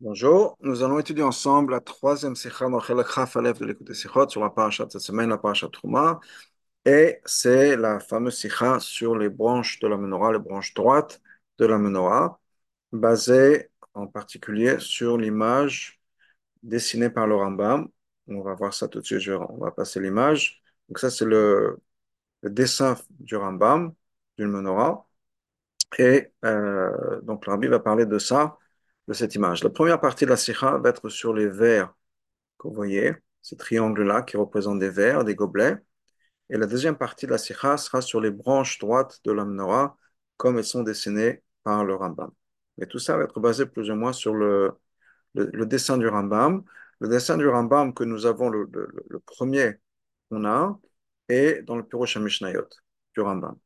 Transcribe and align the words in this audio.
Bonjour, 0.00 0.56
nous 0.60 0.82
allons 0.82 0.98
étudier 0.98 1.22
ensemble 1.22 1.72
la 1.72 1.80
troisième 1.80 2.36
sikha 2.36 2.68
dans 2.68 2.80
Chaf 2.80 3.36
Aleph 3.36 3.58
de 3.58 3.64
l'écoute 3.64 3.86
des 3.86 3.94
sikhot 3.94 4.28
sur 4.28 4.42
la 4.42 4.50
paracha 4.50 4.84
de 4.84 4.90
cette 4.92 5.00
semaine, 5.00 5.30
la 5.30 5.38
paracha 5.38 5.68
Trouma, 5.68 6.20
et 6.84 7.20
c'est 7.24 7.76
la 7.76 8.00
fameuse 8.00 8.36
sikha 8.38 8.80
sur 8.80 9.16
les 9.16 9.28
branches 9.30 9.80
de 9.80 9.88
la 9.88 9.96
menorah, 9.96 10.32
les 10.32 10.38
branches 10.40 10.74
droites 10.74 11.20
de 11.58 11.66
la 11.66 11.78
menorah, 11.78 12.40
basée 12.92 13.70
en 13.94 14.06
particulier 14.06 14.78
sur 14.80 15.18
l'image 15.18 16.00
dessinée 16.62 17.10
par 17.10 17.26
le 17.26 17.36
Rambam. 17.36 17.88
On 18.28 18.42
va 18.42 18.54
voir 18.54 18.74
ça 18.74 18.88
tout 18.88 19.00
de 19.00 19.06
suite, 19.06 19.28
on 19.50 19.58
va 19.58 19.72
passer 19.72 20.00
l'image. 20.00 20.62
Donc 20.88 20.98
ça 21.00 21.10
c'est 21.10 21.26
le, 21.26 21.78
le 22.42 22.50
dessin 22.50 22.96
du 23.20 23.36
Rambam, 23.36 23.94
d'une 24.38 24.48
menorah, 24.50 25.06
et 25.98 26.32
euh, 26.44 27.20
donc 27.22 27.46
le 27.46 27.68
va 27.68 27.80
parler 27.80 28.06
de 28.06 28.18
ça 28.18 28.58
de 29.08 29.12
cette 29.14 29.34
image. 29.34 29.64
La 29.64 29.70
première 29.70 30.00
partie 30.00 30.24
de 30.24 30.30
la 30.30 30.36
sikha 30.36 30.78
va 30.78 30.88
être 30.90 31.08
sur 31.08 31.34
les 31.34 31.48
verres 31.48 31.94
que 32.58 32.68
vous 32.68 32.74
voyez, 32.74 33.14
ces 33.42 33.56
triangles-là 33.56 34.22
qui 34.22 34.36
représentent 34.36 34.78
des 34.80 34.90
verres, 34.90 35.24
des 35.24 35.34
gobelets. 35.34 35.78
Et 36.50 36.56
la 36.58 36.66
deuxième 36.66 36.96
partie 36.96 37.26
de 37.26 37.32
la 37.32 37.38
sikha 37.38 37.76
sera 37.76 38.00
sur 38.00 38.20
les 38.20 38.30
branches 38.30 38.78
droites 38.78 39.20
de 39.24 39.32
la 39.32 39.44
menorah, 39.44 39.96
comme 40.36 40.58
elles 40.58 40.64
sont 40.64 40.82
dessinées 40.82 41.42
par 41.62 41.84
le 41.84 41.94
Rambam. 41.94 42.30
Et 42.80 42.86
tout 42.86 42.98
ça 42.98 43.16
va 43.16 43.24
être 43.24 43.40
basé 43.40 43.66
plus 43.66 43.90
ou 43.90 43.94
moins 43.94 44.12
sur 44.12 44.34
le, 44.34 44.76
dessin 45.34 45.98
du 45.98 46.08
Rambam. 46.08 46.64
Le 47.00 47.08
dessin 47.08 47.36
du 47.36 47.48
Rambam 47.48 47.94
que 47.94 48.04
nous 48.04 48.26
avons, 48.26 48.48
le, 48.50 48.68
le 49.08 49.18
premier 49.20 49.74
qu'on 50.30 50.44
a, 50.44 50.78
est 51.28 51.62
dans 51.62 51.76
le 51.76 51.84
Pirosh 51.86 52.16
Mishnayot 52.18 52.68
du 53.14 53.20
Rambam. 53.20 53.58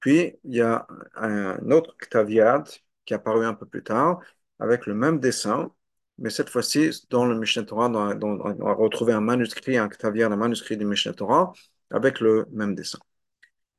Puis, 0.00 0.36
il 0.44 0.54
y 0.54 0.60
a 0.60 0.86
un 1.14 1.70
autre 1.70 1.96
Ktaviad 1.98 2.68
qui 3.04 3.14
est 3.14 3.16
apparu 3.16 3.44
un 3.46 3.54
peu 3.54 3.66
plus 3.66 3.82
tard, 3.82 4.20
avec 4.58 4.86
le 4.86 4.94
même 4.94 5.20
dessin, 5.20 5.70
mais 6.18 6.30
cette 6.30 6.48
fois-ci, 6.50 6.90
dans 7.10 7.26
le 7.26 7.38
Mishneh 7.38 7.66
Torah, 7.66 7.88
on 7.88 8.64
va 8.64 8.72
retrouver 8.74 9.12
un 9.12 9.20
manuscrit, 9.20 9.76
un 9.76 9.88
Ktaviad, 9.88 10.32
un 10.32 10.36
manuscrit 10.36 10.76
du 10.76 10.86
Mishneh 10.86 11.14
Torah, 11.14 11.52
avec 11.90 12.20
le 12.20 12.46
même 12.52 12.74
dessin. 12.74 12.98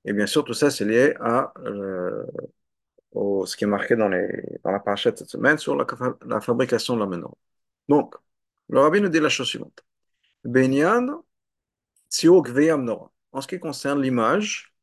Et 0.06 0.14
bien 0.14 0.28
sûr, 0.28 0.44
tout 0.44 0.54
ça, 0.54 0.72
c'est 0.72 0.86
lié 0.86 1.16
à 1.20 1.52
euh, 1.66 2.26
ce 3.46 3.56
qui 3.58 3.64
est 3.64 3.68
marqué 3.68 3.96
dans, 3.96 4.10
les, 4.10 4.28
dans 4.64 4.72
la 4.72 4.80
parachute 4.80 5.18
cette 5.18 5.30
semaine 5.30 5.58
sur 5.58 5.76
la, 5.76 6.42
fabrication 6.42 6.96
de 6.96 7.00
la 7.02 7.08
menorah. 7.08 7.38
Donc, 7.90 8.16
le 8.70 8.80
rabbi 8.80 9.02
nous 9.02 9.10
dit 9.10 9.20
la 9.20 9.30
chose 9.30 9.48
suivante. 9.48 9.84
Benyan, 10.44 11.24
En 13.32 13.42
ce 13.42 13.48
qui 13.48 13.60
concerne 13.60 14.02
l'image 14.02 14.74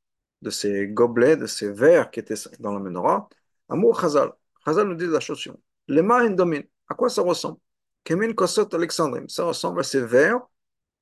de 0.43 0.51
ces 0.51 0.89
gobelets, 0.89 1.37
de 1.37 1.47
ces 1.47 1.71
verres 1.73 2.11
qui 2.11 2.21
étaient 2.21 2.35
dans 2.61 2.73
la 2.73 2.81
menorah, 2.81 3.29
Amour 3.69 4.01
Chazal. 4.01 4.33
Chazal 4.65 4.89
nous 4.89 4.95
dit 4.95 5.07
la 5.07 5.21
chose 5.21 5.39
suivante. 5.39 5.63
Les 5.89 6.03
mains 6.03 6.31
dominent. 6.31 6.67
À 6.89 6.95
quoi 6.95 7.09
ça 7.09 7.23
ressemble? 7.23 7.59
Kemin 8.05 8.33
Kosot 8.33 8.75
Alexandrie. 8.75 9.25
Ça 9.29 9.45
ressemble 9.45 9.81
à 9.81 9.83
ces 9.83 10.05
verres 10.05 10.41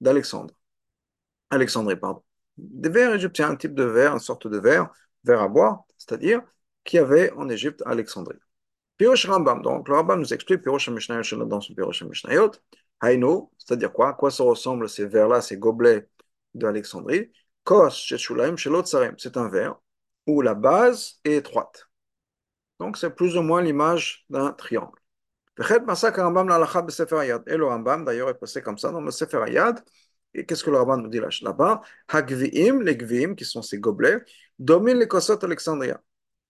d'Alexandre. 0.01 0.55
Alexandrie, 1.51 1.97
pardon. 1.97 2.23
Des 2.57 2.89
verres 2.89 3.15
égyptiens, 3.15 3.51
un 3.51 3.57
type 3.57 3.75
de 3.75 3.85
verre, 3.85 4.13
une 4.13 4.19
sorte 4.19 4.47
de 4.47 4.59
verre, 4.59 4.91
verre 5.25 5.41
à 5.41 5.49
boire, 5.49 5.85
c'est-à-dire 5.97 6.43
qui 6.85 6.99
avait 6.99 7.33
en 7.33 7.49
Égypte 7.49 7.83
Alexandrie. 7.87 8.39
Pirosh 8.97 9.27
Rambam, 9.27 9.63
donc 9.63 9.89
le 9.89 9.95
Rambam 9.95 10.21
nous 10.21 10.33
explique 10.35 10.63
Pirosh 10.63 10.89
Mishnayot 10.89 11.45
dans 11.47 11.61
son 11.61 11.75
Pirosh 11.75 12.03
Mishnayot. 12.03 12.53
C'est-à-dire 13.03 13.93
quoi? 13.93 14.11
À 14.11 14.13
quoi 14.13 14.31
ça 14.31 14.45
ressemble 14.45 14.89
ces 14.89 15.07
verres-là, 15.07 15.41
ces 15.41 15.57
gobelets 15.57 16.09
d'Alexandrie? 16.55 17.33
Kos 17.65 17.91
Sheshulaim 17.91 18.57
Shelot 18.57 18.85
c'est 18.85 19.37
un 19.37 19.49
verre 19.49 19.77
où 20.27 20.41
la 20.41 20.55
base 20.55 21.21
est 21.25 21.37
étroite. 21.37 21.89
Donc, 22.83 22.97
c'est 22.97 23.15
plus 23.15 23.37
ou 23.37 23.43
moins 23.43 23.63
l'image 23.63 24.27
d'un 24.29 24.51
triangle. 24.51 24.99
Et 25.57 25.63
le 25.63 27.65
Rambam, 27.65 28.05
d'ailleurs, 28.05 28.29
est 28.29 28.35
passé 28.35 28.61
comme 28.61 28.77
ça 28.77 28.91
dans 28.91 29.01
le 29.01 29.13
Sefer. 29.13 29.45
Et 30.35 30.45
qu'est-ce 30.45 30.65
que 30.65 30.71
le 30.71 30.79
Rambam 30.79 31.01
nous 31.01 31.09
dit 31.09 31.21
là-bas? 31.43 31.81
Hagviim, 32.09 32.83
les 32.83 32.97
Gviim, 32.97 33.37
qui 33.37 33.45
sont 33.45 33.63
ces 33.63 33.79
gobelets, 33.79 34.25
dominent 34.59 34.99
les 34.99 35.07
Kosot 35.07 35.45
Alexandria, 35.45 36.03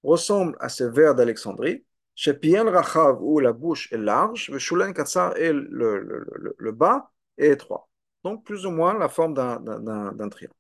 ressemblent 0.03 0.57
à 0.59 0.71
ces 0.71 0.89
verres 0.89 1.15
d'Alexandrie. 1.15 1.85
Chez 2.15 2.33
Pien 2.33 2.65
Rachav, 2.65 3.19
où 3.21 3.39
la 3.39 3.53
bouche 3.53 3.93
est 3.93 3.99
large, 3.99 4.49
le 4.49 4.59
Shulen 4.59 4.95
Katsar 4.95 5.37
et 5.37 5.53
le, 5.53 5.99
le, 5.99 6.55
le, 6.57 6.73
bas 6.73 7.11
est 7.37 7.51
étroit. 7.51 7.91
Donc, 8.25 8.43
plus 8.47 8.65
ou 8.65 8.71
moins 8.71 8.99
la 8.99 9.11
forme 9.11 9.35
d'un 9.35 10.29
triangle. 10.31 10.57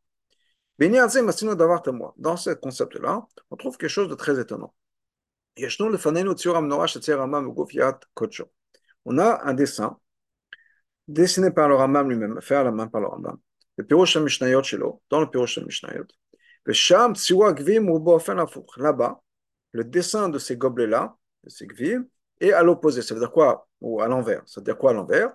Dans 2.18 2.36
ce 2.36 2.50
concept-là, 2.50 3.26
on 3.50 3.56
trouve 3.56 3.78
quelque 3.78 3.88
chose 3.88 4.10
de 4.10 4.14
très 4.14 4.38
étonnant. 4.38 4.74
On 9.04 9.18
a 9.18 9.40
un 9.44 9.54
dessin 9.54 9.98
dessiné 11.08 11.50
par 11.50 11.68
le 11.68 11.74
Ramam 11.74 12.08
lui-même, 12.08 12.40
fait 12.40 12.54
à 12.54 12.64
la 12.64 12.70
main 12.70 12.86
par 12.86 13.00
le 13.00 13.08
Ramam. 13.08 13.36
Le 13.76 13.84
Pirosh 13.84 14.16
Mishnayot 14.16 14.62
dans 15.10 15.20
le 15.20 15.30
Pirosh 15.30 15.58
Mishnayot. 15.58 16.06
Là-bas, 18.76 19.22
le 19.72 19.84
dessin 19.84 20.28
de 20.28 20.38
ces 20.38 20.56
gobelets-là, 20.56 21.16
de 21.44 21.50
ces 21.50 21.66
gvim, 21.66 22.06
est 22.41 22.52
à 22.52 22.62
l'opposé. 22.62 23.02
Ça 23.02 23.14
veut 23.14 23.20
dire 23.20 23.32
quoi 23.32 23.68
Ou 23.80 24.00
à 24.00 24.08
l'envers. 24.08 24.42
Ça 24.46 24.60
veut 24.60 24.64
dire 24.64 24.78
quoi 24.78 24.91
à 24.91 24.94
l'envers 24.94 25.32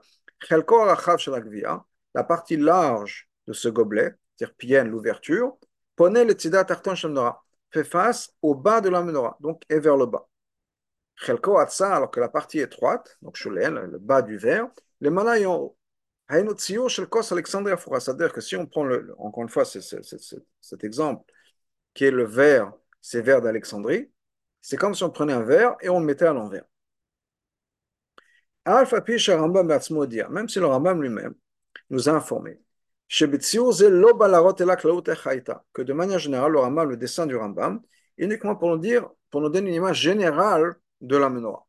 La 2.16 2.24
partie 2.24 2.58
large 2.58 3.30
de 3.48 3.54
ce 3.54 3.70
gobelet, 3.70 4.14
c'est-à-dire 4.36 4.56
pienne, 4.56 4.90
l'ouverture, 4.90 5.58
poney 5.96 6.24
le 6.26 6.34
tzida 6.34 6.64
tarton 6.64 6.96
shamnora 6.96 7.44
fait 7.72 7.84
face 7.84 8.34
au 8.42 8.56
bas 8.56 8.82
de 8.82 8.90
la 8.90 9.02
menorah, 9.02 9.38
donc 9.40 9.64
est 9.70 9.80
vers 9.80 9.98
le 9.98 10.06
bas. 10.06 10.28
Chelko 11.16 11.58
atsa, 11.58 11.96
alors 11.96 12.12
que 12.12 12.20
la 12.20 12.30
partie 12.30 12.60
étroite, 12.60 13.18
donc 13.22 13.36
shulen, 13.36 13.76
le 13.76 13.98
bas 13.98 14.22
du 14.22 14.38
verre, 14.38 14.68
les 15.02 15.10
malais 15.10 15.46
en 15.46 15.56
haut. 15.56 15.78
C'est-à-dire 16.30 18.34
que 18.34 18.42
si 18.42 18.56
on 18.56 18.66
prend, 18.66 18.84
le, 18.84 19.16
encore 19.18 19.44
une 19.44 19.50
fois, 19.50 19.64
cet 19.66 20.84
exemple, 20.84 21.32
qui 21.94 22.06
est 22.06 22.12
le 22.12 22.26
verre, 22.26 22.74
ces 23.02 23.22
verres 23.22 23.42
d'Alexandrie, 23.42 24.12
c'est 24.62 24.78
comme 24.78 24.94
si 24.94 25.04
on 25.04 25.10
prenait 25.10 25.34
un 25.34 25.44
verre 25.44 25.76
et 25.82 25.90
on 25.90 26.00
le 26.00 26.06
mettait 26.06 26.26
à 26.26 26.34
l'envers. 26.34 26.66
Alpha 28.66 28.98
même 29.00 30.50
si 30.50 30.60
le 30.60 30.66
Rambam 30.66 31.02
lui-même 31.02 31.36
nous 31.90 32.10
a 32.10 32.12
informé 32.12 32.60
que 35.74 35.82
de 35.82 35.94
manière 35.94 36.20
générale, 36.20 36.52
le 36.52 36.60
Rambam, 36.60 36.90
le 36.90 36.98
dessin 36.98 37.26
du 37.26 37.36
Rambam, 37.36 37.82
uniquement 38.18 38.56
pour 38.56 38.70
nous 38.70 38.78
dire, 38.78 39.10
pour 39.32 39.42
nous 39.42 39.50
donner 39.50 39.70
une 39.70 39.76
image 39.76 40.02
générale 40.02 40.76
de 41.02 41.18
la 41.18 41.30
menorah. 41.30 41.66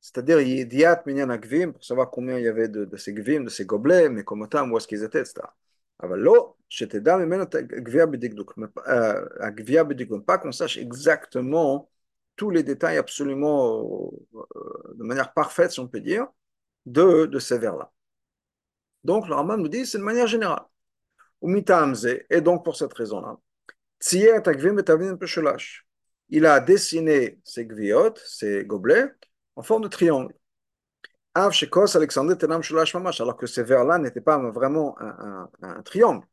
C'est-à-dire, 0.00 0.40
Yidiat 0.40 1.02
Minyan 1.06 1.30
Agvim, 1.30 1.72
pour 1.72 1.84
savoir 1.84 2.10
combien 2.10 2.38
il 2.38 2.44
y 2.44 2.48
avait 2.48 2.68
de, 2.68 2.84
de 2.84 2.96
ces 2.96 3.12
gvim, 3.12 3.44
de 3.44 3.48
ces 3.50 3.64
gobelets, 3.64 4.08
mais 4.08 4.24
comment 4.24 4.46
où 4.70 4.76
est-ce 4.76 4.88
qu'ils 4.88 5.04
étaient, 5.04 5.20
etc. 5.20 5.54
Alors 5.98 6.56
pas 10.24 10.38
qu'on 10.38 10.52
sache 10.52 10.76
exactement 10.78 11.88
tous 12.36 12.50
les 12.50 12.62
détails 12.62 12.96
absolument 12.98 14.10
euh, 14.34 14.94
de 14.94 15.04
manière 15.04 15.32
parfaite, 15.32 15.70
si 15.70 15.80
on 15.80 15.88
peut 15.88 16.00
dire, 16.00 16.26
de, 16.86 17.26
de 17.26 17.38
ces 17.38 17.58
vers-là. 17.58 17.92
Donc, 19.04 19.28
le 19.28 19.34
Rambam 19.34 19.60
nous 19.60 19.68
dit, 19.68 19.86
c'est 19.86 19.98
de 19.98 20.02
manière 20.02 20.26
générale. 20.26 20.64
Et 21.42 22.40
donc, 22.40 22.64
pour 22.64 22.76
cette 22.76 22.92
raison-là, 22.92 23.36
il 26.28 26.46
a 26.46 26.60
dessiné 26.60 27.40
ses 27.44 27.66
gviot, 27.66 28.14
ses 28.24 28.64
gobelets, 28.64 29.12
en 29.56 29.62
forme 29.62 29.82
de 29.82 29.88
triangle. 29.88 30.34
Alors 31.34 31.50
que 33.36 33.46
ces 33.46 33.62
vers-là 33.62 33.98
n'étaient 33.98 34.20
pas 34.20 34.38
vraiment 34.50 34.96
un, 35.00 35.48
un, 35.62 35.82
triangle. 35.82 36.26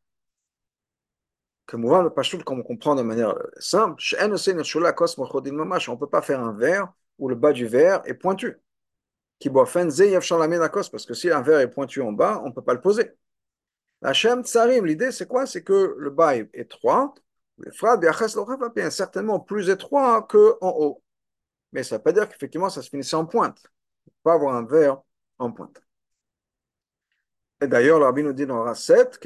Comme 1.65 1.85
on 1.85 2.63
comprend 2.63 2.95
de 2.95 3.01
manière 3.01 3.35
simple, 3.59 4.01
on 4.21 4.27
ne 4.27 5.95
peut 5.95 6.09
pas 6.09 6.21
faire 6.21 6.41
un 6.41 6.53
verre 6.53 6.91
où 7.17 7.29
le 7.29 7.35
bas 7.35 7.53
du 7.53 7.65
verre 7.65 8.01
est 8.05 8.13
pointu 8.15 8.57
qui 9.39 9.49
parce 9.49 11.05
que 11.05 11.13
si 11.13 11.29
un 11.31 11.41
verre 11.41 11.59
est 11.59 11.69
pointu 11.69 12.01
en 12.01 12.11
bas, 12.11 12.41
on 12.43 12.49
ne 12.49 12.53
peut 12.53 12.61
pas 12.61 12.73
le 12.73 12.81
poser. 12.81 13.11
La 14.01 14.13
Shem 14.13 14.43
Tsarim, 14.43 14.85
l'idée 14.85 15.11
c'est 15.11 15.27
quoi? 15.27 15.45
C'est 15.45 15.63
que 15.63 15.95
le 15.97 16.09
bas 16.09 16.35
est 16.35 16.49
étroit, 16.53 17.13
le 17.57 17.71
frad 17.71 18.03
est 18.03 18.89
certainement 18.91 19.39
plus 19.39 19.69
étroit 19.69 20.23
qu'en 20.23 20.55
haut. 20.61 21.03
Mais 21.71 21.83
ça 21.83 21.95
ne 21.95 21.99
veut 21.99 22.03
pas 22.03 22.11
dire 22.11 22.27
qu'effectivement 22.29 22.69
ça 22.69 22.81
se 22.81 22.89
finissait 22.89 23.15
en 23.15 23.25
pointe. 23.25 23.61
On 24.07 24.11
peut 24.11 24.17
pas 24.23 24.33
avoir 24.33 24.55
un 24.55 24.65
verre 24.65 25.01
en 25.37 25.51
pointe. 25.51 25.81
Et 27.61 27.67
d'ailleurs, 27.67 27.99
le 27.99 28.05
Rabbi 28.05 28.23
nous 28.23 28.31
dit 28.31 28.45
dans 28.45 28.63
la 28.63 28.73
7, 28.73 29.19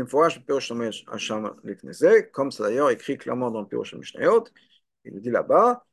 comme 2.31 2.51
c'est 2.51 2.63
d'ailleurs 2.63 2.89
écrit 2.89 3.17
clairement 3.17 3.51
dans 3.51 3.61
le 3.61 3.67
Pirosh 3.67 3.93
Mishnayot, 3.93 4.45
il 5.05 5.13
nous 5.13 5.19
dit 5.19 5.29
là-bas, 5.29 5.85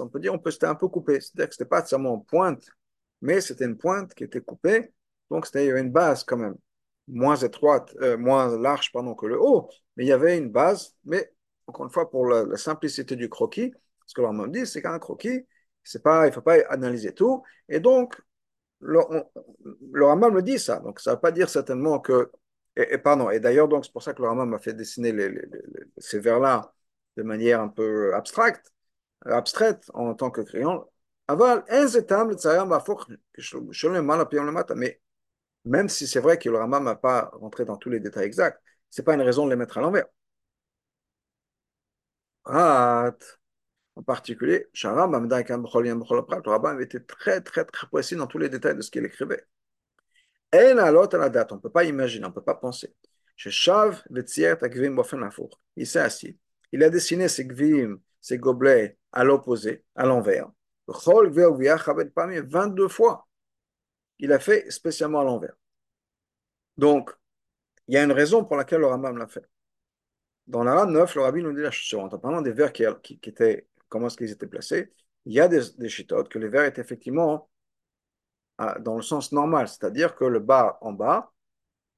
on 0.00 0.08
peut 0.08 0.20
dire 0.20 0.34
on 0.34 0.38
peut 0.38 0.50
c'était 0.50 0.66
un 0.66 0.74
peu 0.74 0.88
coupé, 0.88 1.20
c'est-à-dire 1.20 1.48
que 1.48 1.54
c'était 1.54 1.68
pas 1.68 1.84
seulement 1.84 2.14
en 2.14 2.18
pointe, 2.18 2.66
mais 3.22 3.40
c'était 3.40 3.64
une 3.64 3.78
pointe 3.78 4.14
qui 4.14 4.24
était 4.24 4.40
coupée, 4.40 4.92
donc 5.30 5.46
c'était 5.46 5.68
une 5.68 5.90
base 5.90 6.24
quand 6.24 6.36
même 6.36 6.56
moins 7.08 7.36
étroite, 7.36 7.94
moins 8.18 8.58
large 8.58 8.92
pardon 8.92 9.14
que 9.14 9.26
le 9.26 9.40
haut, 9.40 9.68
mais 9.96 10.04
il 10.04 10.08
y 10.08 10.12
avait 10.12 10.36
une 10.36 10.50
base, 10.50 10.94
mais 11.04 11.32
encore 11.66 11.86
une 11.86 11.92
fois 11.92 12.10
pour 12.10 12.26
la, 12.26 12.56
simplicité 12.56 13.16
du 13.16 13.28
croquis, 13.28 13.72
ce 14.06 14.14
que 14.14 14.20
l'on 14.22 14.46
dit, 14.46 14.66
c'est 14.66 14.82
qu'un 14.82 14.98
croquis, 14.98 15.46
C'est 15.82 16.02
pas, 16.02 16.26
il 16.26 16.30
ne 16.30 16.34
faut 16.34 16.42
pas 16.42 16.56
analyser 16.68 17.12
tout. 17.12 17.42
Et 17.68 17.80
donc, 17.80 18.20
le, 18.80 19.00
Rambam 20.04 20.34
me 20.34 20.42
dit 20.42 20.58
ça. 20.58 20.80
Donc, 20.80 21.00
ça 21.00 21.12
ne 21.12 21.16
veut 21.16 21.20
pas 21.20 21.32
dire 21.32 21.48
certainement 21.48 22.00
que. 22.00 22.30
Et, 22.76 22.98
pardon, 22.98 23.30
et 23.30 23.40
d'ailleurs, 23.40 23.68
donc, 23.68 23.84
c'est 23.84 23.92
pour 23.92 24.02
ça 24.02 24.14
que 24.14 24.22
le 24.22 24.28
Rambam 24.28 24.50
m'a 24.50 24.58
fait 24.58 24.74
dessiner 24.74 25.12
ces 25.98 26.20
vers-là 26.20 26.72
de 27.16 27.22
manière 27.22 27.60
un 27.60 27.68
peu 27.68 28.14
abstraite 28.14 28.72
en 29.94 30.14
tant 30.14 30.30
que. 30.30 30.42
Aval, 31.28 31.64
mais 34.76 35.00
même 35.64 35.88
si 35.88 36.06
c'est 36.06 36.20
vrai 36.20 36.38
que 36.38 36.48
le 36.48 36.58
Rambam 36.58 36.84
n'a 36.84 36.94
pas 36.96 37.30
rentré 37.34 37.64
dans 37.64 37.76
tous 37.76 37.90
les 37.90 38.00
détails 38.00 38.26
exacts, 38.26 38.60
ce 38.90 39.00
n'est 39.00 39.04
pas 39.04 39.14
une 39.14 39.22
raison 39.22 39.44
de 39.46 39.50
les 39.50 39.56
mettre 39.56 39.78
à 39.78 39.80
l'envers. 39.80 40.06
En 43.96 44.02
particulier, 44.02 44.68
le 44.82 44.88
Rambam 46.50 46.80
était 46.80 47.00
très, 47.00 47.40
très, 47.40 47.64
très 47.64 47.86
précis 47.88 48.16
dans 48.16 48.26
tous 48.26 48.38
les 48.38 48.48
détails 48.48 48.76
de 48.76 48.82
ce 48.82 48.90
qu'il 48.90 49.04
écrivait. 49.04 49.44
Et 50.52 50.74
la 50.74 51.28
date, 51.28 51.52
on 51.52 51.56
ne 51.56 51.60
peut 51.60 51.70
pas 51.70 51.84
imaginer, 51.84 52.24
on 52.26 52.28
ne 52.30 52.34
peut 52.34 52.42
pas 52.42 52.54
penser. 52.54 52.94
Il 55.76 55.86
s'est 55.86 56.00
assis. 56.00 56.38
Il 56.76 56.84
a 56.84 56.90
dessiné 56.90 57.28
ses 57.28 57.46
gvim, 57.46 57.98
ses 58.20 58.36
gobelets 58.36 58.98
à 59.10 59.24
l'opposé, 59.24 59.82
à 59.94 60.04
l'envers. 60.04 60.50
22 60.86 62.88
fois. 62.88 63.26
Il 64.18 64.30
a 64.30 64.38
fait 64.38 64.70
spécialement 64.70 65.20
à 65.20 65.24
l'envers. 65.24 65.54
Donc, 66.76 67.10
il 67.88 67.94
y 67.94 67.96
a 67.96 68.02
une 68.02 68.12
raison 68.12 68.44
pour 68.44 68.56
laquelle 68.56 68.80
le 68.80 68.88
Rambam 68.88 69.16
l'a 69.16 69.26
fait. 69.26 69.46
Dans 70.46 70.64
l'Arabe 70.64 70.90
9, 70.90 71.14
le 71.14 71.22
Rabbi 71.22 71.42
nous 71.42 71.54
dit 71.54 71.62
la 71.62 71.70
chose 71.70 71.86
suivante. 71.86 72.12
En 72.12 72.18
parlant 72.18 72.42
des 72.42 72.52
vers 72.52 72.74
qui, 72.74 72.84
étaient, 72.84 73.66
comment 73.88 74.08
est-ce 74.08 74.18
qu'ils 74.18 74.30
étaient 74.30 74.46
placés, 74.46 74.92
il 75.24 75.32
y 75.32 75.40
a 75.40 75.48
des, 75.48 75.62
des 75.78 75.88
chitotes 75.88 76.28
que 76.28 76.38
les 76.38 76.48
vers 76.48 76.66
étaient 76.66 76.82
effectivement 76.82 77.48
dans 78.80 78.96
le 78.96 79.02
sens 79.02 79.32
normal, 79.32 79.66
c'est-à-dire 79.66 80.14
que 80.14 80.24
le 80.24 80.40
bas 80.40 80.76
en 80.82 80.92
bas 80.92 81.32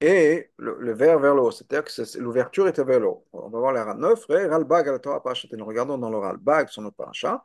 et 0.00 0.50
le, 0.58 0.92
vers 0.92 1.18
vers 1.18 1.34
le 1.34 1.42
haut, 1.42 1.50
c'est-à-dire 1.50 1.84
que 1.84 2.18
l'ouverture 2.18 2.68
était 2.68 2.84
vers 2.84 3.00
le 3.00 3.08
haut. 3.08 3.26
On 3.32 3.48
va 3.48 3.58
voir 3.58 3.72
l'Arabe 3.72 3.98
9, 3.98 4.26
Ralbag 4.28 4.88
à 4.88 4.92
la 4.92 4.98
Torah 4.98 5.22
Nous 5.52 5.64
regardons 5.64 5.98
dans 5.98 6.10
le 6.10 6.18
Ralbag, 6.18 6.68
son 6.68 6.84
autre 6.84 6.96
paracha, 6.96 7.44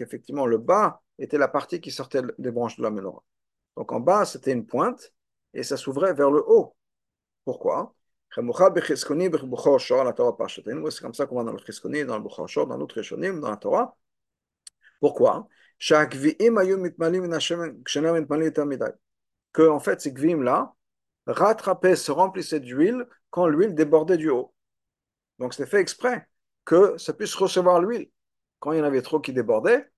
Effectivement, 0.00 0.46
le 0.46 0.58
bas 0.58 1.02
était 1.18 1.38
la 1.38 1.48
partie 1.48 1.80
qui 1.80 1.90
sortait 1.90 2.22
des 2.38 2.50
branches 2.50 2.76
de 2.76 2.82
la 2.82 2.90
menorah. 2.90 3.22
Donc 3.76 3.92
en 3.92 4.00
bas, 4.00 4.24
c'était 4.24 4.52
une 4.52 4.66
pointe 4.66 5.12
et 5.54 5.62
ça 5.62 5.76
s'ouvrait 5.76 6.14
vers 6.14 6.30
le 6.30 6.42
haut. 6.46 6.76
Pourquoi? 7.44 7.94
C'est 8.32 8.42
comme 8.42 8.52
ça 11.14 11.26
qu'on 11.26 11.36
va 11.36 11.44
dans 11.44 11.52
le 11.52 11.58
Chiskoni, 11.58 12.04
dans 12.04 12.16
le 12.16 12.22
Bukhar 12.22 12.66
dans 12.66 12.76
l'autre 12.76 12.96
Rishonim, 12.96 13.40
dans 13.40 13.50
la 13.50 13.56
Torah. 13.56 13.96
Pourquoi? 15.00 15.48
Que 19.52 19.68
en 19.68 19.80
fait, 19.80 20.00
ces 20.00 20.12
gvim-là 20.12 20.74
rattrapaient, 21.26 21.96
se 21.96 22.12
remplissaient 22.12 22.60
d'huile 22.60 23.06
quand 23.30 23.46
l'huile 23.46 23.74
débordait 23.74 24.16
du 24.16 24.30
haut. 24.30 24.54
Donc 25.38 25.54
c'était 25.54 25.68
fait 25.70 25.80
exprès 25.80 26.28
que 26.64 26.96
ça 26.98 27.12
puisse 27.12 27.34
recevoir 27.34 27.80
l'huile. 27.80 28.10
Quand 28.58 28.72
il 28.72 28.78
y 28.78 28.80
en 28.80 28.84
avait 28.84 29.02
trop 29.02 29.20
qui 29.20 29.32
débordaient, 29.32 29.90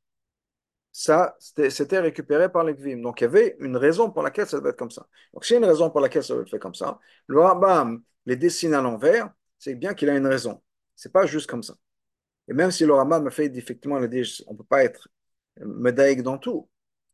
ça, 0.93 1.37
c'était 1.39 2.01
récupéré 2.01 2.51
par 2.51 2.65
les 2.65 2.75
gvim. 2.75 2.99
Donc 2.99 3.21
il 3.21 3.25
y 3.25 3.27
avait 3.27 3.57
une 3.61 3.77
raison 3.77 4.11
pour 4.11 4.23
laquelle 4.23 4.47
ça 4.47 4.59
devait 4.59 4.71
être 4.71 4.79
comme 4.79 4.91
ça. 4.91 5.07
Donc 5.33 5.45
s'il 5.45 5.55
y 5.55 5.57
a 5.57 5.63
une 5.63 5.71
raison 5.71 5.91
pour 5.91 6.01
laquelle 6.01 6.23
ça 6.23 6.35
devait 6.35 6.45
être 6.45 6.51
fait 6.51 6.59
comme 6.59 6.75
ça, 6.75 7.01
le 7.27 7.41
Rambam 7.41 8.03
les 8.27 8.37
dessine 8.37 8.75
à 8.75 8.83
l'envers, 8.83 9.31
c'est 9.59 9.75
bien 9.75 9.95
qu'il 9.95 10.09
a 10.11 10.17
une 10.17 10.27
raison. 10.27 10.63
C'est 10.95 11.13
pas 11.13 11.27
juste 11.27 11.49
comme 11.49 11.63
ça. 11.63 11.75
Et 12.49 12.53
même 12.53 12.71
si 12.71 12.85
le 12.85 12.95
Rambam 12.95 13.25
me 13.25 13.31
fait 13.31 13.47
effectivement, 13.57 13.97
on 13.97 14.01
ne 14.01 14.57
peut 14.57 14.65
pas 14.69 14.85
être 14.85 15.09
médaïque 15.57 16.23
dans 16.23 16.39
tout, 16.39 16.69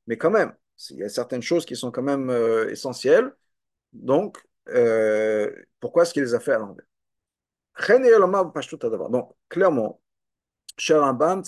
mais 0.06 0.16
quand 0.16 0.30
même, 0.30 0.54
il 0.90 0.98
y 0.98 1.02
a 1.04 1.08
certaines 1.08 1.42
choses 1.42 1.66
qui 1.66 1.76
sont 1.76 1.90
quand 1.90 2.02
même 2.02 2.30
euh, 2.30 2.70
essentielles. 2.70 3.32
Donc, 3.92 4.38
euh, 4.68 5.50
pourquoi 5.80 6.02
est-ce 6.02 6.12
qu'il 6.12 6.22
les 6.22 6.34
a 6.34 6.40
fait 6.40 6.52
à 6.52 6.58
l'envers? 6.58 6.84
Donc, 9.10 9.34
clairement, 9.48 10.00
cher 10.76 11.00
Rambam. 11.00 11.42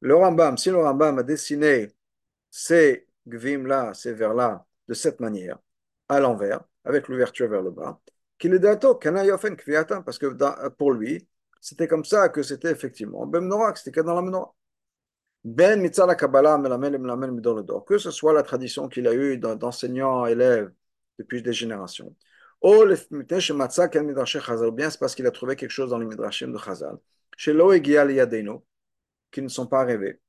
Le 0.00 0.14
Rambam, 0.14 0.56
si 0.56 0.70
le 0.70 0.76
Rambam 0.78 1.18
a 1.18 1.22
dessiné 1.22 1.92
ces 2.50 3.06
gvim-là, 3.26 3.94
ces 3.94 4.12
vers-là, 4.12 4.64
de 4.88 4.94
cette 4.94 5.20
manière, 5.20 5.58
à 6.08 6.20
l'envers, 6.20 6.60
avec 6.84 7.08
l'ouverture 7.08 7.48
vers 7.48 7.62
le 7.62 7.70
bas, 7.70 8.00
qu'il 8.38 8.54
est 8.54 8.58
d'accord, 8.58 8.98
parce 10.04 10.18
que 10.18 10.68
pour 10.70 10.92
lui, 10.92 11.28
c'était 11.60 11.88
comme 11.88 12.04
ça 12.04 12.28
que 12.28 12.42
c'était 12.42 12.70
effectivement 12.70 13.26
ben 13.26 13.50
c'était 13.74 14.02
dans 14.02 14.14
la 14.14 14.22
menorah. 14.22 14.54
Ben 15.48 15.80
mitzah 15.80 16.14
Kabbalah 16.14 16.58
que 17.86 17.96
ce 17.98 18.10
soit 18.10 18.34
la 18.34 18.42
tradition 18.42 18.86
qu'il 18.86 19.08
a 19.08 19.14
eue 19.14 19.38
d'enseignant 19.38 20.26
élève 20.26 20.70
depuis 21.18 21.42
des 21.42 21.54
générations, 21.54 22.14
ou 22.60 22.84
bien 22.84 23.40
c'est 23.40 25.00
parce 25.00 25.14
qu'il 25.14 25.26
a 25.26 25.30
trouvé 25.30 25.56
quelque 25.56 25.70
chose 25.70 25.88
dans 25.88 25.98
les 25.98 26.04
midrashim 26.04 26.48
de 26.52 26.58
Chazal, 26.58 26.98
chez 27.36 27.54
Yadeno, 27.54 28.66
qui 29.30 29.40
ne 29.40 29.48
sont 29.48 29.66
pas 29.66 29.80
arrivés. 29.80 30.20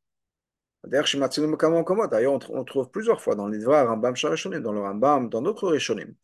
D'ailleurs, 0.86 1.06
on, 1.14 2.40
on 2.50 2.64
trouve 2.64 2.90
plusieurs 2.90 3.22
fois 3.22 3.36
dans 3.36 3.48
les 3.50 3.58
livres 3.58 3.76
Rambam 3.76 4.14
dans 4.14 4.72
le 4.72 4.80
Rambam, 4.80 5.28
dans 5.28 5.42
d'autres 5.42 5.68
Rishonim. 5.70 6.16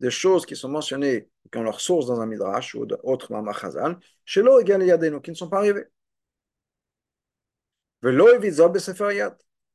Des 0.00 0.10
choses 0.10 0.46
qui 0.46 0.56
sont 0.56 0.68
mentionnées, 0.68 1.30
qui 1.52 1.58
ont 1.58 1.62
leur 1.62 1.80
source 1.80 2.06
dans 2.06 2.20
un 2.20 2.26
midrash 2.26 2.74
ou 2.74 2.86
d'autres 2.86 3.32
Mama 3.32 3.52
Chazal, 3.52 3.98
chez 4.24 4.42
Yadeno, 4.42 5.20
qui 5.20 5.30
ne 5.30 5.36
sont 5.36 5.48
pas 5.48 5.58
arrivés. 5.58 5.84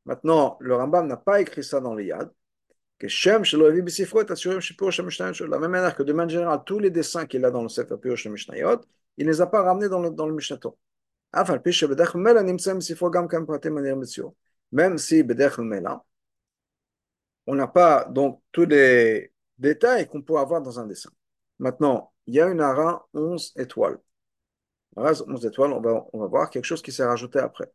Maintenant, 0.05 0.57
le 0.59 0.75
Rambam 0.75 1.07
n'a 1.07 1.17
pas 1.17 1.41
écrit 1.41 1.63
ça 1.63 1.79
dans 1.79 1.93
les 1.95 2.05
Yad, 2.05 2.31
de 2.99 3.07
la 5.45 5.59
même 5.59 5.71
manière 5.71 5.95
que 5.95 6.03
de 6.03 6.13
manière 6.13 6.29
générale, 6.29 6.61
tous 6.65 6.79
les 6.79 6.89
dessins 6.89 7.25
qu'il 7.25 7.43
a 7.43 7.51
dans 7.51 7.63
le 7.63 7.69
Sefer 7.69 7.97
Pirush 7.97 8.27
Mishnayot, 8.27 8.79
il 9.17 9.25
ne 9.25 9.31
les 9.31 9.41
a 9.41 9.47
pas 9.47 9.61
ramenés 9.61 9.89
dans 9.89 9.99
le, 9.99 10.09
dans 10.09 10.25
le 10.25 10.33
Mishnayot. 10.33 10.77
Même 14.71 14.97
si 14.97 15.23
on 17.45 17.55
n'a 17.55 17.67
pas 17.67 18.05
donc 18.05 18.41
tous 18.51 18.65
les 18.65 19.33
détails 19.57 20.07
qu'on 20.07 20.21
peut 20.21 20.37
avoir 20.37 20.61
dans 20.61 20.79
un 20.79 20.87
dessin. 20.87 21.09
Maintenant, 21.59 22.13
il 22.25 22.35
y 22.35 22.41
a 22.41 22.47
une 22.47 22.61
ara 22.61 23.07
11 23.13 23.53
étoiles. 23.57 23.99
11 24.95 25.45
étoiles, 25.45 25.73
on 25.73 26.19
va 26.19 26.27
voir 26.27 26.49
quelque 26.49 26.65
chose 26.65 26.81
qui 26.81 26.91
s'est 26.91 27.05
rajouté 27.05 27.39
après. 27.39 27.71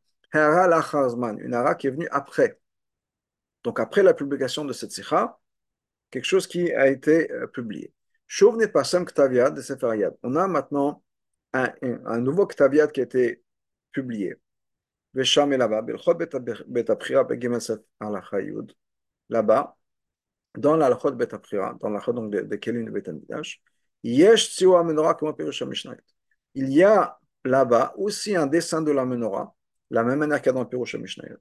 Une 1.38 1.54
ara 1.54 1.75
qui 1.75 1.87
est 1.87 1.90
venue 1.90 2.08
après. 2.11 2.58
Donc 3.64 3.80
après 3.80 4.02
la 4.02 4.14
publication 4.14 4.64
de 4.64 4.73
cette 4.73 4.92
sikha, 4.92 5.38
quelque 6.11 6.25
chose 6.25 6.47
qui 6.47 6.73
a 6.73 6.88
été 6.88 7.30
euh, 7.32 7.47
publié. 7.47 7.92
On 10.23 10.37
a 10.37 10.49
maintenant 10.49 11.02
un, 11.52 12.20
nouveau 12.20 12.47
Ktaviad 12.47 12.92
qui 12.92 13.00
a 13.00 13.04
été 13.04 13.42
publié. 13.92 14.37
là-bas, 19.30 19.76
dans 20.56 20.76
dans 20.76 21.88
de, 22.28 22.40
de 22.42 22.56
Il 26.54 26.73
y 26.73 26.82
a 26.82 27.18
là-bas 27.44 27.94
aussi 27.97 28.37
un 28.37 28.47
dessin 28.47 28.82
de 28.82 28.90
la 28.92 29.04
menorah, 29.04 29.54
la 29.90 30.04
même 30.04 30.18
manière 30.18 30.40
qu'il 30.40 30.47
y 30.47 30.50
a 30.50 30.52
dans 30.52 30.62
le 30.62 30.68
Pirush 30.68 30.95
Mishnayot. 30.97 31.38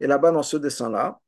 Et 0.00 0.06
là-bas, 0.06 0.32
dans 0.32 0.42
ce 0.42 0.56
dessin-là, 0.56 1.20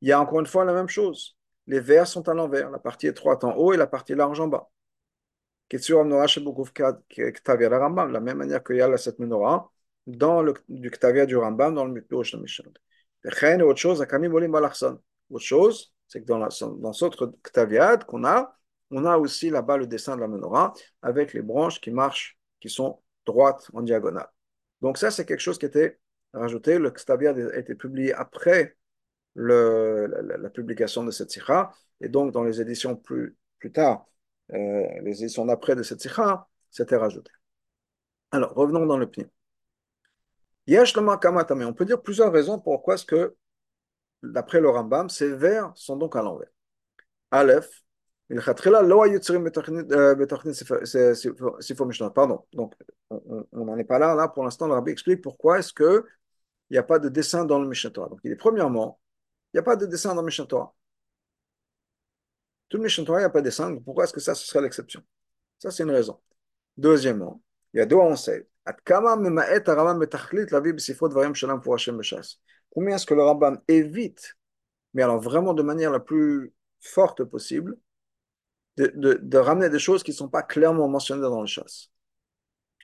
il 0.00 0.08
y 0.08 0.12
a 0.12 0.20
encore 0.20 0.40
une 0.40 0.46
fois 0.46 0.64
la 0.64 0.72
même 0.72 0.88
chose. 0.88 1.36
Les 1.66 1.80
vers 1.80 2.06
sont 2.06 2.28
à 2.28 2.34
l'envers, 2.34 2.70
la 2.70 2.78
partie 2.78 3.06
étroite 3.06 3.44
en 3.44 3.54
haut 3.54 3.72
et 3.72 3.76
la 3.76 3.86
partie 3.86 4.14
large 4.14 4.40
en 4.40 4.48
bas. 4.48 4.68
La 5.70 5.78
même 8.20 8.38
manière 8.38 8.64
qu'il 8.64 8.76
y 8.76 8.80
a 8.80 8.96
cette 8.96 9.18
menorah 9.18 9.70
dans 10.06 10.42
le 10.42 10.54
du 10.68 10.90
Ktavia 10.90 11.26
du 11.26 11.36
Rambam, 11.36 11.74
dans 11.74 11.84
le 11.84 11.92
Mipirosh 11.92 12.32
de 12.32 12.38
Mishnah. 12.38 12.70
Et 13.24 13.62
autre 13.62 13.78
chose, 13.78 14.00
autre 15.30 15.44
chose, 15.44 15.92
c'est 16.06 16.20
que 16.20 16.26
dans, 16.26 16.38
la, 16.38 16.48
dans 16.78 16.92
ce 16.92 17.04
autre 17.04 17.34
Ktaviad 17.42 18.04
qu'on 18.04 18.24
a, 18.24 18.56
on 18.90 19.04
a 19.04 19.18
aussi 19.18 19.50
là-bas 19.50 19.76
le 19.76 19.86
dessin 19.86 20.16
de 20.16 20.22
la 20.22 20.28
menorah 20.28 20.72
avec 21.02 21.34
les 21.34 21.42
branches 21.42 21.80
qui 21.80 21.90
marchent, 21.90 22.37
qui 22.60 22.68
sont 22.68 23.00
droites 23.26 23.70
en 23.74 23.82
diagonale. 23.82 24.28
Donc 24.80 24.98
ça, 24.98 25.10
c'est 25.10 25.26
quelque 25.26 25.40
chose 25.40 25.58
qui 25.58 25.66
était 25.66 25.98
rajouté. 26.32 26.78
Le 26.78 26.90
Kstaviad 26.90 27.38
a 27.38 27.58
été 27.58 27.74
publié 27.74 28.12
après 28.12 28.76
la, 29.34 30.50
publication 30.50 31.04
de 31.04 31.10
cette 31.10 31.30
sikha. 31.30 31.72
Et 32.00 32.08
donc, 32.08 32.32
dans 32.32 32.44
les 32.44 32.60
éditions 32.60 32.96
plus, 32.96 33.36
tard, 33.72 34.06
euh, 34.52 34.86
les 35.02 35.22
éditions 35.22 35.46
d'après 35.46 35.76
de 35.76 35.82
cette 35.82 36.00
sikha, 36.00 36.46
c'était 36.70 36.96
rajouté. 36.96 37.30
Alors, 38.30 38.54
revenons 38.54 38.86
dans 38.86 38.98
le 38.98 39.10
pni. 39.10 39.26
mais 40.66 41.64
on 41.64 41.74
peut 41.74 41.84
dire 41.84 42.02
plusieurs 42.02 42.32
raisons 42.32 42.58
pourquoi 42.58 42.94
est-ce 42.94 43.06
que, 43.06 43.36
d'après 44.22 44.60
le 44.60 44.68
Rambam, 44.68 45.08
ces 45.08 45.32
vers 45.32 45.72
sont 45.74 45.96
donc 45.96 46.16
à 46.16 46.22
l'envers. 46.22 46.50
Aleph, 47.30 47.82
Pardon. 52.14 52.44
Donc, 52.52 52.74
on 53.10 53.64
n'en 53.64 53.78
est 53.78 53.84
pas 53.84 53.98
là. 53.98 54.14
Là, 54.14 54.28
pour 54.28 54.44
l'instant, 54.44 54.66
le 54.66 54.74
rabbi 54.74 54.90
explique 54.90 55.22
pourquoi 55.22 55.58
est-ce 55.58 55.72
qu'il 55.72 56.02
n'y 56.70 56.76
a 56.76 56.82
pas 56.82 56.98
de 56.98 57.08
dessin 57.08 57.44
dans 57.44 57.58
le 57.58 57.66
Mishnah 57.66 57.90
Torah. 57.90 58.08
Donc, 58.08 58.20
il 58.24 58.32
est 58.32 58.36
premièrement, 58.36 59.00
il 59.52 59.56
n'y 59.56 59.60
a 59.60 59.62
pas 59.62 59.76
de 59.76 59.86
dessin 59.86 60.14
dans 60.14 60.20
le 60.20 60.26
Mishnah 60.26 60.46
Torah. 60.46 60.74
Tout 62.68 62.76
le 62.76 62.82
Mishnah 62.84 63.04
Torah, 63.04 63.18
il 63.20 63.22
n'y 63.22 63.26
a 63.26 63.30
pas 63.30 63.40
de 63.40 63.44
dessin. 63.46 63.70
Donc 63.70 63.84
pourquoi 63.84 64.04
est-ce 64.04 64.12
que 64.12 64.20
ça, 64.20 64.34
ce 64.34 64.46
serait 64.46 64.62
l'exception 64.62 65.02
Ça, 65.58 65.70
c'est 65.70 65.82
une 65.84 65.90
raison. 65.90 66.20
Deuxièmement, 66.76 67.42
il 67.72 67.78
y 67.78 67.80
a 67.80 67.86
deux 67.86 67.96
on 67.96 68.14
sait. 68.16 68.46
Combien 72.70 72.96
est-ce 72.96 73.06
que 73.06 73.14
le 73.14 73.22
Rambam 73.22 73.60
évite, 73.66 74.36
mais 74.92 75.02
alors 75.02 75.20
vraiment 75.20 75.54
de 75.54 75.62
manière 75.62 75.90
la 75.90 76.00
plus 76.00 76.52
forte 76.80 77.24
possible, 77.24 77.78
de, 78.78 79.38
ramener 79.38 79.70
des 79.70 79.78
choses 79.78 80.02
qui 80.02 80.12
ne 80.12 80.16
sont 80.16 80.28
pas 80.28 80.42
clairement 80.42 80.88
mentionnées 80.88 81.22
dans 81.22 81.40
le 81.40 81.46
chasse. 81.46 81.90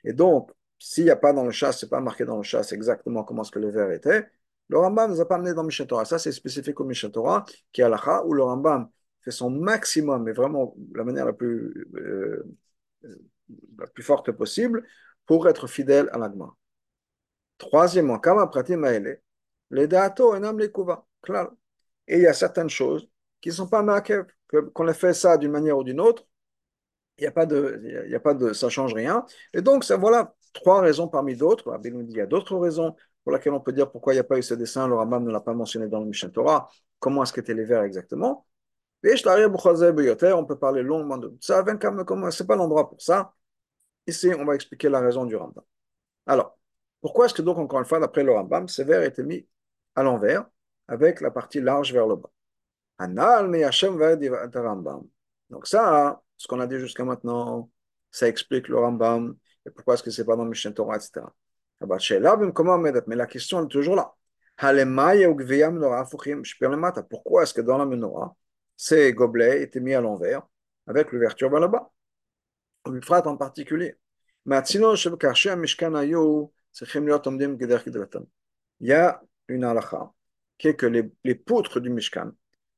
Et 0.03 0.13
donc, 0.13 0.51
s'il 0.77 1.05
n'y 1.05 1.09
a 1.09 1.15
pas 1.15 1.33
dans 1.33 1.45
le 1.45 1.51
chasse, 1.51 1.79
ce 1.79 1.85
n'est 1.85 1.89
pas 1.89 2.01
marqué 2.01 2.25
dans 2.25 2.37
le 2.37 2.43
chasse 2.43 2.71
exactement 2.73 3.23
comment 3.23 3.43
ce 3.43 3.51
que 3.51 3.59
le 3.59 3.69
verre 3.69 3.91
était, 3.91 4.27
le 4.67 4.79
Rambam 4.79 5.09
ne 5.09 5.15
nous 5.15 5.21
a 5.21 5.27
pas 5.27 5.35
amené 5.35 5.53
dans 5.53 5.63
Mishnah 5.63 5.85
Torah. 5.85 6.05
Ça, 6.05 6.19
c'est 6.19 6.31
spécifique 6.31 6.79
au 6.79 6.85
Mishnah 6.85 7.09
Torah, 7.09 7.45
qui 7.71 7.81
est 7.81 7.83
à 7.83 8.25
où 8.25 8.33
le 8.33 8.43
Rambam 8.43 8.89
fait 9.21 9.31
son 9.31 9.49
maximum, 9.49 10.23
mais 10.23 10.33
vraiment 10.33 10.75
la 10.93 11.03
manière 11.03 11.25
la 11.25 11.33
plus, 11.33 11.87
euh, 11.95 12.43
la 13.77 13.87
plus 13.87 14.03
forte 14.03 14.31
possible, 14.31 14.85
pour 15.25 15.47
être 15.47 15.67
fidèle 15.67 16.09
à 16.13 16.17
l'agma. 16.17 16.55
Troisièmement, 17.57 18.19
kama 18.19 18.47
pratim 18.47 18.85
les 19.71 19.87
dato 19.87 20.33
enam 20.33 20.59
les 20.59 20.71
kuva, 20.71 21.05
Et 22.07 22.17
il 22.17 22.21
y 22.23 22.27
a 22.27 22.33
certaines 22.33 22.69
choses 22.69 23.09
qui 23.41 23.49
ne 23.49 23.53
sont 23.53 23.67
pas 23.67 23.81
makev, 23.81 24.25
qu'on 24.73 24.87
ait 24.87 24.93
fait 24.93 25.13
ça 25.13 25.37
d'une 25.37 25.51
manière 25.51 25.77
ou 25.77 25.83
d'une 25.83 25.99
autre, 25.99 26.27
il 27.17 27.21
n'y 27.21 27.27
a 27.27 27.31
pas 27.31 27.45
de, 27.45 28.05
y 28.09 28.15
a 28.15 28.19
pas 28.19 28.33
de, 28.33 28.53
ça 28.53 28.69
change 28.69 28.93
rien. 28.93 29.25
Et 29.53 29.61
donc, 29.61 29.83
ça, 29.83 29.97
voilà 29.97 30.33
trois 30.53 30.81
raisons 30.81 31.07
parmi 31.07 31.35
d'autres. 31.35 31.79
Il 31.83 32.11
y 32.11 32.21
a 32.21 32.25
d'autres 32.25 32.57
raisons 32.57 32.95
pour 33.23 33.33
lesquelles 33.33 33.53
on 33.53 33.61
peut 33.61 33.73
dire 33.73 33.89
pourquoi 33.91 34.13
il 34.13 34.17
n'y 34.17 34.21
a 34.21 34.25
pas 34.25 34.37
eu 34.37 34.43
ce 34.43 34.53
dessin. 34.53 34.87
Le 34.87 34.95
Rambam 34.95 35.23
ne 35.23 35.31
l'a 35.31 35.39
pas 35.39 35.53
mentionné 35.53 35.87
dans 35.87 35.99
le 35.99 36.07
Mishnah 36.07 36.29
Torah. 36.29 36.69
Comment 36.99 37.23
est-ce 37.23 37.33
qu'étaient 37.33 37.53
les 37.53 37.65
vers 37.65 37.83
exactement? 37.83 38.45
On 39.03 40.45
peut 40.45 40.57
parler 40.57 40.81
longuement 40.83 41.17
de 41.17 41.35
ça. 41.39 41.63
Ce 41.65 42.43
n'est 42.43 42.47
pas 42.47 42.55
l'endroit 42.55 42.89
pour 42.89 43.01
ça. 43.01 43.33
Ici, 44.07 44.31
on 44.37 44.45
va 44.45 44.55
expliquer 44.55 44.89
la 44.89 44.99
raison 44.99 45.25
du 45.25 45.35
Rambam. 45.35 45.63
Alors, 46.25 46.57
pourquoi 47.01 47.25
est-ce 47.25 47.33
que 47.33 47.41
donc, 47.41 47.57
encore 47.57 47.79
une 47.79 47.85
fois, 47.85 47.99
d'après 47.99 48.23
le 48.23 48.31
Rambam, 48.31 48.67
ces 48.67 48.83
vers 48.83 49.03
étaient 49.03 49.23
mis 49.23 49.47
à 49.95 50.03
l'envers, 50.03 50.45
avec 50.87 51.21
la 51.21 51.31
partie 51.31 51.61
large 51.61 51.93
vers 51.93 52.07
le 52.07 52.15
bas? 52.15 52.29
Donc 55.49 55.67
ça, 55.67 56.21
ce 56.37 56.47
qu'on 56.47 56.59
a 56.59 56.67
dit 56.67 56.79
jusqu'à 56.79 57.03
maintenant, 57.03 57.69
ça 58.09 58.27
explique 58.27 58.67
le 58.69 58.77
Rambam, 58.77 59.35
et 59.65 59.69
pourquoi 59.69 59.95
est-ce 59.95 60.03
que 60.03 60.11
c'est 60.11 60.25
pas 60.25 60.35
dans 60.35 60.43
le 60.43 60.49
Mishnah 60.51 60.71
Torah, 60.71 60.95
etc. 60.95 61.25
Mais 61.81 63.15
la 63.15 63.25
question 63.27 63.65
est 63.65 63.67
toujours 63.67 63.95
là. 63.97 64.13
Pourquoi 67.09 67.43
est-ce 67.43 67.53
que 67.53 67.61
dans 67.61 67.77
la 67.77 67.85
menorah, 67.85 68.33
ces 68.77 69.13
gobelets 69.13 69.61
étaient 69.63 69.81
mis 69.81 69.93
à 69.93 69.99
l'envers, 69.99 70.43
avec 70.87 71.11
l'ouverture 71.11 71.49
vers 71.49 71.59
le 71.59 71.67
bas? 71.67 71.91
L'Ufrat 72.87 73.27
en 73.27 73.35
particulier. 73.35 73.97
Il 74.45 74.53
y 78.79 78.93
a 78.93 79.21
une 79.47 79.63
halakha 79.63 80.13
qui 80.57 80.67
est 80.69 80.75
que 80.75 80.85
les 80.85 81.35
poutres 81.35 81.79
du 81.81 81.89
Mishkan 81.89 82.31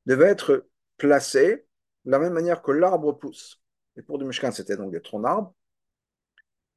devaient 0.08 0.30
être 0.30 0.66
placées 0.96 1.66
de 2.04 2.10
la 2.10 2.18
même 2.18 2.32
manière 2.32 2.62
que 2.62 2.72
l'arbre 2.72 3.12
pousse. 3.12 3.62
Les 3.94 4.02
poutres 4.02 4.20
du 4.20 4.24
Mishkan, 4.24 4.50
c'était 4.50 4.76
donc 4.76 4.90
des 4.90 5.02
troncs 5.02 5.22
d'arbres. 5.22 5.54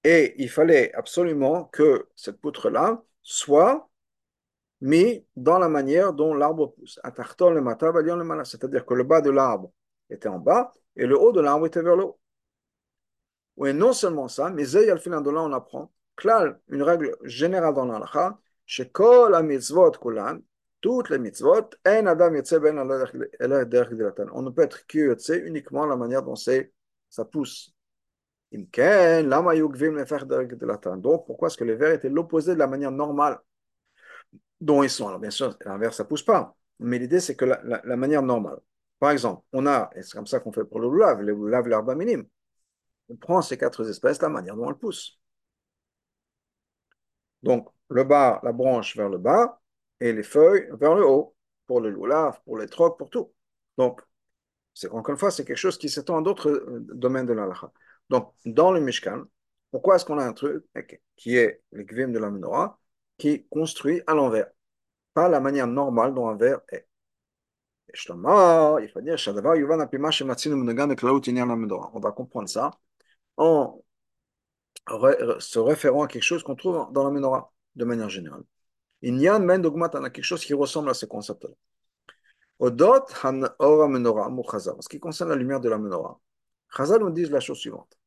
Et 0.03 0.35
il 0.38 0.50
fallait 0.50 0.93
absolument 0.93 1.65
que 1.65 2.07
cette 2.15 2.41
poutre-là 2.41 3.01
soit 3.21 3.89
mise 4.81 5.23
dans 5.35 5.59
la 5.59 5.69
manière 5.69 6.13
dont 6.13 6.33
l'arbre 6.33 6.67
pousse. 6.67 7.00
C'est-à-dire 7.03 8.85
que 8.85 8.93
le 8.93 9.03
bas 9.03 9.21
de 9.21 9.29
l'arbre 9.29 9.71
était 10.09 10.27
en 10.27 10.39
bas 10.39 10.73
et 10.97 11.05
le 11.05 11.17
haut 11.17 11.31
de 11.31 11.39
l'arbre 11.39 11.67
était 11.67 11.81
vers 11.81 11.95
le 11.95 12.03
haut. 12.03 12.19
Et 13.65 13.73
non 13.73 13.93
seulement 13.93 14.27
ça, 14.27 14.50
mais 14.50 14.65
Zay 14.65 14.89
al 14.89 14.97
de 15.00 15.29
là 15.29 15.41
on 15.41 15.53
apprend, 15.53 15.91
une 16.69 16.83
règle 16.83 17.15
générale 17.23 17.73
dans 17.73 17.85
l'alakha, 17.85 18.39
chez 18.65 18.89
kol 18.89 19.33
kulan, 20.01 20.39
toutes 20.81 21.09
les 21.09 21.19
mitzvot, 21.19 21.69
ben 21.85 22.07
on 24.33 24.41
ne 24.41 24.50
peut 24.50 24.63
être 24.63 24.85
que 24.88 25.38
uniquement 25.45 25.85
la 25.85 25.95
manière 25.95 26.23
dont 26.23 26.35
ça 26.35 27.25
pousse. 27.31 27.73
Donc, 28.51 28.75
pourquoi 31.25 31.47
est-ce 31.47 31.57
que 31.57 31.63
les 31.63 31.75
vers 31.75 31.93
étaient 31.93 32.09
l'opposé 32.09 32.53
de 32.53 32.59
la 32.59 32.67
manière 32.67 32.91
normale 32.91 33.39
dont 34.59 34.83
ils 34.83 34.89
sont? 34.89 35.07
Alors, 35.07 35.19
bien 35.19 35.29
sûr, 35.29 35.55
l'inverse, 35.65 35.95
ça 35.97 36.03
ne 36.03 36.09
pousse 36.09 36.23
pas. 36.23 36.55
Mais 36.79 37.00
l'idée, 37.00 37.19
c'est 37.21 37.35
que 37.35 37.45
la, 37.45 37.95
manière 37.95 38.23
normale. 38.23 38.59
Par 39.00 39.11
exemple, 39.11 39.43
on 39.53 39.65
a, 39.67 39.89
et 39.95 40.03
c'est 40.03 40.13
comme 40.17 40.27
ça 40.27 40.39
qu'on 40.39 40.51
fait 40.51 40.65
pour 40.65 40.79
le 40.79 40.88
loulav, 40.88 41.21
le 41.21 41.31
loulav, 41.31 41.67
l'herbe 41.67 41.95
minime. 41.95 42.25
On 43.09 43.15
prend 43.15 43.41
ces 43.41 43.57
quatre 43.57 43.88
espèces, 43.89 44.21
la 44.21 44.29
manière 44.29 44.55
dont 44.55 44.69
elles 44.69 44.75
poussent. 44.77 45.19
Donc, 47.43 47.69
le 47.89 48.03
bas, 48.03 48.39
la 48.43 48.51
branche 48.51 48.95
vers 48.97 49.09
le 49.09 49.17
bas, 49.17 49.61
et 50.01 50.13
les 50.13 50.24
feuilles 50.24 50.67
vers 50.74 50.96
le 50.96 51.05
haut, 51.05 51.36
pour 51.67 51.79
le 51.81 51.89
loulav, 51.89 52.41
pour 52.43 52.58
les 52.58 52.67
trocs, 52.67 52.98
pour 52.98 53.10
tout. 53.10 53.31
Donc, 53.77 54.01
encore 54.91 55.13
une 55.13 55.20
fois, 55.20 55.31
c'est 55.31 55.46
quelque 55.46 55.58
chose 55.58 55.77
qui 55.77 55.89
s'étend 55.89 56.17
à 56.20 56.22
d'autres 56.22 56.50
euh, 56.50 56.79
domaines 56.93 57.25
de 57.25 57.34
l'alakha. 57.34 57.72
Donc, 58.10 58.34
dans 58.46 58.72
le 58.72 58.81
Mishkan, 58.81 59.24
pourquoi 59.72 59.96
est-ce 59.96 60.05
qu'on 60.05 60.17
a 60.20 60.25
un 60.25 60.34
truc 60.34 60.65
qui 61.15 61.38
est 61.38 61.62
le 61.72 61.84
de 61.84 62.20
la 62.20 62.29
menorah, 62.29 62.79
qui 63.17 63.46
construit 63.48 64.01
à 64.08 64.13
l'envers, 64.13 64.48
pas 65.13 65.29
la 65.29 65.39
manière 65.39 65.67
normale 65.67 66.13
dont 66.13 66.27
un 66.29 66.36
verre 66.36 66.62
est? 66.70 66.88
on 71.93 72.00
va 72.00 72.12
comprendre 72.12 72.50
ça 72.50 72.72
en 73.38 73.81
se 75.39 75.60
référant 75.60 76.03
à 76.03 76.08
quelque 76.08 76.24
chose 76.24 76.43
qu'on 76.43 76.55
trouve 76.55 76.91
dans 76.91 77.03
la 77.03 77.12
menorah, 77.12 77.53
de 77.75 77.86
manière 77.86 78.10
générale. 78.10 78.43
Il 79.01 79.20
y 79.20 79.27
a 79.27 79.39
quelque 79.39 80.22
chose 80.22 80.43
qui 80.43 80.53
ressemble 80.53 80.89
à 80.89 80.93
ce 80.93 81.05
concept-là. 81.05 81.53
Odot 82.60 83.05
han 83.24 83.48
ora 83.60 83.88
menorah 83.88 84.29
En 84.29 84.81
ce 84.81 84.89
qui 84.89 85.00
concerne 85.00 85.29
la 85.29 85.36
lumière 85.36 85.60
de 85.60 85.70
la 85.70 85.79
menorah, 85.79 86.20
Chazal 86.75 87.01
nous 87.01 87.10
dit 87.10 87.25
la 87.25 87.39
chose 87.39 87.58
suivante. 87.58 87.98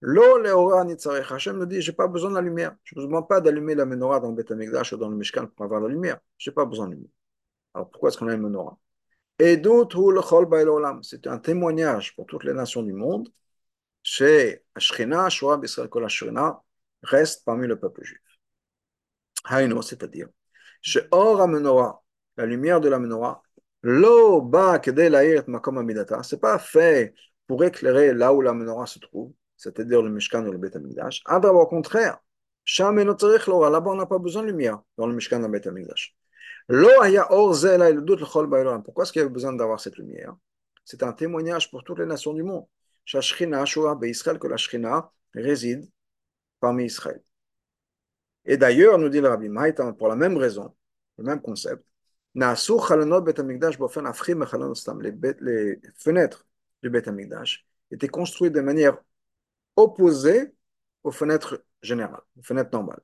Lo 0.00 0.38
leora 0.38 0.84
nitzarech. 0.84 1.30
Hashem 1.30 1.58
nous 1.58 1.66
dit, 1.66 1.82
j'ai 1.82 1.92
pas 1.92 2.08
besoin 2.08 2.30
de 2.30 2.36
la 2.36 2.40
lumière. 2.40 2.74
Je 2.84 2.94
ne 2.94 3.04
besoin 3.04 3.22
pas 3.22 3.40
d'allumer 3.40 3.74
la 3.74 3.84
menorah 3.84 4.20
dans 4.20 4.28
le 4.28 4.34
Beth 4.34 4.50
ou 4.50 4.96
dans 4.96 5.08
le 5.10 5.16
Mishkan 5.16 5.46
pour 5.48 5.64
avoir 5.64 5.80
la 5.80 5.88
lumière. 5.88 6.18
Je 6.38 6.48
n'ai 6.48 6.54
pas 6.54 6.64
besoin 6.64 6.86
de 6.86 6.92
lumière. 6.92 7.10
Alors 7.74 7.90
pourquoi 7.90 8.08
est-ce 8.08 8.18
qu'on 8.18 8.28
a 8.28 8.34
une 8.34 8.42
menorah 8.42 8.78
c'est 11.02 11.26
un 11.28 11.38
témoignage 11.38 12.16
pour 12.16 12.26
toutes 12.26 12.42
les 12.42 12.52
nations 12.52 12.82
du 12.82 12.92
monde. 12.92 13.28
Chez 14.02 14.64
Ashrina, 14.74 15.28
Shoah, 15.28 15.58
Bisrael, 15.58 15.88
Kol 15.88 16.04
Ashrina, 16.04 16.60
reste 17.02 17.44
parmi 17.44 17.68
le 17.68 17.78
peuple 17.78 18.02
juif. 18.02 18.20
Haïno, 19.44 19.80
c'est-à-dire, 19.82 20.28
chez 20.80 21.02
Or 21.10 21.46
Menorah, 21.48 22.02
la 22.36 22.46
lumière 22.46 22.80
de 22.80 22.88
la 22.88 22.98
menorah, 22.98 23.42
Lo 23.82 24.40
ba 24.40 24.80
makom 25.46 25.78
amidata, 25.78 26.22
c'est 26.22 26.40
pas 26.40 26.58
fait 26.58 27.14
pour 27.46 27.62
éclairer 27.64 28.12
là 28.12 28.32
où 28.32 28.40
la 28.40 28.52
menorah 28.52 28.86
se 28.86 28.98
trouve 28.98 29.32
c'est-à-dire 29.58 30.00
le 30.00 30.08
Mishkan 30.08 30.46
ou 30.46 30.52
le 30.52 30.58
Beth 30.58 30.76
Amikdash. 30.76 31.22
au 31.26 31.66
contraire, 31.66 32.18
là-bas 32.78 33.90
on 33.90 33.96
n'a 33.96 34.06
pas 34.06 34.18
besoin 34.18 34.42
de 34.42 34.46
lumière 34.46 34.80
dans 34.96 35.06
le 35.06 35.14
Mishkan 35.14 35.40
ou 35.40 35.42
le 35.42 35.48
Beth 35.48 35.66
Amikdash. 35.66 36.16
Pourquoi 38.84 39.02
est-ce 39.02 39.12
qu'il 39.12 39.20
y 39.20 39.22
avait 39.22 39.32
besoin 39.32 39.52
d'avoir 39.52 39.80
cette 39.80 39.96
lumière? 39.96 40.34
C'est 40.84 41.02
un 41.02 41.12
témoignage 41.12 41.70
pour 41.70 41.82
toutes 41.82 41.98
les 41.98 42.06
nations 42.06 42.32
du 42.32 42.42
monde. 42.42 42.66
que 43.04 44.46
la 44.46 44.56
Shrina 44.56 45.10
réside 45.34 45.90
parmi 46.60 46.84
Israël. 46.84 47.22
Et 48.48 48.56
d'ailleurs, 48.56 48.98
nous 48.98 49.10
dit 49.10 49.20
le 49.20 49.28
Rabbi 49.28 49.50
Maïtan, 49.50 49.92
pour 49.92 50.08
la 50.08 50.16
même 50.16 50.38
raison, 50.38 50.74
le 51.18 51.24
même 51.24 51.42
concept, 51.42 51.84
les 52.34 52.54
fenêtres 55.98 56.46
du 56.82 56.88
Beth 56.88 57.08
Amikdash 57.08 57.66
étaient 57.90 58.08
construites 58.08 58.54
de 58.54 58.62
manière 58.62 58.96
opposé 59.76 60.54
aux 61.04 61.10
fenêtres 61.10 61.62
générales, 61.82 62.22
aux 62.38 62.42
fenêtres 62.42 62.70
normales. 62.72 63.02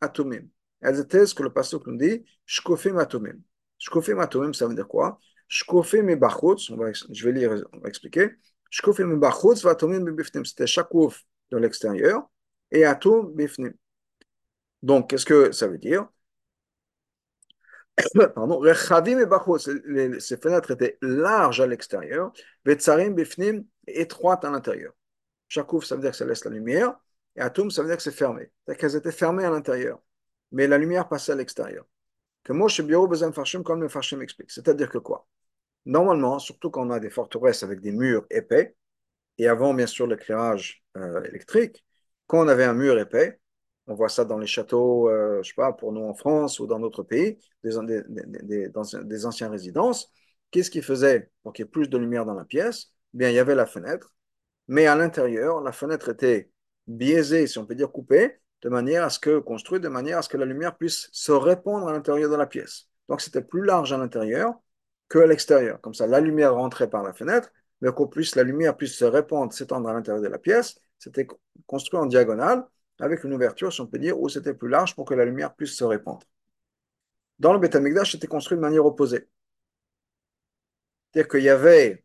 Atomim. 0.00 0.48
Elles 0.80 1.00
étaient 1.00 1.26
ce 1.26 1.34
que 1.34 1.42
le 1.42 1.52
pasteur 1.52 1.80
nous 1.86 1.96
dit, 1.96 2.24
shkofim 2.46 2.98
atomim. 2.98 3.40
Shkofim 3.78 4.20
atomim, 4.20 4.52
ça 4.52 4.68
veut 4.68 4.76
dire 4.76 4.86
quoi? 4.86 5.18
Shkofim 5.48 6.06
et 6.08 6.14
bachutz, 6.16 6.70
je 7.10 7.24
vais 7.24 7.32
lire, 7.32 7.64
on 7.72 7.78
va 7.78 7.88
expliquer. 7.88 8.30
Shkofim 8.70 9.10
et 9.10 9.16
bachutz, 9.16 9.64
vatomim 9.64 10.08
bifnim. 10.12 10.44
C'était 10.44 10.68
shakouf 10.68 11.24
de 11.50 11.56
l'extérieur 11.56 12.28
et 12.74 12.84
atom 12.84 13.32
bifnim. 13.34 13.72
Donc, 14.82 15.08
qu'est-ce 15.08 15.24
que 15.24 15.52
ça 15.52 15.66
veut 15.66 15.78
dire? 15.78 16.08
Pardon, 18.34 18.58
rechavim 18.58 19.20
et 19.20 19.26
bachos, 19.26 19.58
ces 20.18 20.36
fenêtres 20.36 20.72
étaient 20.72 20.98
larges 21.00 21.60
à 21.60 21.66
l'extérieur, 21.66 22.32
vetzarim 22.64 23.14
bifnim, 23.14 23.64
étroites 23.86 24.44
à 24.44 24.50
l'intérieur. 24.50 24.92
Chakouf, 25.48 25.84
ça 25.84 25.94
veut 25.94 26.02
dire 26.02 26.10
que 26.10 26.16
ça 26.16 26.24
laisse 26.24 26.44
la 26.44 26.50
lumière, 26.50 26.98
et 27.36 27.40
atum, 27.40 27.70
ça 27.70 27.82
veut 27.82 27.88
dire 27.88 27.96
que 27.96 28.02
c'est 28.02 28.10
fermé. 28.10 28.50
C'est-à-dire 28.64 28.80
qu'elles 28.80 28.96
étaient 28.96 29.12
fermées 29.12 29.44
à 29.44 29.50
l'intérieur, 29.50 30.00
mais 30.50 30.66
la 30.66 30.76
lumière 30.76 31.08
passait 31.08 31.32
à 31.32 31.36
l'extérieur. 31.36 31.86
Que 32.42 32.52
Moshe 32.52 32.80
Bio 32.82 33.06
Bezem 33.06 33.32
Farshim, 33.32 33.62
comme 33.62 33.80
le 33.80 33.88
Farshim 33.88 34.20
explique. 34.20 34.50
C'est-à-dire 34.50 34.90
que 34.90 34.98
quoi? 34.98 35.26
Normalement, 35.86 36.38
surtout 36.38 36.70
quand 36.70 36.86
on 36.86 36.90
a 36.90 37.00
des 37.00 37.10
forteresses 37.10 37.62
avec 37.62 37.80
des 37.80 37.92
murs 37.92 38.26
épais, 38.30 38.74
et 39.38 39.48
avant, 39.48 39.72
bien 39.72 39.86
sûr, 39.86 40.06
l'éclairage 40.06 40.84
euh, 40.96 41.22
électrique, 41.24 41.84
quand 42.26 42.44
on 42.44 42.48
avait 42.48 42.64
un 42.64 42.74
mur 42.74 42.98
épais, 42.98 43.38
on 43.86 43.94
voit 43.94 44.08
ça 44.08 44.24
dans 44.24 44.38
les 44.38 44.46
châteaux, 44.46 45.08
euh, 45.10 45.42
je 45.42 45.48
sais 45.48 45.54
pas, 45.54 45.72
pour 45.72 45.92
nous 45.92 46.02
en 46.02 46.14
France 46.14 46.58
ou 46.58 46.66
dans 46.66 46.78
d'autres 46.78 47.02
pays, 47.02 47.38
des, 47.62 47.72
des, 48.08 48.68
des, 49.04 49.26
anciennes 49.26 49.50
résidences. 49.50 50.10
Qu'est-ce 50.50 50.70
qui 50.70 50.82
faisait 50.82 51.30
pour 51.42 51.52
qu'il 51.52 51.64
y 51.64 51.68
ait 51.68 51.70
plus 51.70 51.88
de 51.88 51.98
lumière 51.98 52.24
dans 52.24 52.34
la 52.34 52.44
pièce? 52.44 52.92
Bien, 53.12 53.28
il 53.28 53.34
y 53.34 53.38
avait 53.38 53.54
la 53.54 53.66
fenêtre, 53.66 54.14
mais 54.68 54.86
à 54.86 54.96
l'intérieur, 54.96 55.60
la 55.60 55.72
fenêtre 55.72 56.08
était 56.08 56.50
biaisée, 56.86 57.46
si 57.46 57.58
on 57.58 57.66
peut 57.66 57.74
dire 57.74 57.90
coupée, 57.92 58.40
de 58.62 58.68
manière 58.70 59.04
à 59.04 59.10
ce 59.10 59.18
que, 59.18 59.38
construite 59.38 59.82
de 59.82 59.88
manière 59.88 60.18
à 60.18 60.22
ce 60.22 60.28
que 60.28 60.38
la 60.38 60.46
lumière 60.46 60.76
puisse 60.76 61.08
se 61.12 61.32
répandre 61.32 61.88
à 61.88 61.92
l'intérieur 61.92 62.30
de 62.30 62.36
la 62.36 62.46
pièce. 62.46 62.88
Donc, 63.08 63.20
c'était 63.20 63.42
plus 63.42 63.64
large 63.64 63.92
à 63.92 63.98
l'intérieur 63.98 64.54
qu'à 65.10 65.26
l'extérieur. 65.26 65.80
Comme 65.82 65.94
ça, 65.94 66.06
la 66.06 66.20
lumière 66.20 66.54
rentrait 66.54 66.88
par 66.88 67.02
la 67.02 67.12
fenêtre, 67.12 67.50
mais 67.82 67.92
qu'au 67.92 68.06
plus 68.06 68.34
la 68.36 68.42
lumière 68.42 68.76
puisse 68.76 68.96
se 68.96 69.04
répandre, 69.04 69.52
s'étendre 69.52 69.88
à 69.88 69.92
l'intérieur 69.92 70.22
de 70.22 70.28
la 70.28 70.38
pièce, 70.38 70.80
c'était 70.98 71.26
construit 71.66 71.98
en 72.00 72.06
diagonale 72.06 72.66
avec 73.00 73.24
une 73.24 73.32
ouverture, 73.34 73.72
si 73.72 73.80
on 73.80 73.86
peut 73.86 73.98
dire, 73.98 74.18
où 74.20 74.28
c'était 74.28 74.54
plus 74.54 74.68
large 74.68 74.94
pour 74.94 75.04
que 75.04 75.14
la 75.14 75.24
lumière 75.24 75.54
puisse 75.54 75.76
se 75.76 75.84
répandre. 75.84 76.26
Dans 77.38 77.52
le 77.52 77.58
Beth 77.58 77.74
Amikdash, 77.76 78.12
c'était 78.12 78.26
construit 78.26 78.56
de 78.56 78.62
manière 78.62 78.86
opposée. 78.86 79.28
C'est-à-dire 81.12 81.28
qu'il 81.28 81.42
y 81.42 81.48
avait 81.48 82.04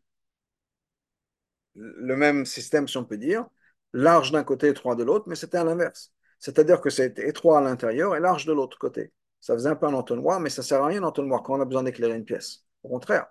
le 1.74 2.16
même 2.16 2.44
système, 2.46 2.88
si 2.88 2.96
on 2.96 3.04
peut 3.04 3.16
dire, 3.16 3.46
large 3.92 4.32
d'un 4.32 4.44
côté, 4.44 4.68
étroit 4.68 4.96
de 4.96 5.04
l'autre, 5.04 5.26
mais 5.28 5.36
c'était 5.36 5.58
à 5.58 5.64
l'inverse. 5.64 6.12
C'est-à-dire 6.38 6.80
que 6.80 6.90
c'était 6.90 7.28
étroit 7.28 7.58
à 7.58 7.60
l'intérieur 7.60 8.16
et 8.16 8.20
large 8.20 8.46
de 8.46 8.52
l'autre 8.52 8.78
côté. 8.78 9.12
Ça 9.40 9.54
faisait 9.54 9.68
un 9.68 9.76
peu 9.76 9.86
un 9.86 9.94
entonnoir, 9.94 10.40
mais 10.40 10.50
ça 10.50 10.62
ne 10.62 10.66
sert 10.66 10.82
à 10.82 10.86
rien 10.86 11.00
l'entonnoir 11.00 11.42
quand 11.42 11.56
on 11.58 11.60
a 11.60 11.64
besoin 11.64 11.82
d'éclairer 11.82 12.16
une 12.16 12.24
pièce. 12.24 12.64
Au 12.82 12.88
contraire, 12.88 13.26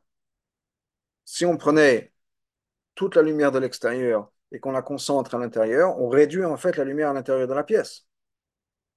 si 1.25 1.45
on 1.45 1.57
prenait 1.57 2.13
toute 2.95 3.15
la 3.15 3.21
lumière 3.21 3.51
de 3.51 3.59
l'extérieur 3.59 4.31
et 4.51 4.59
qu'on 4.59 4.71
la 4.71 4.81
concentre 4.81 5.35
à 5.35 5.37
l'intérieur, 5.37 5.99
on 5.99 6.09
réduit 6.09 6.45
en 6.45 6.57
fait 6.57 6.77
la 6.77 6.83
lumière 6.83 7.09
à 7.09 7.13
l'intérieur 7.13 7.47
de 7.47 7.53
la 7.53 7.63
pièce. 7.63 8.07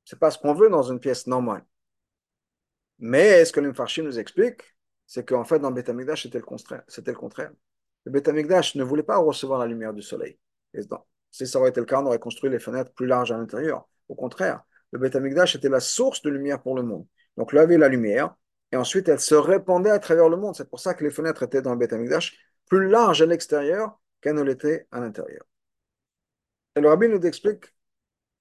Ce 0.05 0.15
n'est 0.15 0.19
pas 0.19 0.31
ce 0.31 0.39
qu'on 0.39 0.55
veut 0.55 0.71
dans 0.71 0.83
une 0.83 1.01
pièce 1.01 1.27
normale. 1.27 1.65
Mais 2.99 3.45
ce 3.45 3.53
que 3.53 3.61
l'Imfarchi 3.61 4.03
nous 4.03 4.19
explique, 4.19 4.63
c'est 5.07 5.27
qu'en 5.27 5.45
fait, 5.45 5.59
dans 5.59 5.69
le 5.69 5.75
Betamikdash, 5.75 6.23
c'était 6.23 6.39
le 6.39 6.45
contraire. 6.45 6.83
C'était 6.89 7.11
le 7.11 7.17
contraire. 7.17 7.51
Le 8.05 8.13
Betamikdash 8.13 8.77
ne 8.77 8.85
voulait 8.85 9.03
pas 9.03 9.19
recevoir 9.19 9.61
la 9.61 9.67
lumière 9.67 9.93
du 9.93 10.03
soleil. 10.03 10.39
si 11.31 11.47
ça 11.47 11.59
aurait 11.59 11.71
été 11.71 11.81
le 11.81 11.87
cas, 11.87 12.01
on 12.01 12.07
aurait 12.07 12.19
construit 12.19 12.51
les 12.51 12.59
fenêtres 12.59 12.93
plus 12.93 13.07
larges 13.07 13.33
à 13.33 13.37
l'intérieur. 13.37 13.89
Au 14.09 14.15
contraire, 14.15 14.63
le 14.91 14.99
Betamikdash 14.99 15.57
était 15.57 15.69
la 15.69 15.81
source 15.81 16.23
de 16.23 16.31
lumière 16.31 16.63
pour 16.63 16.75
le 16.75 16.83
monde. 16.83 17.07
Donc 17.37 17.53
là, 17.53 17.63
avait 17.63 17.79
la 17.79 17.89
lumière, 17.89 18.35
et 18.73 18.77
ensuite 18.77 19.09
elle 19.09 19.21
se 19.21 19.35
répandait 19.35 19.91
à 19.91 19.99
travers 19.99 20.29
le 20.29 20.37
monde. 20.37 20.55
C'est 20.57 20.69
pour 20.69 20.81
ça 20.81 20.95
que 20.95 21.05
les 21.05 21.11
fenêtres 21.11 21.43
étaient 21.43 21.63
dans 21.63 21.73
le 21.73 21.79
Betamikdash 21.79 22.39
plus 22.69 22.89
larges 22.89 23.23
à 23.23 23.27
l'extérieur 23.27 23.99
l'était 24.43 24.87
à 24.91 25.01
l'intérieur. 25.01 25.45
Et 26.77 26.81
le 26.81 26.89
rabbi 26.89 27.09
nous 27.09 27.21
explique 27.21 27.67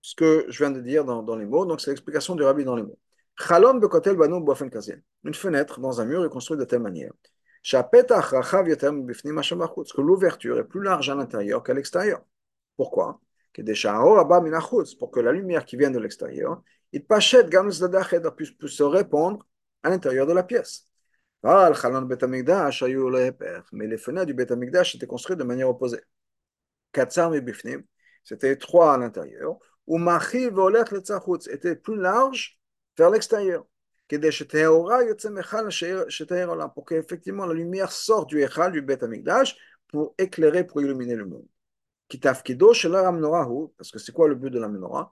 ce 0.02 0.16
que 0.16 0.46
je 0.50 0.64
viens 0.64 0.72
de 0.72 0.82
dire 0.82 1.06
dans, 1.06 1.24
dans 1.24 1.36
les 1.36 1.46
mots. 1.46 1.66
Donc, 1.66 1.82
c'est 1.82 1.92
l'explication 1.92 2.36
du 2.36 2.44
rabbi 2.44 2.64
dans 2.64 2.76
les 2.76 2.84
mots. 2.84 3.00
Une 5.24 5.34
fenêtre 5.34 5.80
dans 5.80 6.02
un 6.02 6.06
mur 6.06 6.24
est 6.24 6.30
construite 6.30 6.60
de 6.60 6.66
telle 6.66 6.82
manière. 6.82 7.12
Que 7.64 10.02
l'ouverture 10.02 10.60
est 10.60 10.64
plus 10.64 10.82
large 10.82 11.10
à 11.10 11.16
l'intérieur 11.16 11.64
qu'à 11.64 11.74
l'extérieur. 11.74 12.22
Pourquoi? 12.76 13.20
Pour 13.54 15.12
que 15.12 15.20
la 15.20 15.32
lumière 15.32 15.66
qui 15.66 15.78
vient 15.78 15.92
de 15.92 16.00
l'extérieur, 16.00 16.62
il 16.94 17.06
puisse 17.06 17.30
se 17.30 18.84
répandre 18.84 19.46
à 19.84 19.90
l'intérieur 19.90 20.28
de 20.28 20.34
la 20.34 20.44
pièce. 20.44 20.88
Mais 21.44 22.44
les 23.88 23.98
fenêtres 23.98 24.28
du 24.28 24.34
Beth 24.34 24.52
Amikdash 24.52 24.96
étaient 24.96 25.08
construites 25.08 25.40
de 25.40 25.44
manière 25.44 25.70
opposée. 25.70 26.02
C'était 28.24 28.52
étroit 28.52 28.94
à 28.94 28.98
l'intérieur. 28.98 29.58
Ou 29.88 29.98
était 31.50 31.76
plus 31.76 31.96
large 31.96 32.60
vers 32.96 33.10
l'extérieur. 33.10 33.66
Pour 36.76 36.86
qu'effectivement 36.86 37.46
la 37.46 37.54
lumière 37.54 37.92
sorte 37.92 38.30
du 38.30 38.42
Echal, 38.42 38.72
du 38.72 38.82
Beth 38.82 39.02
Amikdash, 39.04 39.58
pour 39.88 40.14
éclairer, 40.18 40.66
pour 40.66 40.82
illuminer 40.82 41.16
le 41.16 41.26
monde. 41.26 41.48
Parce 42.10 43.92
que 43.92 44.00
c'est 44.00 44.12
quoi 44.12 44.28
le 44.28 44.36
but 44.36 44.50
de 44.52 44.60
la 44.60 44.68
menorah? 44.68 45.10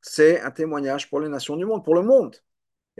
C'est 0.00 0.40
un 0.40 0.50
témoignage 0.50 1.10
pour 1.10 1.20
les 1.20 1.28
nations 1.28 1.56
du 1.56 1.66
monde, 1.66 1.84
pour 1.84 1.94
le 1.94 2.02
monde. 2.02 2.36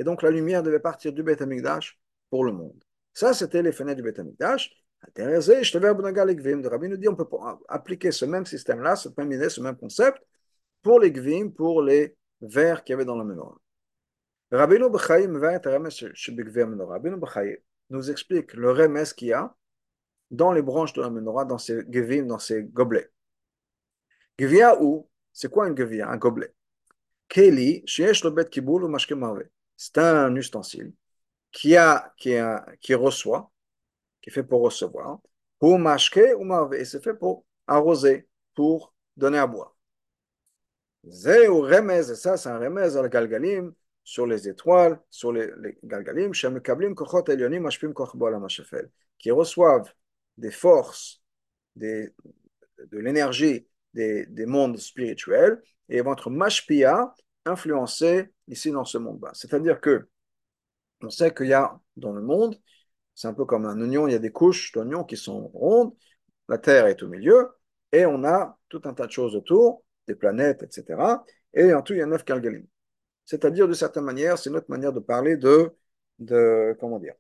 Et 0.01 0.03
donc 0.03 0.23
la 0.23 0.31
lumière 0.31 0.63
devait 0.63 0.81
partir 0.81 1.13
du 1.13 1.23
Beth 1.23 1.43
Amikdash 1.43 2.01
pour 2.31 2.47
le 2.47 2.53
monde. 2.53 2.83
Ça, 3.13 3.35
c'était 3.35 3.61
les 3.61 3.71
fenêtres 3.71 3.99
du 3.99 4.03
Beth 4.03 4.19
Amikdash. 4.19 4.75
Le 5.15 6.69
Rabbi 6.69 6.89
nous 6.89 6.97
dit 6.97 7.07
on 7.07 7.15
peut 7.15 7.29
appliquer 7.69 8.11
ce 8.11 8.25
même 8.25 8.47
système-là, 8.47 8.97
cette 8.97 9.19
même 9.19 9.31
idée, 9.31 9.51
ce 9.51 9.61
même 9.61 9.77
concept 9.77 10.17
pour 10.81 11.01
les 11.01 11.13
Gvim, 11.13 11.51
pour 11.51 11.83
les 11.83 12.17
vers 12.41 12.83
qu'il 12.83 12.95
y 12.95 12.95
avait 12.95 13.05
dans 13.05 13.17
la 13.17 13.25
menorah. 13.25 13.59
Rabbeinu 14.51 14.87
nous 17.91 18.11
explique 18.11 18.55
le 18.55 18.71
remes 18.71 19.05
qu'il 19.15 19.29
y 19.29 19.33
a 19.35 19.55
dans 20.31 20.53
les 20.53 20.63
branches 20.63 20.95
de 20.95 21.03
la 21.03 21.11
menorah, 21.11 21.45
dans 21.45 21.59
ces 21.59 21.83
gevim, 21.91 22.23
dans 22.23 22.39
ces 22.39 22.63
gobelets. 22.63 23.11
Gevia 24.39 24.81
ou, 24.81 25.11
c'est 25.31 25.51
quoi 25.51 25.67
un 25.67 25.77
gevia, 25.77 26.09
un 26.09 26.17
gobelet 26.17 26.55
Keli, 27.29 27.83
sheyesh 27.87 28.25
lo 28.25 28.31
bet 28.33 28.51
ou 28.59 28.89
mashke 28.89 29.15
c'est 29.83 29.97
un 29.97 30.37
ustensile 30.37 30.93
qui, 31.51 31.75
a, 31.75 32.13
qui, 32.19 32.35
qui 32.83 32.95
reçoit, 32.95 33.51
qui 34.21 34.29
est 34.29 34.33
fait 34.33 34.43
pour 34.45 34.61
recevoir, 34.61 35.21
pour 35.59 35.79
mashke 35.79 36.21
ou 36.39 36.75
et 36.75 36.85
c'est 36.85 37.03
fait 37.03 37.15
pour 37.15 37.47
arroser, 37.67 38.29
pour 38.55 38.95
donner 39.17 39.39
à 39.39 39.47
boire. 39.47 39.75
Remez, 41.03 42.03
ça 42.03 42.37
c'est 42.37 42.51
un 42.51 42.59
remez 42.59 42.95
al 42.95 43.09
galgalim, 43.09 43.73
sur 44.05 44.27
les 44.27 44.47
étoiles, 44.51 45.01
sur 45.09 45.33
les, 45.33 45.49
les 45.63 45.79
galgalim, 45.83 46.33
kochot 46.95 47.25
elyonim 47.29 47.63
mashpim 47.63 47.95
koch 47.95 48.15
qui 49.19 49.31
reçoivent 49.31 49.95
des 50.37 50.51
forces, 50.51 51.23
des, 51.75 52.11
de 52.85 52.99
l'énergie 52.99 53.67
des, 53.95 54.27
des 54.27 54.45
mondes 54.45 54.77
spirituels, 54.77 55.63
et 55.89 56.03
vont 56.03 56.13
être 56.13 56.29
mashpia, 56.29 57.15
influencés 57.45 58.31
ici 58.49 58.71
dans 58.71 58.85
ce 58.85 58.99
monde-là. 58.99 59.31
C'est-à-dire 59.35 59.81
que 59.81 60.09
on 61.03 61.11
sait 61.11 61.33
qu'il 61.33 61.47
y 61.47 61.55
a 61.55 61.79
dans 61.97 62.13
le 62.13 62.23
monde, 62.23 62.61
c'est 63.15 63.29
un 63.29 63.35
peu 63.35 63.45
comme 63.45 63.67
un 63.67 63.81
oignon, 63.81 64.07
il 64.07 64.13
y 64.13 64.15
a 64.15 64.19
des 64.19 64.33
couches 64.33 64.73
d'oignons 64.73 65.05
qui 65.05 65.17
sont 65.17 65.49
rondes, 65.49 65.95
la 66.49 66.59
Terre 66.59 66.87
est 66.87 67.03
au 67.03 67.09
milieu, 67.09 67.51
et 67.93 68.07
on 68.07 68.25
a 68.25 68.59
tout 68.69 68.83
un 68.85 68.95
tas 68.95 69.07
de 69.07 69.13
choses 69.13 69.37
autour, 69.37 69.85
des 70.07 70.15
planètes, 70.15 70.63
etc. 70.63 71.25
Et 71.55 71.73
en 71.75 71.83
tout, 71.83 71.95
il 71.95 71.99
y 71.99 72.03
a 72.03 72.07
neuf 72.07 72.25
galgalim. 72.25 72.67
C'est-à-dire, 73.25 73.69
de 73.69 73.73
certaine 73.73 74.05
manière, 74.05 74.39
c'est 74.39 74.51
notre 74.51 74.71
manière 74.71 74.93
de 74.93 75.01
parler 75.01 75.37
de, 75.37 75.75
de 76.19 76.77
comment 76.81 76.99
dire, 76.99 77.15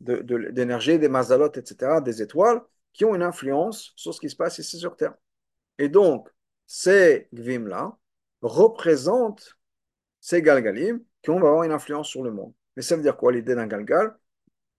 d'énergie, 0.00 0.94
de, 0.94 0.96
des 0.98 1.08
mazalotes, 1.08 1.56
etc., 1.56 2.00
des 2.00 2.22
étoiles, 2.22 2.60
qui 2.92 3.04
ont 3.04 3.14
une 3.14 3.22
influence 3.22 3.92
sur 3.96 4.12
ce 4.12 4.20
qui 4.20 4.28
se 4.28 4.36
passe 4.36 4.58
ici 4.58 4.78
sur 4.78 4.96
Terre. 4.96 5.14
Et 5.78 5.88
donc, 5.88 6.28
ces 6.66 7.28
gvim-là 7.32 7.96
représentent 8.42 9.56
ces 10.22 10.40
galgalim 10.40 11.02
qui 11.20 11.30
vont 11.30 11.36
avoir 11.38 11.64
une 11.64 11.72
influence 11.72 12.08
sur 12.08 12.22
le 12.22 12.30
monde. 12.30 12.54
Mais 12.76 12.82
ça 12.82 12.96
veut 12.96 13.02
dire 13.02 13.16
quoi 13.16 13.32
l'idée 13.32 13.54
d'un 13.54 13.66
galgal 13.66 14.16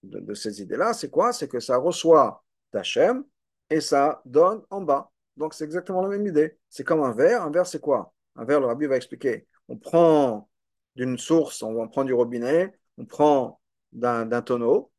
de, 0.02 0.34
ces 0.34 0.62
idées-là? 0.62 0.94
C'est 0.94 1.12
quoi? 1.12 1.34
C'est 1.34 1.48
que 1.48 1.60
ça 1.60 1.78
reçoit 1.78 2.44
d'Hachem 2.72 3.24
et 3.70 3.82
ça 3.82 4.22
donne 4.26 4.64
en 4.72 4.82
bas. 4.82 5.12
Donc 5.36 5.54
c'est 5.54 5.66
exactement 5.66 6.02
la 6.02 6.08
même 6.08 6.26
idée. 6.26 6.58
C'est 6.70 6.84
comme 6.84 7.04
un 7.04 7.12
verre. 7.12 7.44
Un 7.44 7.52
verre, 7.52 7.68
c'est 7.68 7.82
quoi? 7.82 8.14
Un 8.36 8.46
verre, 8.46 8.62
le 8.62 8.68
rabbi 8.68 8.86
va 8.86 8.96
expliquer. 8.96 9.46
On 9.68 9.78
prend 9.78 10.50
d'une 10.96 11.18
source, 11.18 11.62
on 11.62 11.74
va 11.74 11.88
prendre 11.88 12.08
du 12.08 12.14
robinet, 12.14 12.74
on 12.98 13.06
prend 13.06 13.60
d'un 13.92 14.42
tonneau 14.42 14.92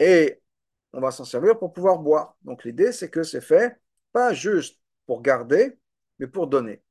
et 0.00 0.42
on 0.92 1.00
va 1.00 1.10
s'en 1.10 1.24
servir 1.24 1.58
pour 1.58 1.72
pouvoir 1.72 1.98
boire. 1.98 2.36
Donc 2.42 2.64
l'idée, 2.64 2.92
c'est 2.92 3.08
que 3.08 3.22
c'est 3.22 3.40
fait 3.40 3.80
pas 4.12 4.32
juste 4.32 4.80
pour 5.06 5.22
garder, 5.22 5.78
mais 6.18 6.26
pour 6.26 6.48
donner. 6.48 6.82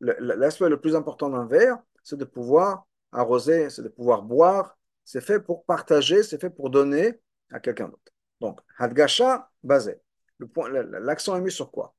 L'aspect 0.00 0.68
le 0.68 0.80
plus 0.80 0.94
important 0.94 1.28
d'un 1.28 1.46
verre, 1.46 1.78
c'est 2.04 2.16
de 2.16 2.24
pouvoir 2.24 2.86
arroser, 3.10 3.68
c'est 3.70 3.82
de 3.82 3.88
pouvoir 3.88 4.22
boire. 4.22 4.78
C'est 5.04 5.20
fait 5.20 5.40
pour 5.40 5.64
partager, 5.64 6.22
c'est 6.22 6.40
fait 6.40 6.50
pour 6.50 6.70
donner 6.70 7.20
à 7.50 7.58
quelqu'un 7.58 7.88
d'autre. 7.88 8.12
Donc, 8.40 8.60
Hadgasha, 8.78 9.50
basé. 9.62 9.96
L'accent 11.00 11.36
est 11.36 11.40
mis 11.40 11.50
sur 11.50 11.70
quoi? 11.70 11.94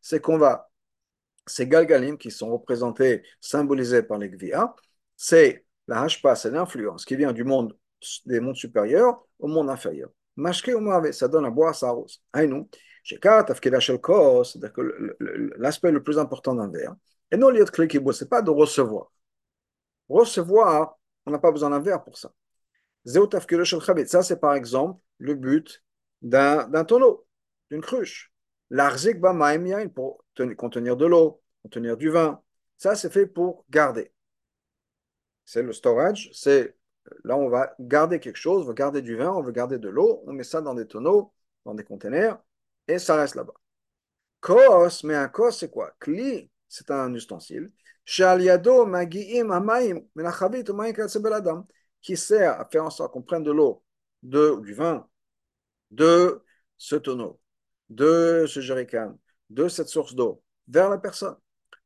C'est 0.00 0.20
qu'on 0.20 0.38
va 0.38 0.70
ces 1.46 1.66
galgalim 1.66 2.16
qui 2.16 2.30
sont 2.30 2.50
représentés, 2.52 3.22
symbolisés 3.40 4.02
par 4.02 4.18
les 4.18 4.28
gvia, 4.28 4.74
c'est 5.16 5.64
la 5.88 6.02
hashpa, 6.02 6.36
c'est 6.36 6.50
l'influence 6.50 7.04
qui 7.04 7.16
vient 7.16 7.32
du 7.32 7.44
monde, 7.44 7.76
des 8.26 8.40
mondes 8.40 8.56
supérieurs 8.56 9.24
au 9.38 9.48
monde 9.48 9.70
inférieur. 9.70 10.10
Mashke 10.36 10.68
ou 10.68 11.12
ça 11.12 11.28
donne 11.28 11.44
à 11.44 11.50
boire, 11.50 11.74
ça 11.74 11.88
arrose. 11.88 12.22
Aïnou, 12.32 12.68
c'est-à-dire 13.04 13.60
que 14.72 15.56
l'aspect 15.58 15.90
le 15.90 16.02
plus 16.02 16.18
important 16.18 16.54
d'un 16.54 16.68
verre, 16.68 16.94
et 17.30 17.36
non 17.36 17.50
lieu 17.50 17.64
de 17.64 18.12
c'est 18.12 18.28
pas 18.28 18.42
de 18.42 18.50
recevoir. 18.50 19.12
Recevoir, 20.08 20.98
on 21.26 21.30
n'a 21.30 21.38
pas 21.38 21.52
besoin 21.52 21.70
d'un 21.70 21.80
verre 21.80 22.02
pour 22.02 22.18
ça. 22.18 22.32
Ça, 23.04 24.22
c'est 24.22 24.40
par 24.40 24.54
exemple 24.54 25.00
le 25.18 25.34
but 25.34 25.82
d'un 26.22 26.84
tonneau, 26.84 27.26
d'une 27.70 27.80
cruche. 27.80 28.32
L'arzik 28.70 29.20
pour 29.94 30.24
contenir 30.56 30.96
de 30.96 31.06
l'eau, 31.06 31.40
contenir 31.62 31.96
du 31.96 32.10
vin. 32.10 32.42
Ça, 32.76 32.94
c'est 32.94 33.10
fait 33.10 33.26
pour 33.26 33.64
garder. 33.70 34.12
C'est 35.44 35.62
le 35.62 35.72
storage, 35.72 36.30
c'est 36.32 36.76
là 37.24 37.36
on 37.36 37.48
va 37.48 37.74
garder 37.80 38.20
quelque 38.20 38.36
chose, 38.36 38.62
on 38.62 38.68
veut 38.68 38.74
garder 38.74 39.02
du 39.02 39.16
vin, 39.16 39.30
on 39.30 39.42
veut 39.42 39.52
garder 39.52 39.78
de 39.78 39.88
l'eau, 39.88 40.22
on 40.26 40.32
met 40.32 40.44
ça 40.44 40.60
dans 40.60 40.74
des 40.74 40.86
tonneaux, 40.86 41.32
dans 41.64 41.74
des 41.74 41.82
containers, 41.84 42.38
et 42.86 42.98
ça 42.98 43.16
reste 43.16 43.34
là-bas. 43.34 43.54
Kos, 44.40 45.02
mais 45.04 45.14
un 45.14 45.28
kos, 45.28 45.58
c'est 45.58 45.70
quoi? 45.70 45.92
Kli, 45.98 46.50
c'est 46.70 46.90
un 46.90 47.12
ustensile. 47.12 47.70
Qui 52.02 52.16
sert 52.16 52.60
à 52.60 52.68
faire 52.70 52.84
en 52.84 52.90
sorte 52.90 53.12
qu'on 53.12 53.22
prenne 53.22 53.42
de 53.42 53.50
l'eau, 53.50 53.82
de, 54.22 54.58
du 54.60 54.72
vin, 54.72 55.06
de 55.90 56.42
ce 56.78 56.96
tonneau, 56.96 57.38
de 57.90 58.46
ce 58.48 58.60
jerrycan, 58.60 59.18
de 59.50 59.68
cette 59.68 59.88
source 59.88 60.14
d'eau, 60.14 60.42
vers 60.68 60.88
la 60.88 60.98
personne. 60.98 61.36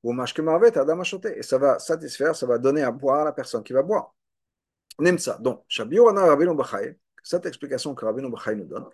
Et 0.05 1.43
ça 1.43 1.59
va 1.59 1.79
satisfaire, 1.79 2.37
ça 2.37 2.47
va 2.47 2.59
donner 2.59 2.83
à 2.83 2.91
boire 2.91 3.23
à 3.23 3.25
la 3.25 3.33
personne 3.33 3.65
qui 3.65 3.73
va 3.73 3.83
boire. 3.83 4.15
Nimsa. 4.99 5.39
Donc, 5.39 5.65
cette 7.23 7.47
explication 7.47 7.95
que 7.95 8.05
Rabbi 8.05 8.23
Bachai 8.29 8.55
nous 8.55 8.67
donne, 8.67 8.85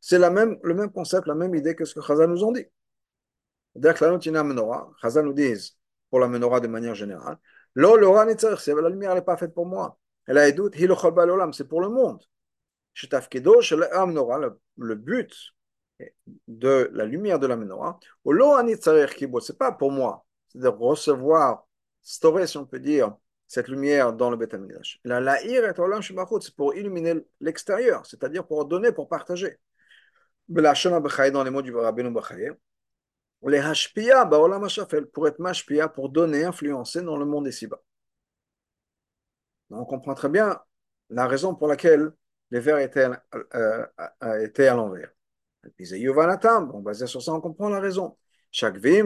c'est 0.00 0.30
même, 0.30 0.58
le 0.62 0.74
même 0.74 0.92
concept, 0.92 1.26
la 1.26 1.34
même 1.34 1.54
idée 1.54 1.74
que 1.74 1.84
ce 1.84 1.94
que 1.94 2.00
Chazal 2.00 2.30
nous 2.30 2.44
ont 2.44 2.52
dit. 2.52 2.64
La 3.78 4.42
menorah, 4.42 4.90
Chazal 5.00 5.24
nous 5.24 5.32
dit 5.32 5.54
pour 6.10 6.20
la 6.20 6.28
menorah 6.28 6.60
de 6.60 6.68
manière 6.68 6.94
générale, 6.94 7.38
la 7.74 8.88
lumière 8.88 9.14
n'est 9.14 9.22
pas 9.22 9.36
faite 9.36 9.54
pour 9.54 9.66
moi. 9.66 9.98
Elle 10.26 10.38
a 10.38 10.48
c'est 11.52 11.68
pour 11.68 11.80
le 11.80 11.88
monde. 11.88 12.22
Le 14.78 14.94
but 14.94 15.34
de 16.48 16.90
la 16.92 17.04
lumière 17.04 17.38
de 17.38 17.46
la 17.46 17.56
menorah, 17.56 17.98
c'est 19.40 19.58
pas 19.58 19.72
pour 19.72 19.90
moi, 19.92 20.24
c'est 20.48 20.58
de 20.58 20.68
recevoir, 20.68 21.66
storer, 22.02 22.46
si 22.46 22.56
on 22.56 22.66
peut 22.66 22.80
dire, 22.80 23.14
cette 23.46 23.68
lumière 23.68 24.12
dans 24.12 24.30
le 24.30 24.36
Beth 24.36 24.56
La 25.04 25.20
la'ir 25.20 25.64
est 25.64 25.74
c'est 26.40 26.56
pour 26.56 26.74
illuminer 26.74 27.14
l'extérieur, 27.40 28.04
c'est-à-dire 28.06 28.46
pour 28.46 28.64
donner, 28.64 28.92
pour 28.92 29.08
partager. 29.08 29.58
Dans 30.48 31.44
les 31.44 31.50
mots 31.50 31.62
du 31.62 31.74
Rabbeinu 31.74 32.10
Bachaye, 32.10 32.50
les 33.50 33.58
hashpia 33.58 34.24
ba'olam 34.24 34.66
pour 35.12 35.28
être 35.28 35.38
mashpia, 35.38 35.88
pour 35.88 36.08
donner, 36.08 36.44
influencer 36.44 37.02
dans 37.02 37.16
le 37.16 37.24
monde 37.24 37.46
ici-bas. 37.46 37.80
On 39.70 39.84
comprend 39.84 40.14
très 40.14 40.28
bien 40.28 40.60
la 41.10 41.26
raison 41.26 41.54
pour 41.54 41.68
laquelle 41.68 42.12
les 42.50 42.60
vers 42.60 42.78
étaient, 42.78 43.08
euh, 43.54 43.86
étaient 44.40 44.68
à 44.68 44.74
l'envers. 44.74 45.10
Bon, 45.62 46.80
basé 46.80 47.06
sur 47.06 47.22
ça, 47.22 47.32
on 47.32 47.40
comprend 47.40 47.68
la 47.68 47.80
raison. 47.80 48.16
Chaque 48.50 48.78
vim, 48.78 49.04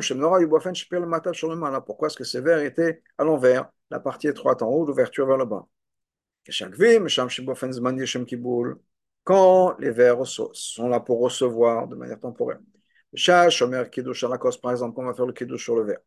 pourquoi 1.87 2.07
est-ce 2.07 2.17
que 2.17 2.25
ces 2.25 2.41
vers 2.41 2.61
étaient 2.61 3.03
à 3.19 3.25
l'envers 3.25 3.71
la 3.91 4.01
partie 4.01 4.29
étroite 4.29 4.63
en 4.63 4.69
haut, 4.69 4.87
l'ouverture 4.87 5.27
vers 5.27 5.39
le 5.39 5.47
bas? 5.47 5.67
Quand 9.25 9.77
les 9.79 9.91
vers 9.91 10.27
sont 10.27 10.89
là 10.89 11.01
pour 11.01 11.21
recevoir 11.21 11.89
de 11.89 11.97
manière 11.97 12.21
temporaire. 12.21 12.61
Par 13.15 14.73
exemple, 14.73 15.01
on 15.01 15.05
va 15.05 15.15
faire 15.15 15.27
le 15.27 15.33
kiddush 15.33 15.65
sur 15.65 15.77
le 15.77 15.85
verre. 15.85 16.01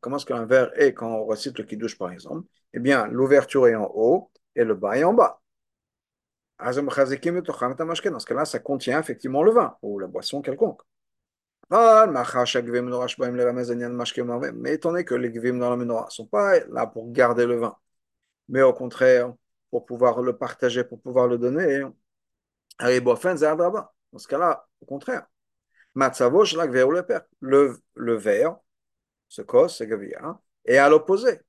Comment 0.00 0.16
est-ce 0.16 0.26
qu'un 0.26 0.46
verre 0.46 0.70
est 0.80 0.94
quand 0.94 1.12
on 1.12 1.24
recite 1.24 1.58
le 1.58 1.64
kiddush, 1.64 1.98
par 1.98 2.10
exemple? 2.12 2.46
Eh 2.72 2.78
bien, 2.80 3.06
l'ouverture 3.08 3.66
est 3.68 3.74
en 3.74 3.90
haut 3.94 4.30
et 4.54 4.64
le 4.64 4.74
bas 4.74 4.96
est 4.96 5.04
en 5.04 5.12
bas. 5.12 5.40
Dans 6.58 6.72
ce 6.72 8.26
cas-là, 8.26 8.44
ça 8.44 8.58
contient 8.60 9.00
effectivement 9.00 9.42
le 9.42 9.52
vin 9.52 9.76
ou 9.82 9.98
la 9.98 10.06
boisson 10.06 10.40
quelconque. 10.42 10.82
Mais 11.70 11.78
étant 14.74 14.90
donné 14.90 15.04
que 15.04 15.14
les 15.14 15.30
gvim 15.30 15.58
dans 15.58 15.70
la 15.70 15.76
menorah 15.76 16.06
ne 16.06 16.10
sont 16.10 16.26
pas 16.26 16.58
là 16.66 16.86
pour 16.86 17.10
garder 17.12 17.46
le 17.46 17.56
vin, 17.56 17.76
mais 18.48 18.62
au 18.62 18.72
contraire, 18.74 19.32
pour 19.70 19.86
pouvoir 19.86 20.20
le 20.22 20.36
partager, 20.36 20.84
pour 20.84 21.00
pouvoir 21.00 21.28
le 21.28 21.38
donner, 21.38 21.82
dans 24.12 24.18
ce 24.18 24.28
cas-là, 24.28 24.66
au 24.80 24.86
contraire. 24.86 25.26
Le, 27.40 27.76
le 27.94 28.14
verre, 28.14 28.56
ce 29.28 29.42
cos, 29.42 29.68
c'est 29.68 29.86
gavia, 29.86 30.40
et 30.64 30.78
à 30.78 30.88
l'opposé. 30.88 31.40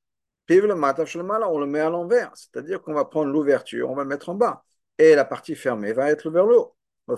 Piv 0.46 0.66
le 0.66 0.74
on 0.74 1.60
le 1.60 1.66
met 1.66 1.80
à 1.80 1.90
l'envers, 1.90 2.32
c'est-à-dire 2.36 2.82
qu'on 2.82 2.94
va 2.94 3.06
prendre 3.06 3.32
l'ouverture, 3.32 3.90
on 3.90 3.96
va 3.96 4.04
le 4.04 4.10
mettre 4.10 4.30
en 4.30 4.36
bas, 4.36 4.64
et 4.98 5.16
la 5.16 5.24
partie 5.26 5.56
fermée 5.56 5.94
va 5.94 6.10
être 6.12 6.30
vers 6.30 6.46
le 6.46 6.58
haut. 6.58 6.76
On 7.08 7.16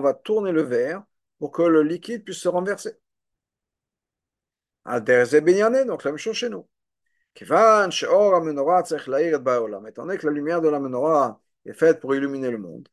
va 0.00 0.14
tourner 0.14 0.52
le 0.52 0.62
verre 0.62 1.02
pour 1.38 1.50
que 1.52 1.62
le 1.62 1.82
liquide 1.82 2.24
puisse 2.24 2.38
se 2.38 2.48
renverser. 2.48 2.96
Donc 4.84 6.04
la 6.04 6.10
même 6.10 6.18
chose 6.18 6.36
chez 6.36 6.48
nous. 6.48 6.68
Étant 7.36 7.78
donné 10.04 10.18
que 10.18 10.26
la 10.26 10.32
lumière 10.32 10.60
de 10.60 10.68
la 10.68 10.80
menorah 10.80 11.40
est 11.64 11.72
faite 11.72 12.00
pour 12.00 12.14
illuminer 12.14 12.50
le 12.50 12.58
monde, 12.58 12.88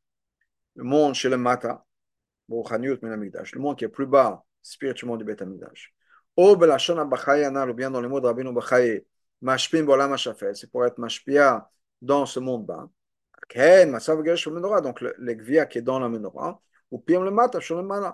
le 0.77 0.83
monde 0.83 1.15
chez 1.15 1.27
le 1.27 1.37
mata, 1.37 1.83
le 2.49 3.59
monde 3.59 3.77
qui 3.77 3.83
est 3.83 3.89
plus 3.89 4.05
bas 4.05 4.45
spirituellement 4.61 5.17
du 5.17 5.25
Beth 5.25 5.41
Amidash. 5.41 5.93
Ou 6.37 6.55
bien 6.55 7.91
dans 7.91 8.01
les 8.01 8.07
mots 8.07 8.21
de 8.21 8.27
Rabbeinu 8.27 8.53
Bachaye, 8.53 9.03
c'est 10.53 10.71
pour 10.71 10.85
être 10.85 10.97
mashpia 10.99 11.69
dans 12.01 12.25
ce 12.25 12.39
monde 12.39 12.65
bas. 12.65 12.89
Donc, 14.81 15.01
le 15.01 15.33
gvia 15.33 15.65
qui 15.65 15.79
est 15.79 15.81
dans 15.81 15.99
la 15.99 16.09
menorah, 16.09 16.61
ou 16.91 16.99
pire 16.99 17.21
le 17.21 17.31
mat, 17.31 17.55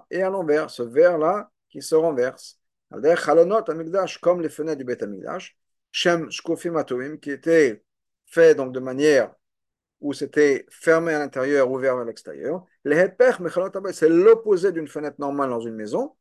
et 0.10 0.22
à 0.22 0.30
l'envers, 0.30 0.70
ce 0.70 0.84
verre-là 0.84 1.52
qui 1.70 1.82
se 1.82 1.96
renverse. 1.96 2.60
Comme 4.22 4.42
les 4.42 4.50
fenêtres 4.50 4.78
du 4.78 4.84
Beth 4.86 5.04
Amigdash, 5.04 5.58
Shem 5.92 6.32
Shkofim 6.32 6.82
qui 7.20 7.32
était 7.32 7.84
fait 8.26 8.56
donc 8.56 8.74
de 8.74 8.80
manière 8.80 9.34
où 10.04 10.14
c'était 10.14 10.66
fermé 10.70 11.14
à 11.14 11.20
l'intérieur, 11.20 11.72
ouvert 11.72 11.98
à 11.98 12.06
l'extérieur. 12.06 12.66
C'est 12.86 14.10
l'opposé 14.10 14.72
d'une 14.72 14.88
fenêtre 14.88 15.16
normale 15.20 15.50
dans 15.50 15.62
une 15.62 15.76
maison. 15.76 16.16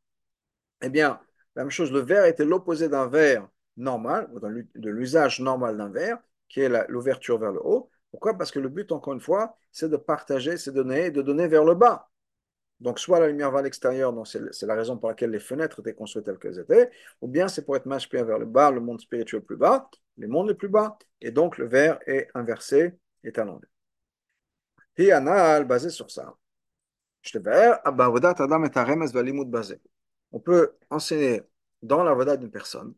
Eh 0.81 0.89
bien, 0.89 1.19
la 1.55 1.63
même 1.63 1.69
chose, 1.69 1.91
le 1.91 1.99
verre 1.99 2.25
était 2.25 2.45
l'opposé 2.45 2.89
d'un 2.89 3.07
verre 3.07 3.47
normal, 3.77 4.29
de 4.75 4.89
l'usage 4.89 5.41
normal 5.41 5.77
d'un 5.77 5.89
verre, 5.89 6.17
qui 6.47 6.61
est 6.61 6.69
l'ouverture 6.87 7.37
vers 7.37 7.51
le 7.51 7.59
haut. 7.61 7.89
Pourquoi? 8.11 8.37
Parce 8.37 8.51
que 8.51 8.59
le 8.59 8.69
but, 8.69 8.91
encore 8.91 9.13
une 9.13 9.21
fois, 9.21 9.57
c'est 9.71 9.89
de 9.89 9.97
partager, 9.97 10.57
c'est 10.57 10.71
donner, 10.71 11.11
de 11.11 11.21
donner 11.21 11.47
vers 11.47 11.65
le 11.65 11.75
bas. 11.75 12.09
Donc, 12.79 12.99
soit 12.99 13.19
la 13.19 13.27
lumière 13.27 13.51
va 13.51 13.59
à 13.59 13.61
l'extérieur, 13.63 14.13
c'est 14.25 14.65
la 14.65 14.75
raison 14.75 14.97
pour 14.97 15.09
laquelle 15.09 15.31
les 15.31 15.39
fenêtres 15.39 15.79
étaient 15.81 15.93
construites 15.93 16.25
telles 16.25 16.37
qu'elles 16.37 16.59
étaient, 16.59 16.89
ou 17.21 17.27
bien 17.27 17.47
c'est 17.47 17.65
pour 17.65 17.75
être 17.75 17.85
mâché 17.85 18.07
vers 18.11 18.39
le 18.39 18.45
bas, 18.45 18.71
le 18.71 18.79
monde 18.79 19.01
spirituel 19.01 19.41
plus 19.41 19.57
bas, 19.57 19.89
les 20.17 20.27
mondes 20.27 20.47
les 20.49 20.55
plus 20.55 20.69
bas, 20.69 20.97
et 21.19 21.31
donc 21.31 21.57
le 21.57 21.67
verre 21.67 21.99
est 22.07 22.29
inversé, 22.33 22.93
est 23.23 23.37
à 23.39 23.45
l'envers. 24.97 25.07
Et 25.07 25.11
anal, 25.11 25.65
basé 25.65 25.89
sur 25.89 26.09
ça. 26.11 26.35
Je 27.21 27.31
te 27.33 27.37
On 30.31 30.39
peut 30.39 30.73
enseigner 30.89 31.43
dans 31.81 32.03
la 32.03 32.13
voda 32.13 32.37
d'une 32.37 32.51
personne 32.51 32.93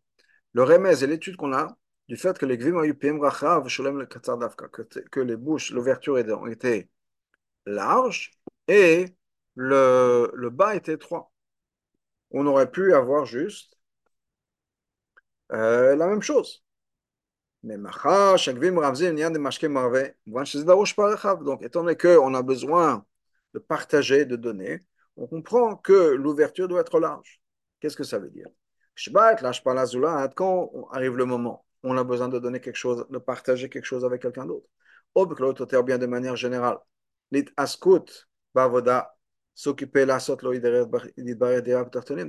le 0.54 0.64
remez 0.64 1.04
et 1.04 1.08
l'étude 1.08 1.38
qu'on 1.38 1.54
a 1.54 1.78
du 2.10 2.18
fait 2.18 2.38
que 2.40 2.48
les 2.48 2.58
que 5.12 5.22
les 5.22 5.38
bouches, 5.38 5.72
l'ouverture 5.72 6.16
ont 6.16 6.48
été 6.48 6.90
larges 7.68 8.32
et 8.68 9.08
le, 9.56 10.32
le 10.36 10.50
bas 10.50 10.76
était 10.76 10.94
étroit. 10.94 11.32
On 12.32 12.46
aurait 12.46 12.70
pu 12.72 12.94
avoir 12.94 13.26
juste 13.26 13.80
euh, 15.52 15.96
la 15.96 16.08
même 16.08 16.22
chose. 16.22 16.65
Mais 17.66 17.78
donc, 21.44 21.64
étant 21.64 21.84
donné 21.84 21.98
qu'on 21.98 22.34
a 22.36 22.44
besoin 22.44 23.04
de 23.54 23.60
partager, 23.60 24.26
de 24.26 24.36
donner, 24.36 24.82
on 25.18 25.26
comprend 25.26 25.76
que 25.76 26.14
l'ouverture 26.14 26.68
doit 26.68 26.82
être 26.82 27.00
large. 27.00 27.42
Qu'est-ce 27.80 27.98
que 27.98 28.04
ça 28.04 28.20
veut 28.20 28.30
dire? 28.30 28.46
Quand 30.36 30.72
arrive 30.92 31.18
le 31.18 31.26
moment, 31.26 31.66
on 31.82 31.98
a 31.98 32.04
besoin 32.04 32.28
de 32.28 32.38
donner 32.38 32.62
quelque 32.62 32.76
chose, 32.76 33.08
de 33.10 33.18
partager 33.18 33.68
quelque 33.68 33.86
chose 33.86 34.06
avec 34.06 34.22
quelqu'un 34.22 34.46
d'autre. 34.46 34.68
Ou 35.16 35.26
bien 35.84 35.98
de 35.98 36.06
manière 36.06 36.36
générale, 36.36 36.78
lit 37.32 37.46
askut 37.58 38.28
s'occuper 39.56 40.06
de 40.06 40.20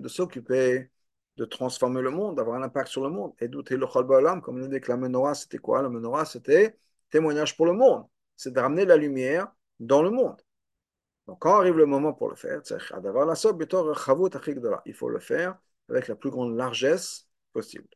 s'occuper 0.09 0.90
de 1.37 1.44
transformer 1.44 2.01
le 2.03 2.11
monde, 2.11 2.37
d'avoir 2.37 2.57
un 2.57 2.62
impact 2.62 2.88
sur 2.88 3.03
le 3.03 3.11
monde. 3.11 3.35
Et 3.40 3.49
d'où 3.49 3.62
le 3.68 3.87
Cholbalam, 3.87 4.40
comme 4.40 4.62
on 4.62 4.66
dit 4.66 4.81
que 4.81 4.90
la 4.90 4.96
menorah, 4.96 5.35
c'était 5.35 5.59
quoi? 5.59 5.83
La 5.83 5.88
menorah, 5.88 6.25
c'était 6.25 6.79
témoignage 7.11 7.57
pour 7.57 7.66
le 7.66 7.72
monde. 7.72 8.07
C'est 8.37 8.53
de 8.53 8.61
ramener 8.61 8.85
la 8.85 8.96
lumière 8.96 9.49
dans 9.79 10.03
le 10.03 10.11
monde. 10.11 10.40
Donc, 11.27 11.40
quand 11.40 11.59
arrive 11.59 11.77
le 11.77 11.87
moment 11.87 12.12
pour 12.12 12.31
le 12.31 12.37
faire, 12.37 12.61
il 14.85 14.94
faut 14.94 15.09
le 15.09 15.18
faire 15.18 15.59
avec 15.88 16.09
la 16.09 16.16
plus 16.16 16.31
grande 16.31 16.57
largesse 16.57 17.29
possible. 17.53 17.88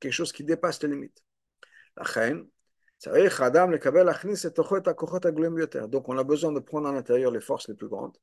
Quelque 0.00 0.12
chose 0.12 0.32
qui 0.32 0.44
dépasse 0.44 0.82
les 0.82 0.88
limites. 0.88 1.22
Donc, 5.88 6.08
on 6.08 6.18
a 6.18 6.24
besoin 6.24 6.52
de 6.52 6.60
prendre 6.60 6.88
à 6.88 6.92
l'intérieur 6.92 7.30
les 7.30 7.40
forces 7.40 7.68
les 7.68 7.74
plus 7.74 7.88
grandes. 7.88 8.16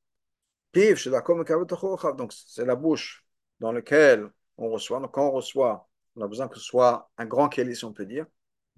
Donc, 2.14 2.32
c'est 2.32 2.64
la 2.64 2.76
bouche 2.76 3.24
dans 3.60 3.72
laquelle 3.72 4.28
on 4.56 4.70
reçoit. 4.70 5.00
Donc, 5.00 5.12
quand 5.12 5.28
on 5.28 5.32
reçoit, 5.32 5.88
on 6.16 6.22
a 6.22 6.28
besoin 6.28 6.48
que 6.48 6.58
ce 6.58 6.64
soit 6.64 7.10
un 7.18 7.26
grand 7.26 7.48
kéli, 7.48 7.76
si 7.76 7.84
on 7.84 7.92
peut 7.92 8.06
dire, 8.06 8.26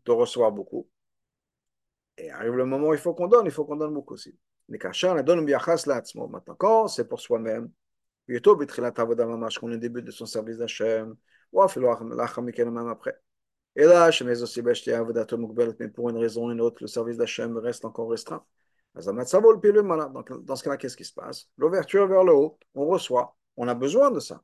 de 0.04 0.12
recevoir 0.12 0.52
beaucoup. 0.52 0.88
Et 2.16 2.30
arrive 2.30 2.54
le 2.54 2.64
moment 2.64 2.88
où 2.88 2.94
il 2.94 3.00
faut 3.00 3.14
qu'on 3.14 3.28
donne, 3.28 3.46
il 3.46 3.52
faut 3.52 3.64
qu'on 3.64 3.76
donne 3.76 3.94
beaucoup 3.94 4.14
aussi. 4.14 4.36
Mais 4.68 4.78
Maintenant, 6.28 6.54
quand 6.56 6.88
c'est 6.88 7.08
pour 7.08 7.20
soi-même, 7.20 7.70
qu'on 9.58 9.70
est 9.70 9.74
au 9.74 9.78
début 9.78 10.02
de 10.02 10.10
son 10.10 10.26
service 10.26 10.58
d'Hachem, 10.58 11.14
après. 12.90 13.20
Et 13.76 13.84
là, 13.84 14.10
mais 15.80 15.88
pour 15.88 16.10
une 16.10 16.18
raison 16.18 16.46
ou 16.46 16.52
une 16.52 16.60
autre, 16.60 16.78
le 16.80 16.86
service 16.86 17.16
d'Hachem 17.16 17.56
reste 17.58 17.84
encore 17.84 18.10
restreint. 18.10 18.44
Dans 18.94 19.02
ce 19.02 20.64
cas-là, 20.64 20.76
qu'est-ce 20.76 20.96
qui 20.96 21.04
se 21.04 21.12
passe? 21.12 21.48
L'ouverture 21.56 22.06
vers 22.06 22.24
le 22.24 22.32
haut, 22.32 22.58
on 22.74 22.86
reçoit. 22.86 23.36
On 23.56 23.66
a 23.68 23.74
besoin 23.74 24.10
de 24.10 24.20
ça. 24.20 24.42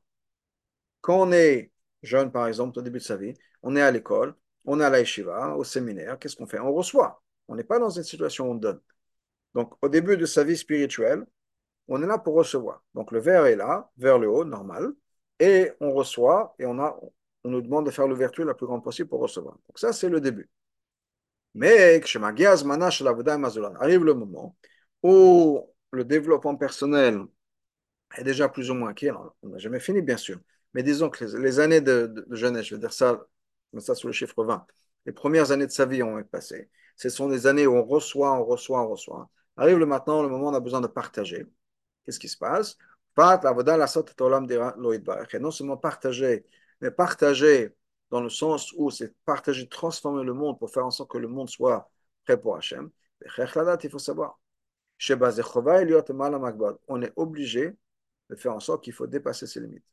Quand 1.01 1.21
on 1.21 1.31
est 1.31 1.71
jeune, 2.03 2.31
par 2.31 2.47
exemple, 2.47 2.77
au 2.79 2.81
début 2.81 2.99
de 2.99 3.03
sa 3.03 3.15
vie, 3.15 3.33
on 3.63 3.75
est 3.75 3.81
à 3.81 3.91
l'école, 3.91 4.35
on 4.65 4.79
est 4.79 4.83
à 4.83 4.89
la 4.89 5.57
au 5.57 5.63
séminaire, 5.63 6.19
qu'est-ce 6.19 6.35
qu'on 6.35 6.47
fait? 6.47 6.59
On 6.59 6.73
reçoit. 6.73 7.21
On 7.47 7.55
n'est 7.55 7.63
pas 7.63 7.79
dans 7.79 7.89
une 7.89 8.03
situation 8.03 8.47
où 8.47 8.51
on 8.51 8.55
donne. 8.55 8.79
Donc, 9.53 9.73
au 9.81 9.89
début 9.89 10.17
de 10.17 10.25
sa 10.25 10.43
vie 10.43 10.57
spirituelle, 10.57 11.25
on 11.87 12.01
est 12.03 12.07
là 12.07 12.17
pour 12.17 12.35
recevoir. 12.35 12.83
Donc, 12.93 13.11
le 13.11 13.19
verre 13.19 13.45
est 13.45 13.55
là, 13.55 13.89
vers 13.97 14.19
le 14.19 14.29
haut, 14.29 14.45
normal, 14.45 14.93
et 15.39 15.71
on 15.79 15.93
reçoit, 15.93 16.55
et 16.59 16.65
on, 16.65 16.79
a, 16.79 16.97
on 17.43 17.49
nous 17.49 17.61
demande 17.61 17.85
de 17.85 17.91
faire 17.91 18.07
l'ouverture 18.07 18.45
la 18.45 18.53
plus 18.53 18.67
grande 18.67 18.83
possible 18.83 19.09
pour 19.09 19.21
recevoir. 19.21 19.55
Donc, 19.67 19.79
ça, 19.79 19.91
c'est 19.91 20.09
le 20.09 20.21
début. 20.21 20.49
Mais, 21.53 22.01
arrive 23.79 24.03
le 24.03 24.13
moment 24.13 24.55
où 25.03 25.69
le 25.91 26.05
développement 26.05 26.55
personnel 26.55 27.21
est 28.17 28.23
déjà 28.23 28.49
plus 28.49 28.71
ou 28.71 28.73
moins 28.73 28.89
acquis. 28.91 29.09
On 29.41 29.49
n'a 29.49 29.57
jamais 29.57 29.79
fini, 29.79 30.01
bien 30.01 30.17
sûr. 30.17 30.39
Mais 30.73 30.83
disons 30.83 31.09
que 31.09 31.25
les, 31.25 31.59
années 31.59 31.81
de, 31.81 32.25
jeunesse, 32.31 32.67
je 32.67 32.75
vais 32.75 32.81
dire 32.81 32.93
ça, 32.93 33.25
ça 33.79 33.95
sous 33.95 34.07
le 34.07 34.13
chiffre 34.13 34.43
20, 34.43 34.65
les 35.05 35.11
premières 35.11 35.51
années 35.51 35.67
de 35.67 35.71
sa 35.71 35.85
vie 35.85 36.03
ont 36.03 36.19
été 36.19 36.29
passées. 36.29 36.69
Ce 36.95 37.09
sont 37.09 37.27
des 37.27 37.47
années 37.47 37.67
où 37.67 37.75
on 37.75 37.83
reçoit, 37.83 38.33
on 38.33 38.45
reçoit, 38.45 38.81
on 38.83 38.89
reçoit. 38.89 39.29
Arrive 39.57 39.77
le 39.77 39.85
maintenant, 39.85 40.23
le 40.23 40.29
moment 40.29 40.47
où 40.47 40.51
on 40.51 40.53
a 40.53 40.59
besoin 40.59 40.81
de 40.81 40.87
partager. 40.87 41.45
Qu'est-ce 42.05 42.19
qui 42.19 42.29
se 42.29 42.37
passe? 42.37 42.77
Et 43.17 43.21
non 45.39 45.51
seulement 45.51 45.77
partager, 45.77 46.45
mais 46.79 46.91
partager 46.91 47.75
dans 48.11 48.21
le 48.21 48.29
sens 48.29 48.71
où 48.77 48.91
c'est 48.91 49.15
partager, 49.25 49.67
transformer 49.67 50.23
le 50.23 50.33
monde 50.33 50.59
pour 50.59 50.69
faire 50.69 50.85
en 50.85 50.91
sorte 50.91 51.09
que 51.09 51.17
le 51.17 51.27
monde 51.27 51.49
soit 51.49 51.89
prêt 52.25 52.39
pour 52.39 52.55
Hachem. 52.55 52.91
Il 53.23 53.89
faut 53.89 53.99
savoir. 53.99 54.39
On 56.87 57.01
est 57.01 57.13
obligé 57.15 57.75
de 58.29 58.35
faire 58.35 58.53
en 58.53 58.59
sorte 58.59 58.83
qu'il 58.83 58.93
faut 58.93 59.07
dépasser 59.07 59.47
ses 59.47 59.61
limites. 59.61 59.85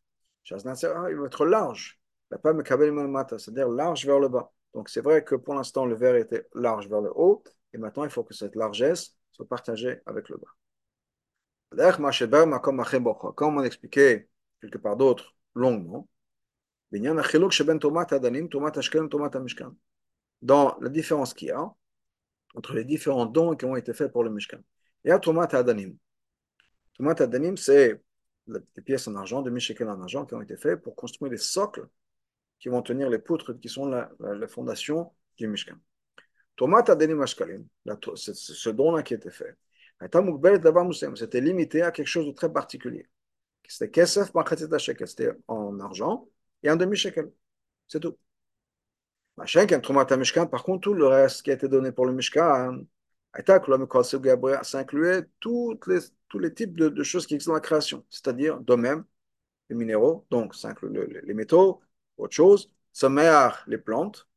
Il 0.50 0.56
va 0.56 1.26
être 1.26 1.46
large. 1.46 2.00
C'est-à-dire 2.30 3.68
large 3.68 4.04
vers 4.04 4.18
le 4.20 4.28
bas. 4.28 4.52
Donc 4.74 4.90
c'est 4.90 5.00
vrai 5.00 5.24
que 5.24 5.34
pour 5.34 5.54
l'instant, 5.54 5.86
le 5.86 5.94
verre 5.94 6.16
était 6.16 6.46
large 6.54 6.88
vers 6.88 7.00
le 7.00 7.10
haut, 7.14 7.42
et 7.72 7.78
maintenant 7.78 8.04
il 8.04 8.10
faut 8.10 8.22
que 8.22 8.34
cette 8.34 8.54
largesse 8.54 9.16
soit 9.32 9.48
partagée 9.48 10.00
avec 10.04 10.28
le 10.28 10.36
bas. 10.36 10.54
Comme 13.34 13.58
on 13.58 13.62
expliquait 13.62 14.28
quelque 14.60 14.78
part 14.78 14.96
d'autre 14.96 15.34
longuement, 15.54 16.08
dans 20.42 20.76
la 20.80 20.88
différence 20.88 21.34
qu'il 21.34 21.48
y 21.48 21.50
a 21.50 21.74
entre 22.54 22.74
les 22.74 22.84
différents 22.84 23.26
dons 23.26 23.56
qui 23.56 23.64
ont 23.64 23.76
été 23.76 23.92
faits 23.92 24.10
pour 24.10 24.24
le 24.24 24.30
Mishkan. 24.30 24.58
Il 25.04 25.08
y 25.08 25.10
a 25.10 25.18
Tomat 25.18 25.48
Adanim. 25.52 25.96
Tomat 26.94 27.20
Adanim, 27.20 27.56
c'est 27.56 28.00
les 28.46 28.82
pièces 28.82 29.06
en 29.08 29.16
argent, 29.16 29.42
de 29.42 29.56
shekel 29.58 29.88
en 29.88 30.00
argent 30.00 30.24
qui 30.24 30.34
ont 30.34 30.40
été 30.40 30.56
faits 30.56 30.80
pour 30.80 30.96
construire 30.96 31.30
les 31.30 31.38
socles 31.38 31.86
qui 32.58 32.68
vont 32.68 32.82
tenir 32.82 33.10
les 33.10 33.18
poutres 33.18 33.52
qui 33.52 33.68
sont 33.68 33.86
la, 33.86 34.10
la, 34.18 34.48
fondation 34.48 35.12
du 35.36 35.46
Mishkan. 35.46 35.76
Tomat 36.56 36.90
Adanim 36.90 37.20
Ashkalim, 37.20 37.66
ce 38.04 38.70
don-là 38.70 39.02
qui 39.02 39.14
a 39.14 39.16
été 39.18 39.30
fait, 39.30 39.56
c'était 41.14 41.40
limité 41.40 41.82
à 41.82 41.90
quelque 41.90 42.06
chose 42.06 42.26
de 42.26 42.32
très 42.32 42.52
particulier. 42.52 43.08
C'était 43.66 43.90
Kesef 43.90 44.30
c'était 45.06 45.32
en 45.46 45.80
argent, 45.80 46.28
et 46.62 46.68
un 46.68 46.76
demi-shekel. 46.76 47.30
C'est 47.86 48.00
tout. 48.00 48.16
Par 49.36 50.64
contre, 50.64 50.80
tout 50.80 50.94
le 50.94 51.06
reste 51.06 51.42
qui 51.42 51.50
a 51.50 51.54
été 51.54 51.68
donné 51.68 51.92
pour 51.92 52.06
le 52.06 52.12
Mishkan, 52.12 52.84
ça 54.62 54.78
incluait 54.78 55.26
toutes 55.38 55.86
les, 55.86 55.98
tous 56.28 56.38
les 56.38 56.52
types 56.54 56.76
de, 56.76 57.02
choses 57.02 57.26
qui 57.26 57.34
existent 57.34 57.52
dans 57.52 57.56
la 57.56 57.60
création, 57.60 58.04
c'est-à-dire 58.10 58.58
domaine, 58.60 59.04
les 59.70 59.76
minéraux, 59.76 60.26
donc 60.30 60.54
ça 60.54 60.70
inclut 60.70 60.90
les 61.22 61.34
métaux, 61.34 61.80
autre 62.16 62.34
chose, 62.34 62.72
sommaire, 62.92 63.64
les 63.68 63.78
plantes, 63.78 64.28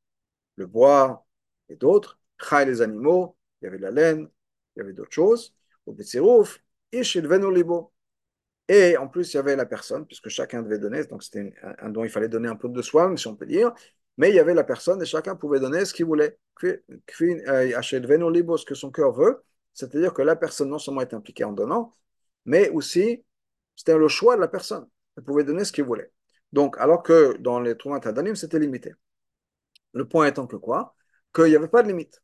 le 0.56 0.68
bois 0.68 1.26
et 1.70 1.76
d'autres, 1.76 2.20
chai, 2.40 2.66
les 2.66 2.82
animaux, 2.82 3.38
il 3.62 3.66
y 3.66 3.68
avait 3.70 3.78
de 3.78 3.84
la 3.84 3.92
laine, 3.92 4.30
il 4.76 4.80
y 4.80 4.82
avait 4.84 4.94
d'autres 4.94 5.14
choses, 5.14 5.56
au 5.86 5.94
Betserouf, 5.94 6.62
Ish 6.92 7.16
Libo. 7.16 7.92
Et 8.68 8.98
en 8.98 9.08
plus, 9.08 9.34
il 9.34 9.38
y 9.38 9.40
avait 9.40 9.56
la 9.56 9.66
personne, 9.66 10.06
puisque 10.06 10.30
chacun 10.30 10.62
devait 10.62 10.80
donner, 10.80 11.04
donc 11.06 11.24
c'était 11.24 11.54
un, 11.80 11.90
don, 11.90 12.04
il 12.04 12.10
fallait 12.10 12.30
donner 12.30 12.48
un 12.48 12.56
peu 12.56 12.70
de 12.70 12.82
soi, 12.82 13.12
si 13.18 13.28
on 13.28 13.36
peut 13.36 13.46
dire, 13.46 13.74
mais 14.18 14.30
il 14.30 14.36
y 14.36 14.40
avait 14.40 14.54
la 14.54 14.64
personne 14.64 15.02
et 15.02 15.06
chacun 15.06 15.36
pouvait 15.36 15.60
donner 15.60 15.84
ce 15.86 15.94
qu'il 15.94 16.06
voulait. 16.06 16.38
Euh, 16.64 16.78
ce 17.18 18.66
que 18.66 18.76
son 18.76 18.92
cœur 18.92 19.12
veut, 19.14 19.44
c'est-à-dire 19.74 20.14
que 20.14 20.22
la 20.22 20.36
personne 20.36 20.70
non 20.70 20.80
seulement 20.80 21.02
est 21.02 21.14
impliquée 21.14 21.44
en 21.44 21.54
donnant, 21.54 21.96
mais 22.46 22.70
aussi 22.70 23.24
c'était 23.76 23.98
le 23.98 24.08
choix 24.08 24.36
de 24.36 24.42
la 24.42 24.48
personne. 24.48 24.88
Elle 25.18 25.24
pouvait 25.24 25.44
donner 25.44 25.66
ce 25.66 25.72
qu'il 25.72 25.86
voulait. 25.86 26.12
Donc, 26.54 26.78
alors 26.78 27.04
que 27.04 27.38
dans 27.38 27.60
les 27.60 27.76
Troumat 27.78 28.00
d'anime, 28.00 28.36
c'était 28.36 28.60
limité. 28.60 28.94
Le 29.94 30.08
point 30.08 30.28
étant 30.28 30.48
que 30.48 30.56
quoi? 30.56 30.96
Qu'il 31.34 31.46
n'y 31.46 31.56
avait 31.56 31.68
pas 31.68 31.84
de 31.84 31.88
limite. 31.88 32.22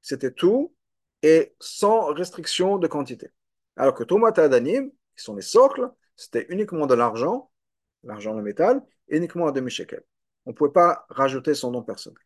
C'était 0.00 0.32
tout 0.32 0.74
et 1.22 1.54
sans 1.60 2.12
restriction 2.12 2.78
de 2.78 2.86
quantité. 2.86 3.30
Alors 3.78 3.94
que 3.94 4.02
Tomat 4.02 4.32
Adanim, 4.36 4.90
qui 5.16 5.22
sont 5.22 5.36
les 5.36 5.42
socles, 5.42 5.88
c'était 6.16 6.46
uniquement 6.48 6.86
de 6.86 6.94
l'argent, 6.94 7.52
l'argent, 8.02 8.34
le 8.34 8.42
métal, 8.42 8.82
uniquement 9.06 9.46
à 9.46 9.52
demi-shekel. 9.52 10.02
On 10.46 10.50
ne 10.50 10.56
pouvait 10.56 10.72
pas 10.72 11.06
rajouter 11.08 11.54
son 11.54 11.70
nom 11.70 11.82
personnel. 11.82 12.18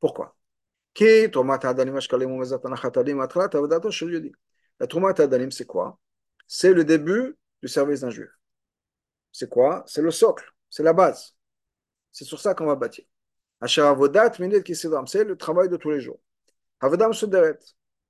Pourquoi? 0.00 0.36
La 1.00 1.28
Tomat 1.28 1.60
Adanim, 5.20 5.50
c'est 5.52 5.66
quoi? 5.66 6.00
C'est 6.48 6.72
le 6.72 6.84
début 6.84 7.38
du 7.62 7.68
service 7.68 8.00
d'un 8.00 8.10
juif. 8.10 8.30
C'est 9.30 9.48
quoi? 9.48 9.84
C'est 9.86 10.02
le 10.02 10.10
socle, 10.10 10.52
c'est 10.68 10.82
la 10.82 10.92
base. 10.92 11.36
C'est 12.10 12.24
sur 12.24 12.40
ça 12.40 12.54
qu'on 12.54 12.66
va 12.66 12.74
bâtir. 12.74 13.04
C'est 13.64 13.80
le 13.80 15.34
travail 15.36 15.68
de 15.68 15.76
tous 15.76 15.90
les 15.90 16.00
jours. 16.00 16.18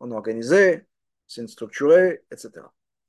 On 0.00 0.12
organisé, 0.12 0.86
c'est 1.26 1.46
structuré, 1.48 2.22
etc. 2.30 2.62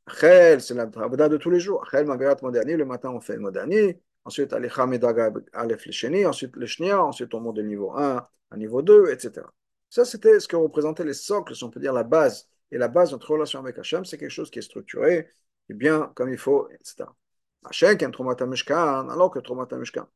Achel, 0.10 0.62
c'est 0.62 0.74
la 0.74 0.86
de 0.86 1.38
tous 1.38 1.50
les 1.50 1.60
jours. 1.60 1.84
Achel, 1.86 2.06
Magarat 2.06 2.38
Moderni, 2.42 2.76
le 2.76 2.86
matin 2.86 3.12
on 3.12 3.20
fait 3.20 3.36
le 3.36 3.42
Moderni. 3.42 3.96
Ensuite, 4.26 4.54
Alecha 4.54 4.86
Medaga 4.86 5.32
Aleph 5.54 5.86
le 5.86 6.28
Ensuite, 6.28 6.56
le 6.56 6.66
Shnia. 6.66 7.04
Ensuite, 7.04 7.34
on 7.34 7.40
monte 7.40 7.58
de 7.58 7.62
niveau 7.62 7.92
1 7.92 8.28
à 8.52 8.58
niveau 8.58 8.82
2, 8.82 9.10
etc. 9.12 9.46
Ça, 9.90 10.06
c'était 10.06 10.40
ce 10.40 10.48
que 10.48 10.56
représentaient 10.56 11.06
les 11.06 11.14
socles, 11.14 11.56
si 11.56 11.64
on 11.64 11.70
peut 11.70 11.80
dire 11.80 11.94
la 11.94 12.04
base. 12.04 12.48
Et 12.72 12.78
la 12.78 12.88
base 12.88 13.10
de 13.10 13.16
notre 13.16 13.32
relation 13.32 13.60
avec 13.60 13.78
Hachem, 13.78 14.06
c'est 14.06 14.18
quelque 14.18 14.30
chose 14.32 14.52
qui 14.52 14.60
est 14.60 14.64
structuré, 14.64 15.28
et 15.70 15.74
bien 15.74 16.12
comme 16.16 16.32
il 16.32 16.38
faut, 16.38 16.70
etc. 16.70 17.06
Hachem, 17.66 17.98
qui 17.98 18.06
est 18.06 18.12
Tromata 18.12 18.46
Mishkan, 18.46 19.10
alors 19.10 19.32
que 19.32 19.40
Tromata 19.40 19.78
Mishkan. 19.78 20.08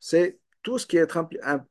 C'est 0.00 0.38
tout 0.62 0.78
ce 0.78 0.86
qui 0.86 0.98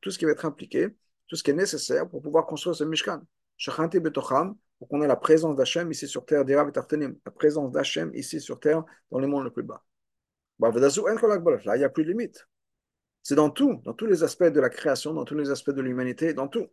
tout 0.01 0.11
ce 0.11 0.17
qui 0.17 0.25
va 0.25 0.31
être 0.31 0.45
impliqué, 0.45 0.89
tout 1.27 1.35
ce 1.37 1.43
qui 1.43 1.51
est 1.51 1.53
nécessaire 1.53 2.09
pour 2.09 2.21
pouvoir 2.21 2.45
construire 2.45 2.75
ce 2.75 2.83
Mishkan. 2.83 3.21
Shachanti 3.55 3.99
Betocham, 4.01 4.55
pour 4.79 4.87
qu'on 4.87 5.01
ait 5.01 5.07
la 5.07 5.15
présence 5.15 5.55
d'Hachem 5.55 5.91
ici 5.91 6.07
sur 6.07 6.25
terre, 6.25 6.43
la 6.45 7.31
présence 7.31 7.71
d'Hachem 7.71 8.13
ici 8.13 8.39
sur 8.39 8.59
terre, 8.59 8.83
dans 9.11 9.19
le 9.19 9.27
monde 9.27 9.43
le 9.43 9.51
plus 9.51 9.63
bas. 9.63 9.83
Là, 10.59 11.75
il 11.75 11.79
n'y 11.79 11.83
a 11.83 11.89
plus 11.89 12.03
de 12.03 12.09
limite. 12.09 12.47
C'est 13.23 13.35
dans 13.35 13.49
tout, 13.49 13.81
dans 13.83 13.93
tous 13.93 14.05
les 14.05 14.23
aspects 14.23 14.43
de 14.43 14.59
la 14.59 14.69
création, 14.69 15.13
dans 15.13 15.25
tous 15.25 15.35
les 15.35 15.49
aspects 15.49 15.71
de 15.71 15.81
l'humanité, 15.81 16.33
dans 16.33 16.47
tout. 16.47 16.67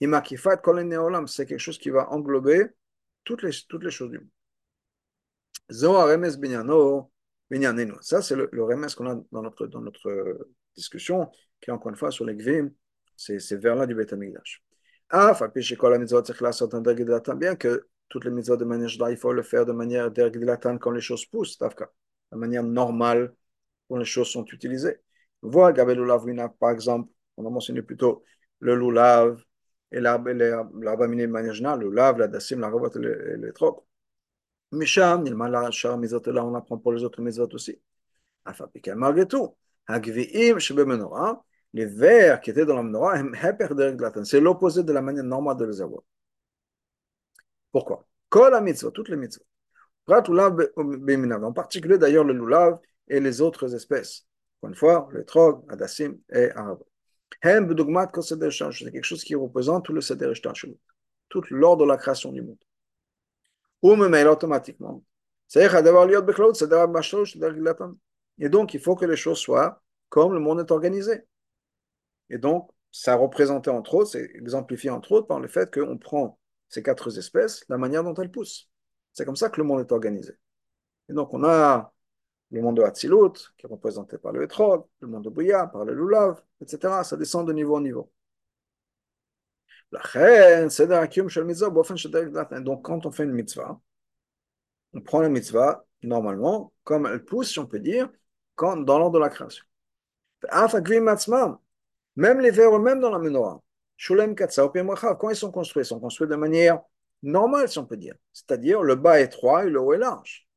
Imakifat 0.00 0.58
Kol 0.58 0.80
Neolam, 0.82 1.26
c'est 1.26 1.44
quelque 1.46 1.58
chose 1.58 1.78
qui 1.78 1.90
va 1.90 2.10
englober 2.10 2.66
toutes 3.24 3.42
les, 3.42 3.50
toutes 3.68 3.82
les 3.84 3.90
choses 3.90 4.10
du 4.10 4.18
monde. 4.18 4.28
Zohar 5.70 6.06
Remes 6.06 6.36
Binyano. 6.36 7.10
Ça, 8.00 8.22
c'est 8.22 8.36
le, 8.36 8.48
le 8.52 8.62
remes 8.62 8.86
qu'on 8.96 9.10
a 9.10 9.20
dans 9.32 9.42
notre, 9.42 9.66
dans 9.66 9.80
notre 9.80 10.48
discussion, 10.76 11.30
qui 11.60 11.70
est 11.70 11.72
encore 11.72 11.90
une 11.90 11.96
fois 11.96 12.10
sur 12.10 12.24
les 12.24 12.34
Gvim, 12.34 12.70
c'est 13.16 13.40
ces 13.40 13.56
vers-là 13.56 13.86
du 13.86 13.94
Beth 13.94 14.12
Amikdash. 14.12 14.62
Ah, 15.10 15.38
bien 17.36 17.56
que 17.56 17.86
toutes 18.08 18.24
les 18.24 18.30
mitzvot 18.30 18.56
de 18.56 18.64
manière 18.64 18.88
il 19.10 19.16
faut 19.16 19.32
le 19.32 19.42
faire 19.42 19.64
de 19.64 19.72
manière 19.72 20.10
dergdilatan 20.10 20.78
quand 20.78 20.90
les 20.90 21.00
choses 21.00 21.24
poussent, 21.26 21.58
la 21.60 22.36
manière 22.36 22.62
normale 22.62 23.34
quand 23.88 23.96
les 23.96 24.04
choses 24.04 24.28
sont 24.28 24.44
utilisées. 24.46 24.96
Voilà, 25.42 25.72
Gabel 25.72 25.98
Lulav, 25.98 26.24
par 26.58 26.70
exemple, 26.70 27.10
on 27.36 27.46
a 27.46 27.50
mentionné 27.50 27.82
plutôt 27.82 28.22
le 28.60 28.74
lulav 28.76 29.42
et 29.92 30.00
l'arbre 30.00 30.30
de 30.32 31.26
manière 31.26 31.54
générale, 31.54 31.80
le 31.80 31.88
lulav, 31.88 32.18
la 32.18 32.28
dasim, 32.28 32.60
la 32.60 32.68
robot 32.68 32.90
et 32.90 33.36
les 33.36 33.52
trocs. 33.52 33.84
Misham, 34.72 35.24
la 35.24 35.70
char 35.70 35.96
mitzvot, 35.96 36.20
là 36.32 36.44
on 36.44 36.54
apprend 36.54 36.76
pour 36.78 36.92
les 36.92 37.02
autres 37.02 37.22
mitzvot 37.22 37.48
aussi. 37.54 37.80
Malgré 38.96 39.26
tout, 39.26 39.56
Hagvi'im, 39.86 40.58
Shebe 40.58 40.80
Menorah, 40.80 41.42
les 41.72 41.86
vers 41.86 42.40
qui 42.40 42.50
étaient 42.50 42.64
dans 42.64 42.76
la 42.76 42.82
menorah, 42.82 43.22
c'est 44.24 44.40
l'opposé 44.40 44.82
de 44.82 44.92
la 44.92 45.02
manière 45.02 45.24
normale 45.24 45.56
de 45.56 45.64
les 45.66 45.80
avoir. 45.80 46.02
Pourquoi? 47.72 48.06
Toutes 48.30 49.08
les 49.08 49.16
mitzvahs. 49.16 49.44
En 50.10 51.52
particulier 51.52 51.98
d'ailleurs 51.98 52.24
le 52.24 52.32
lulav 52.32 52.78
et 53.08 53.20
les 53.20 53.40
autres 53.40 53.74
espèces. 53.74 54.26
Encore 54.58 54.70
une 54.70 54.76
fois, 54.76 55.08
le 55.12 55.24
trog, 55.24 55.64
adassim 55.68 56.18
et 56.32 56.50
arabe. 56.52 56.82
C'est 57.42 57.60
quelque 57.60 59.02
chose 59.02 59.22
qui 59.22 59.34
représente 59.34 59.84
tout 59.84 59.92
le 59.92 60.00
seder 60.00 60.32
tout 61.28 61.42
l'ordre 61.50 61.84
de 61.84 61.88
la 61.88 61.98
création 61.98 62.32
du 62.32 62.40
monde. 62.42 62.56
Ou 63.82 63.94
même 63.96 64.26
automatiquement. 64.26 65.04
Et 68.38 68.48
donc, 68.48 68.74
il 68.74 68.80
faut 68.80 68.96
que 68.96 69.04
les 69.04 69.16
choses 69.16 69.38
soient 69.38 69.82
comme 70.08 70.32
le 70.32 70.40
monde 70.40 70.60
est 70.60 70.70
organisé. 70.70 71.22
Et 72.30 72.38
donc, 72.38 72.70
ça 72.90 73.14
représentait 73.16 73.70
entre 73.70 73.94
autres, 73.94 74.10
c'est 74.10 74.30
exemplifié 74.34 74.90
entre 74.90 75.12
autres 75.12 75.26
par 75.26 75.40
le 75.40 75.48
fait 75.48 75.72
qu'on 75.72 75.98
prend 75.98 76.38
ces 76.68 76.82
quatre 76.82 77.16
espèces, 77.18 77.64
la 77.68 77.78
manière 77.78 78.04
dont 78.04 78.14
elles 78.14 78.30
poussent. 78.30 78.70
C'est 79.12 79.24
comme 79.24 79.36
ça 79.36 79.50
que 79.50 79.60
le 79.60 79.66
monde 79.66 79.80
est 79.80 79.92
organisé. 79.92 80.32
Et 81.08 81.12
donc, 81.12 81.32
on 81.34 81.44
a 81.44 81.92
le 82.50 82.62
monde 82.62 82.76
de 82.78 82.82
Hatzilut, 82.82 83.32
qui 83.56 83.66
est 83.66 83.68
représenté 83.68 84.18
par 84.18 84.32
le 84.32 84.42
Etrog, 84.44 84.84
le 85.00 85.08
monde 85.08 85.24
de 85.24 85.30
Bria, 85.30 85.66
par 85.66 85.84
le 85.84 85.94
Lulav, 85.94 86.42
etc. 86.60 87.04
Ça 87.04 87.16
descend 87.16 87.46
de 87.46 87.52
niveau 87.52 87.76
en 87.76 87.80
niveau. 87.80 88.10
Donc, 92.62 92.84
quand 92.84 93.06
on 93.06 93.10
fait 93.10 93.24
une 93.24 93.32
mitzvah, 93.32 93.80
on 94.92 95.00
prend 95.00 95.20
la 95.20 95.28
mitzvah, 95.28 95.84
normalement, 96.02 96.72
comme 96.84 97.06
elle 97.06 97.24
pousse, 97.24 97.50
si 97.52 97.58
on 97.58 97.66
peut 97.66 97.80
dire, 97.80 98.10
dans 98.58 98.98
l'ordre 98.98 99.12
de 99.12 99.18
la 99.18 99.30
création. 99.30 99.64
Même 102.18 102.40
les 102.40 102.50
vers 102.50 102.74
eux-mêmes 102.76 102.98
dans 102.98 103.10
la 103.10 103.18
menorah, 103.20 103.62
quand 105.14 105.30
ils 105.30 105.36
sont 105.36 105.52
construits, 105.52 105.84
ils 105.84 105.86
sont 105.86 106.00
construits 106.00 106.26
de 106.26 106.34
manière 106.34 106.80
normale, 107.22 107.68
si 107.68 107.78
on 107.78 107.86
peut 107.86 107.96
dire. 107.96 108.16
C'est-à-dire, 108.32 108.82
le 108.82 108.96
bas 108.96 109.20
est 109.20 109.26
étroit 109.26 109.66
et 109.66 109.70
le 109.70 109.80
haut 109.80 109.92
est 109.92 109.98
large. 109.98 110.48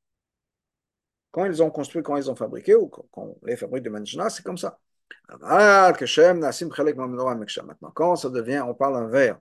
Quand 1.30 1.45
ils 1.45 1.62
ont 1.62 1.69
construit, 1.69 2.02
quand 2.02 2.15
ils 2.17 2.32
ont 2.32 2.36
fabriqué, 2.36 2.74
ou 2.74 2.88
quand 2.88 3.06
on 3.15 3.38
les 3.43 3.56
fabrique 3.56 3.84
de 3.84 3.91
manière 3.91 4.32
c'est 4.32 4.43
comme 4.43 4.58
ça. 4.58 4.80
Maintenant, 5.30 5.47
quand 7.93 8.15
ça 8.15 8.30
devient, 8.32 8.63
on 8.67 8.74
parle 8.74 8.93
d'un 8.95 9.08
verre 9.08 9.39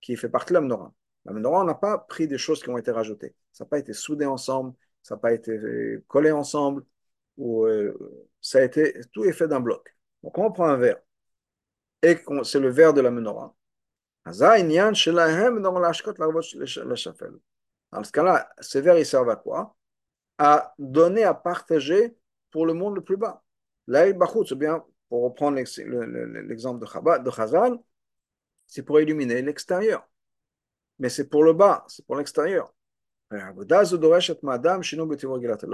qui 0.00 0.14
fait 0.14 0.28
partie 0.28 0.50
de 0.52 0.54
la 0.54 0.60
menorah. 0.60 0.94
La 1.24 1.32
menorah, 1.32 1.62
on 1.62 1.64
n'a 1.64 1.74
pas 1.74 1.98
pris 1.98 2.28
des 2.28 2.38
choses 2.38 2.62
qui 2.62 2.70
ont 2.70 2.78
été 2.78 2.92
rajoutées. 2.92 3.34
Ça 3.52 3.64
n'a 3.64 3.68
pas 3.68 3.80
été 3.80 3.94
soudé 3.94 4.26
ensemble, 4.26 4.74
ça 5.02 5.16
n'a 5.16 5.20
pas 5.20 5.32
été 5.32 5.58
collé 6.06 6.30
ensemble, 6.30 6.84
ou 7.36 7.64
euh, 7.64 7.98
ça 8.40 8.58
a 8.58 8.62
été, 8.62 9.00
tout 9.12 9.24
est 9.24 9.32
fait 9.32 9.48
d'un 9.48 9.58
bloc. 9.58 9.92
Donc, 10.22 10.36
quand 10.36 10.46
on 10.46 10.52
prend 10.52 10.68
un 10.68 10.76
verre, 10.76 10.98
et 12.02 12.18
c'est 12.44 12.60
le 12.60 12.70
verre 12.70 12.94
de 12.94 13.00
la 13.00 13.10
menorah. 13.10 13.54
Dans 14.24 14.32
ce 18.04 18.12
cas-là, 18.12 18.50
ces 18.60 18.80
verres, 18.80 18.98
ils 18.98 19.06
servent 19.06 19.30
à 19.30 19.36
quoi? 19.36 19.76
À 20.38 20.74
donner, 20.78 21.24
à 21.24 21.34
partager 21.34 22.16
pour 22.50 22.66
le 22.66 22.74
monde 22.74 22.94
le 22.96 23.02
plus 23.02 23.16
bas. 23.16 23.42
L'aïd 23.86 24.18
c'est 24.46 24.54
bien, 24.54 24.84
pour 25.08 25.24
reprendre 25.24 25.56
l'exemple 25.56 26.80
de 26.80 27.30
Chazal, 27.30 27.78
c'est 28.66 28.82
pour 28.82 29.00
illuminer 29.00 29.40
l'extérieur. 29.42 30.06
Mais 30.98 31.08
c'est 31.08 31.28
pour 31.28 31.42
le 31.44 31.54
bas, 31.54 31.84
c'est 31.88 32.04
pour 32.04 32.16
l'extérieur. 32.16 32.74
Là, 33.30 33.52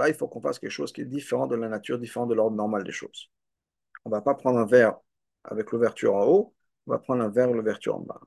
il 0.07 0.13
faut 0.13 0.27
qu'on 0.27 0.41
fasse 0.41 0.59
quelque 0.59 0.71
chose 0.71 0.91
qui 0.91 1.01
est 1.01 1.05
différent 1.05 1.47
de 1.47 1.55
la 1.55 1.67
nature, 1.69 1.97
différent 1.99 2.25
de 2.25 2.33
l'ordre 2.33 2.55
normal 2.55 2.83
des 2.83 2.91
choses. 2.91 3.29
On 4.03 4.09
ne 4.09 4.15
va 4.15 4.21
pas 4.21 4.35
prendre 4.35 4.59
un 4.59 4.65
verre 4.65 4.97
avec 5.47 5.71
l'ouverture 5.71 6.15
en 6.15 6.25
haut, 6.25 6.53
on 6.87 6.91
va 6.91 6.99
prendre 6.99 7.23
un 7.23 7.29
verre 7.29 7.51
l'ouverture 7.51 7.95
en 7.95 7.99
bas. 7.99 8.19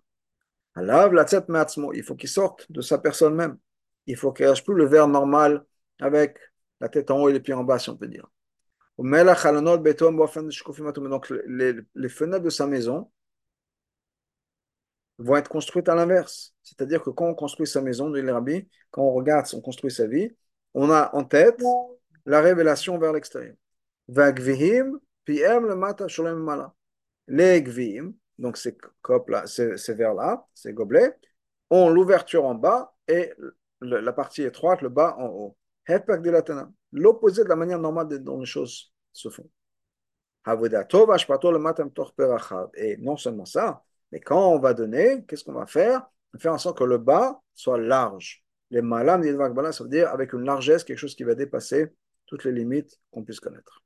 Il 0.76 2.02
faut 2.02 2.14
qu'il 2.14 2.28
sorte 2.28 2.70
de 2.70 2.80
sa 2.80 2.98
personne 2.98 3.34
même. 3.34 3.58
Il 4.06 4.16
faut 4.16 4.32
qu'il 4.32 4.46
reste 4.46 4.64
plus 4.64 4.74
le 4.74 4.86
verre 4.86 5.08
normal 5.08 5.64
avec 6.00 6.38
la 6.80 6.88
tête 6.88 7.10
en 7.10 7.20
haut 7.20 7.28
et 7.28 7.32
les 7.32 7.40
pieds 7.40 7.54
en 7.54 7.64
bas, 7.64 7.78
si 7.78 7.90
on 7.90 7.96
peut 7.96 8.08
dire. 8.08 8.26
Donc, 8.98 9.06
les, 11.46 12.08
fenêtres 12.08 12.44
de 12.44 12.50
sa 12.50 12.66
maison 12.66 13.10
vont 15.18 15.36
être 15.36 15.48
construites 15.48 15.88
à 15.88 15.94
l'inverse. 15.94 16.54
C'est-à-dire 16.62 17.02
que 17.02 17.10
quand 17.10 17.28
on 17.28 17.34
construit 17.34 17.66
sa 17.66 17.80
maison, 17.80 18.10
de 18.10 18.66
quand 18.90 19.02
on 19.02 19.12
regarde, 19.12 19.46
on 19.54 19.60
construit 19.60 19.90
sa 19.90 20.06
vie, 20.06 20.30
on 20.74 20.90
a 20.90 21.14
en 21.14 21.24
tête 21.24 21.60
la 22.24 22.40
révélation 22.40 22.98
vers 22.98 23.12
l'extérieur. 23.12 23.54
le 24.08 25.74
mata 25.74 26.06
mala 26.34 26.74
les 27.28 27.62
gvim, 27.62 28.12
donc 28.38 28.56
ces 28.56 28.76
copes-là, 29.02 29.46
ces, 29.46 29.94
verres-là, 29.94 30.46
ces 30.54 30.72
gobelets, 30.72 31.16
ont 31.70 31.88
l'ouverture 31.90 32.44
en 32.44 32.54
bas 32.54 32.94
et 33.06 33.32
la 33.80 34.12
partie 34.12 34.42
étroite, 34.42 34.82
le 34.82 34.88
bas 34.88 35.14
en 35.18 35.26
haut. 35.26 35.56
L'opposé 36.92 37.44
de 37.44 37.48
la 37.48 37.56
manière 37.56 37.78
normale 37.78 38.08
dont 38.22 38.40
les 38.40 38.46
choses 38.46 38.92
se 39.12 39.28
font. 39.28 39.48
Et 42.74 42.96
non 42.98 43.16
seulement 43.16 43.44
ça, 43.44 43.84
mais 44.12 44.20
quand 44.20 44.52
on 44.52 44.58
va 44.58 44.74
donner, 44.74 45.24
qu'est-ce 45.26 45.44
qu'on 45.44 45.52
va 45.52 45.66
faire? 45.66 46.08
On 46.34 46.38
faire 46.38 46.52
en 46.52 46.58
sorte 46.58 46.78
que 46.78 46.84
le 46.84 46.98
bas 46.98 47.40
soit 47.54 47.78
large. 47.78 48.44
Les 48.70 48.82
malam, 48.82 49.22
ça 49.72 49.84
veut 49.84 49.90
dire 49.90 50.08
avec 50.08 50.32
une 50.32 50.44
largesse, 50.44 50.84
quelque 50.84 50.98
chose 50.98 51.14
qui 51.14 51.24
va 51.24 51.34
dépasser 51.34 51.92
toutes 52.26 52.44
les 52.44 52.52
limites 52.52 52.98
qu'on 53.10 53.24
puisse 53.24 53.40
connaître. 53.40 53.82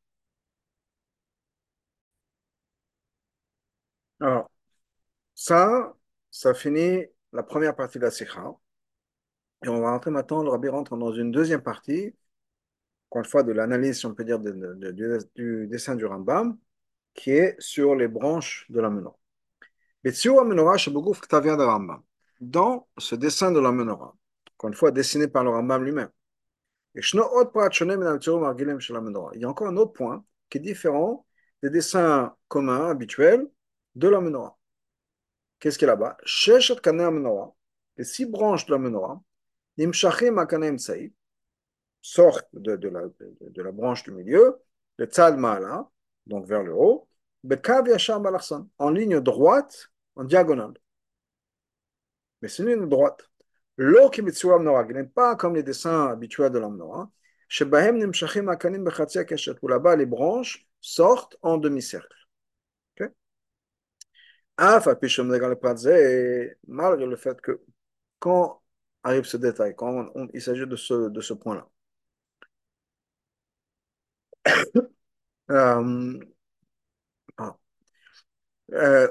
Alors, 4.22 4.50
ça, 5.34 5.94
ça 6.30 6.54
finit 6.54 7.06
la 7.32 7.42
première 7.42 7.74
partie 7.74 7.98
de 7.98 8.04
la 8.04 8.12
Sikha. 8.12 8.54
Et 9.64 9.68
on 9.68 9.80
va 9.80 9.90
rentrer 9.90 10.12
maintenant, 10.12 10.44
le 10.44 10.50
Rabbi 10.50 10.68
rentre 10.68 10.96
dans 10.96 11.12
une 11.12 11.32
deuxième 11.32 11.62
partie, 11.62 12.14
encore 13.10 13.22
une 13.24 13.28
fois, 13.28 13.42
de 13.42 13.50
l'analyse, 13.52 13.98
si 13.98 14.06
on 14.06 14.14
peut 14.14 14.24
dire, 14.24 14.38
du 14.38 15.66
dessin 15.68 15.96
du 15.96 16.06
Rambam, 16.06 16.56
qui 17.14 17.32
est 17.32 17.56
sur 17.60 17.96
les 17.96 18.06
branches 18.08 18.66
de 18.70 18.80
la 18.80 18.90
menorah. 18.90 19.18
Dans 22.40 22.86
ce 22.98 23.14
dessin 23.16 23.50
de 23.50 23.58
la 23.60 23.72
menorah, 23.72 24.14
encore 24.54 24.68
une 24.68 24.74
fois, 24.76 24.92
dessiné 24.92 25.26
par 25.26 25.42
le 25.42 25.50
Rambam 25.50 25.82
lui-même, 25.84 26.10
il 26.94 27.02
y 29.40 29.44
a 29.44 29.48
encore 29.48 29.68
un 29.68 29.76
autre 29.76 29.92
point 29.92 30.24
qui 30.48 30.58
est 30.58 30.60
différent 30.60 31.26
des 31.62 31.70
dessins 31.70 32.36
communs, 32.48 32.88
habituels, 32.90 33.48
de 33.94 34.08
la 34.08 34.20
menorah. 34.20 34.56
Qu'est-ce 35.58 35.78
qu'il 35.78 35.86
y 35.86 35.90
a 35.90 35.94
là-bas? 35.94 36.16
Menorah, 37.10 37.54
les 37.96 38.04
six 38.04 38.26
branches 38.26 38.66
de 38.66 38.72
la 38.72 38.78
menorah, 38.78 39.22
akanem 39.78 40.78
saïd, 40.78 41.12
sortent 42.00 42.48
de, 42.52 42.88
la, 42.88 43.02
de, 43.40 43.62
la 43.62 43.72
branche 43.72 44.02
du 44.02 44.10
milieu, 44.10 44.58
le 44.96 45.06
tzad 45.06 45.38
donc 46.26 46.46
vers 46.46 46.62
le 46.62 46.74
haut, 46.74 47.08
bekav 47.44 47.86
en 48.78 48.90
ligne 48.90 49.20
droite, 49.20 49.90
en 50.16 50.24
diagonale. 50.24 50.74
Mais 52.40 52.48
c'est 52.48 52.62
une 52.62 52.70
ligne 52.70 52.88
droite. 52.88 53.28
L'eau 53.76 54.10
qui 54.10 54.22
n'est 54.22 55.04
pas 55.04 55.36
comme 55.36 55.54
les 55.54 55.62
dessins 55.62 56.08
habituels 56.08 56.50
de 56.50 56.58
la 56.58 56.68
menorah, 56.68 57.10
nimshachim 57.60 58.48
akanim 58.48 58.84
keshet, 58.84 59.56
où 59.62 59.68
là-bas 59.68 59.96
les 59.96 60.06
branches 60.06 60.66
sortent 60.80 61.36
en 61.42 61.58
demi-cercle. 61.58 62.21
Malgré 66.68 67.06
le 67.06 67.16
fait 67.16 67.40
que 67.40 67.60
quand 68.20 68.62
arrive 69.04 69.24
ce 69.24 69.36
détail, 69.36 69.74
quand 69.76 70.10
il 70.34 70.42
s'agit 70.42 70.66
de 70.66 70.76
ce, 70.76 71.08
de 71.10 71.20
ce 71.20 71.34
point-là, 71.34 71.68
euh, 75.50 76.18
ah, 77.38 77.56
Euh, 78.72 79.08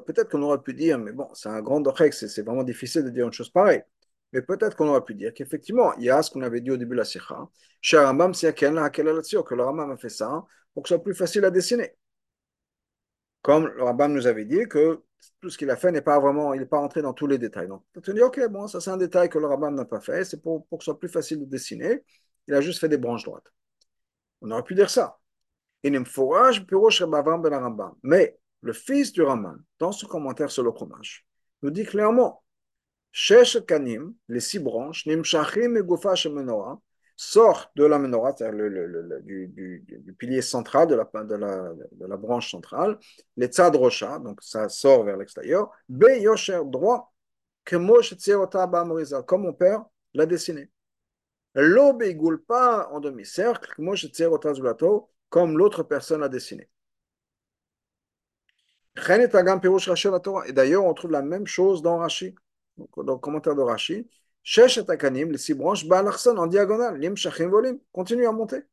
peut-être 0.00 0.28
qu'on 0.30 0.42
aurait 0.42 0.62
pu 0.62 0.74
dire, 0.74 0.98
mais 0.98 1.12
bon, 1.12 1.28
c'est 1.34 1.48
un 1.48 1.62
grand 1.62 1.80
dochek, 1.80 2.12
c'est 2.12 2.42
vraiment 2.42 2.64
difficile 2.64 3.04
de 3.04 3.10
dire 3.10 3.26
une 3.26 3.32
chose 3.32 3.50
pareille. 3.50 3.82
Mais 4.32 4.42
peut-être 4.42 4.76
qu'on 4.76 4.88
aurait 4.88 5.04
pu 5.04 5.14
dire 5.14 5.32
qu'effectivement, 5.34 5.94
il 5.96 6.04
y 6.04 6.10
a 6.10 6.22
ce 6.22 6.30
qu'on 6.30 6.42
avait 6.42 6.60
dit 6.60 6.70
au 6.70 6.76
début 6.76 6.92
de 6.94 6.98
la 6.98 7.04
sikha, 7.04 7.48
que 7.82 9.54
le 9.54 9.62
Rambam 9.64 9.90
a 9.90 9.96
fait 9.96 10.08
ça 10.08 10.44
pour 10.74 10.82
que 10.82 10.88
ce 10.88 10.94
soit 10.94 11.02
plus 11.04 11.14
facile 11.14 11.44
à 11.44 11.50
dessiner. 11.50 11.94
Comme 13.42 13.66
le 13.68 13.82
Rambam 13.82 14.12
nous 14.12 14.26
avait 14.26 14.44
dit 14.44 14.66
que 14.68 15.02
tout 15.40 15.50
ce 15.50 15.58
qu'il 15.58 15.70
a 15.70 15.76
fait 15.76 15.92
n'est 15.92 16.02
pas 16.02 16.18
vraiment, 16.20 16.54
il 16.54 16.60
n'est 16.60 16.66
pas 16.66 16.78
entré 16.78 17.02
dans 17.02 17.12
tous 17.12 17.26
les 17.26 17.38
détails. 17.38 17.68
Donc, 17.68 17.84
tu 18.02 18.14
dis, 18.14 18.22
ok, 18.22 18.48
bon, 18.48 18.68
ça 18.68 18.80
c'est 18.80 18.90
un 18.90 18.96
détail 18.96 19.28
que 19.28 19.38
le 19.38 19.46
Rambam 19.46 19.74
n'a 19.74 19.84
pas 19.84 20.00
fait, 20.00 20.24
c'est 20.24 20.40
pour, 20.40 20.66
pour 20.66 20.78
que 20.78 20.84
ce 20.84 20.90
soit 20.90 20.98
plus 20.98 21.08
facile 21.08 21.40
de 21.40 21.44
dessiner. 21.44 22.04
Il 22.46 22.54
a 22.54 22.60
juste 22.60 22.80
fait 22.80 22.88
des 22.88 22.98
branches 22.98 23.24
droites. 23.24 23.52
On 24.40 24.50
aurait 24.50 24.62
pu 24.64 24.74
dire 24.74 24.90
ça. 24.90 25.18
Ben 25.84 26.04
Mais 28.02 28.38
le 28.60 28.72
fils 28.72 29.12
du 29.12 29.22
Rambam, 29.22 29.62
dans 29.78 29.92
ce 29.92 30.06
commentaire 30.06 30.50
sur 30.50 30.62
le 30.62 30.70
chômage, 30.76 31.26
nous 31.62 31.70
dit 31.70 31.84
clairement 31.84 32.42
Kanim, 33.66 34.14
les 34.28 34.40
six 34.40 34.58
branches, 34.58 35.06
Nimshachim 35.06 35.76
et 35.76 35.82
Menorah, 36.30 36.80
sortent 37.22 37.70
de 37.76 37.84
la 37.84 37.98
menorah, 37.98 38.34
c'est-à-dire 38.36 39.22
du, 39.22 40.16
pilier 40.18 40.42
central, 40.42 40.88
de 40.88 40.96
la, 40.96 42.16
branche 42.16 42.50
centrale, 42.50 42.98
les 43.36 43.46
tzad 43.46 43.76
rocha, 43.76 44.18
donc 44.18 44.42
ça 44.42 44.68
sort 44.68 45.04
vers 45.04 45.16
l'extérieur, 45.16 45.70
Be 45.88 46.18
yosher 46.18 46.62
droit, 46.64 47.12
que 47.64 47.76
comme 49.22 49.42
mon 49.42 49.52
père 49.52 49.84
l'a 50.14 50.26
dessiné. 50.26 50.68
L'aube 51.54 52.02
pas 52.44 52.88
en 52.90 52.98
demi-cercle, 52.98 53.74
que 53.78 54.54
zulato, 54.54 55.08
comme 55.28 55.56
l'autre 55.56 55.84
personne 55.84 56.22
l'a 56.22 56.28
dessiné. 56.28 56.68
Et 58.96 60.52
d'ailleurs, 60.52 60.84
on 60.84 60.94
trouve 60.94 61.12
la 61.12 61.22
même 61.22 61.46
chose 61.46 61.82
dans 61.82 61.98
Rashi, 61.98 62.34
dans 62.96 63.12
le 63.12 63.18
commentaire 63.18 63.54
de 63.54 63.62
Rashi. 63.62 64.08
Les 64.44 65.38
six 65.38 65.54
branches, 65.54 65.86
en 65.88 66.46
diagonale, 66.46 66.98
lim 66.98 67.16
shachim 67.16 67.48
volim, 67.48 67.78
continue 67.92 68.26
à 68.26 68.32
monter. 68.32 68.64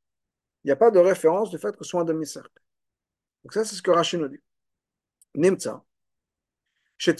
Il 0.64 0.68
n'y 0.68 0.72
a 0.72 0.76
pas 0.76 0.92
de 0.92 1.00
référence 1.00 1.50
du 1.50 1.58
fait 1.58 1.76
que 1.76 1.84
ce 1.84 1.92
soit 1.92 2.02
un 2.02 2.06
demi-cercle. 2.06 2.52
Donc 3.44 3.54
ça, 3.54 3.64
c'est 3.64 3.76
ce 3.76 3.82
que 3.82 3.92
Rashi 3.92 4.18
nous 4.18 4.28
dit. 4.28 4.42
Nimtza. 5.36 5.84
Que 6.98 7.12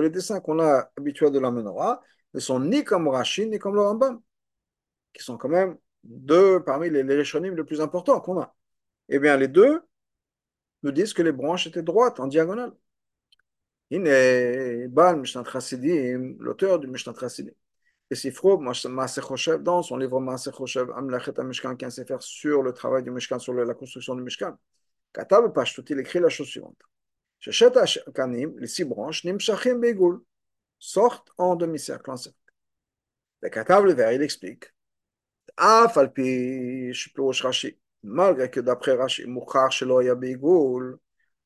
les 0.00 0.10
dessins 0.10 0.40
qu'on 0.40 0.58
a 0.58 0.90
habitués 0.96 1.30
de 1.30 1.38
la 1.38 1.50
menorah 1.52 2.02
ne 2.34 2.40
sont 2.40 2.58
ni 2.58 2.82
comme 2.82 3.06
Rashi, 3.08 3.46
ni 3.46 3.58
comme 3.60 3.74
le 3.76 3.82
Rambam, 3.82 4.20
qui 5.12 5.22
sont 5.22 5.36
quand 5.36 5.48
même 5.48 5.78
deux 6.02 6.62
parmi 6.64 6.90
les, 6.90 7.04
les 7.04 7.22
les 7.22 7.64
plus 7.64 7.80
importants 7.80 8.20
qu'on 8.20 8.40
a. 8.40 8.54
Eh 9.08 9.18
bien, 9.20 9.36
les 9.36 9.48
deux 9.48 9.82
nous 10.82 10.92
disent 10.92 11.12
que 11.12 11.22
les 11.22 11.32
branches 11.32 11.66
étaient 11.66 11.82
droites, 11.82 12.18
en 12.18 12.26
diagonale. 12.26 12.72
Est 13.90 14.88
Bal 14.88 15.20
Mishnat 15.20 15.44
Chassidim, 15.44 16.36
l'auteur 16.38 16.78
du 16.78 16.86
Mishnat 16.86 17.14
Chassidim. 17.18 17.52
Et 18.10 18.14
Sifro, 18.14 18.58
Maaseh 18.58 19.20
Choshev, 19.20 19.62
dans 19.62 19.82
son 19.82 19.96
livre 19.96 20.20
Maaseh 20.20 20.50
Choshev, 20.50 20.90
Amlachet 20.96 21.38
HaMishkan, 21.38 21.76
qui 21.76 21.86
faire 22.04 22.22
sur 22.22 22.62
le 22.62 22.72
travail 22.72 23.04
du 23.04 23.10
Mishkan, 23.10 23.38
sur 23.38 23.54
la 23.54 23.74
construction 23.74 24.14
du 24.14 24.22
Mishkan. 24.22 24.56
Katab 25.12 25.52
Pashtut, 25.52 25.84
il 25.88 25.98
écrit 25.98 26.20
la 26.20 26.28
chose 26.28 26.48
suivante. 26.48 26.78
Shechet 27.38 27.72
Kanim, 28.14 28.58
les 28.58 28.66
six 28.66 28.84
branches, 28.84 29.24
Nimshachim 29.24 29.78
Begoul, 29.78 30.20
sortent 30.78 31.30
en 31.38 31.56
demi-cercle, 31.56 32.10
en 32.10 32.16
cercle. 32.16 32.36
Le 33.42 33.48
Katab 33.48 33.84
le 33.84 34.14
il 34.14 34.22
explique 34.22 34.66
malgré 38.02 38.50
que 38.50 38.60
d'après 38.60 38.94
Rashi, 38.94 39.26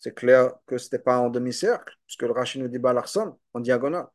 c'est 0.04 0.12
clair 0.12 0.52
que 0.66 0.76
ce 0.76 0.84
n'était 0.84 0.98
pas 0.98 1.16
en 1.16 1.30
demi-cercle, 1.30 1.94
puisque 2.06 2.24
le 2.24 2.32
Rashi 2.32 2.60
nous 2.60 2.68
dit 2.68 2.78
Balarson, 2.78 3.38
en 3.54 3.60
diagonale. 3.60 4.06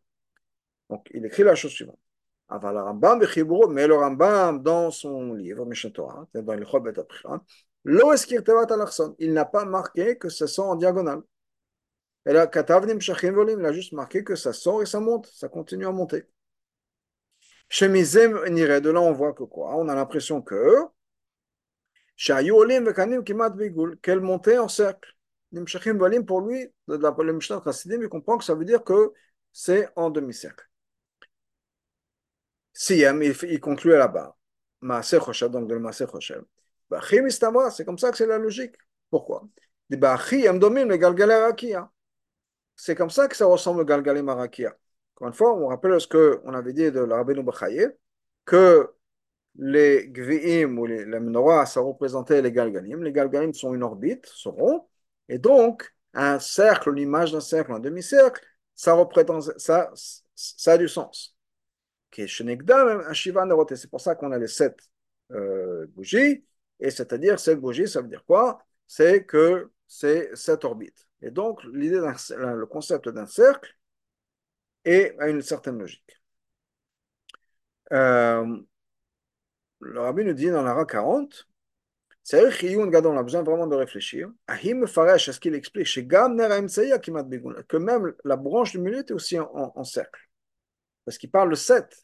Donc 0.87 1.07
il 1.15 1.25
écrit 1.25 1.41
la 1.41 1.55
chose 1.55 1.71
suivante. 1.71 1.97
Mais 2.51 3.87
le 3.87 3.95
Rambam, 3.95 4.61
dans 4.61 4.91
son 4.91 5.33
livre, 5.33 5.65
Mishnah 5.65 5.89
Torah, 5.89 6.27
dans 6.31 6.53
le 6.53 6.63
Chobet 6.63 6.93
il 9.17 9.33
n'a 9.33 9.45
pas 9.45 9.65
marqué 9.65 10.15
que 10.19 10.29
ce 10.29 10.45
sont 10.45 10.63
en 10.63 10.75
diagonale. 10.75 11.21
Et 12.27 12.33
là, 12.33 12.47
il 12.53 13.65
a 13.65 13.73
juste 13.73 13.93
marqué 13.93 14.23
que 14.23 14.35
ça 14.35 14.53
sort 14.53 14.83
et 14.83 14.85
ça 14.85 14.99
monte, 14.99 15.25
ça 15.25 15.49
continue 15.49 15.87
à 15.87 15.91
monter. 15.91 16.27
Shemizem 17.67 18.47
nire, 18.49 18.79
de 18.79 18.91
là 18.91 19.01
on 19.01 19.11
voit 19.11 19.33
que 19.33 19.43
quoi? 19.43 19.75
On 19.75 19.89
a 19.89 19.95
l'impression 19.95 20.43
que 20.43 20.83
qu'elle 24.03 24.19
montait 24.19 24.57
en 24.59 24.67
cercle. 24.67 25.15
Pour 26.25 26.41
lui, 26.41 26.67
le 26.87 27.33
Mishnah 27.33 27.61
Chassidim, 27.63 28.01
il 28.01 28.09
comprend 28.09 28.37
que 28.37 28.43
ça 28.43 28.55
veut 28.55 28.65
dire 28.65 28.83
que 28.83 29.13
c'est 29.51 29.89
en 29.95 30.09
demi-cercle. 30.09 30.65
Siyam, 32.73 33.21
il, 33.23 33.35
il 33.43 33.59
conclut 33.59 33.91
là-bas. 33.91 34.35
Maaser 34.81 35.19
Choshev, 35.19 35.49
donc 35.49 35.67
de 35.67 35.73
le 35.73 35.79
Maaser 35.79 36.05
Choshev. 36.07 36.43
C'est 37.71 37.85
comme 37.85 37.97
ça 37.97 38.11
que 38.11 38.17
c'est 38.17 38.25
la 38.25 38.37
logique. 38.37 38.75
Pourquoi? 39.09 39.47
C'est 42.75 42.95
comme 42.95 43.09
ça 43.09 43.27
que 43.27 43.35
ça 43.35 43.45
ressemble 43.45 43.81
au 43.81 43.85
Galgalim 43.85 44.25
Marakia. 44.25 44.75
Encore 45.15 45.27
une 45.27 45.33
fois, 45.33 45.55
on 45.55 45.67
rappelle 45.67 45.99
ce 45.99 46.07
qu'on 46.07 46.53
avait 46.53 46.73
dit 46.73 46.91
de 46.91 47.01
la 47.01 47.17
Rabbeinu 47.17 47.43
Bachaye, 47.43 47.87
que 48.45 48.89
les 49.55 50.07
Gvi'im 50.09 50.77
ou 50.77 50.85
les, 50.85 51.05
la 51.05 51.19
menorah, 51.19 51.65
ça 51.65 51.81
représentait 51.81 52.41
les 52.41 52.51
Galgalim. 52.51 53.03
Les 53.03 53.11
Galgalim 53.11 53.53
sont 53.53 53.73
une 53.73 53.83
orbite, 53.83 54.25
sont 54.27 54.53
ronds, 54.53 54.88
et 55.29 55.37
donc 55.39 55.93
un 56.13 56.39
cercle, 56.39 56.93
l'image 56.93 57.31
d'un 57.31 57.39
cercle, 57.39 57.71
un 57.73 57.79
demi-cercle, 57.79 58.43
ça 58.75 58.93
représente, 58.93 59.57
ça, 59.59 59.91
ça 60.35 60.73
a 60.73 60.77
du 60.77 60.87
sens. 60.87 61.35
C'est 62.11 63.89
pour 63.89 64.01
ça 64.01 64.15
qu'on 64.15 64.31
a 64.31 64.37
les 64.37 64.47
sept 64.47 64.77
euh, 65.31 65.85
bougies, 65.89 66.43
et 66.79 66.89
c'est-à-dire 66.91 67.39
sept 67.39 67.59
bougies, 67.59 67.87
ça 67.87 68.01
veut 68.01 68.07
dire 68.07 68.25
quoi? 68.25 68.65
C'est 68.87 69.25
que 69.25 69.71
c'est 69.87 70.35
sept 70.35 70.65
orbites. 70.65 71.07
Et 71.21 71.31
donc, 71.31 71.63
l'idée 71.65 71.99
le 71.99 72.65
concept 72.65 73.09
d'un 73.09 73.25
cercle, 73.27 73.75
et 74.85 75.13
à 75.19 75.29
une 75.29 75.41
certaine 75.41 75.77
logique. 75.77 76.21
Euh, 77.91 78.59
le 79.79 79.99
rabbi 79.99 80.23
nous 80.23 80.33
dit 80.33 80.49
dans 80.49 80.61
la 80.63 80.85
40, 80.85 81.33
c'est 81.33 81.48
on 82.33 83.17
a 83.17 83.23
besoin 83.23 83.43
vraiment 83.43 83.67
de 83.67 83.75
réfléchir. 83.75 84.29
Ahim 84.47 84.85
Faresh, 84.85 85.29
est-ce 85.29 85.39
qu'il 85.39 85.55
explique 85.55 85.87
que 85.87 87.77
même 87.77 88.13
la 88.23 88.35
branche 88.35 88.71
du 88.71 88.79
milieu 88.79 88.99
est 88.99 89.11
aussi 89.11 89.39
en, 89.39 89.83
cercle 89.83 90.19
Parce 91.05 91.17
qu'il 91.17 91.31
parle 91.31 91.49
de 91.49 91.55
sept. 91.55 92.03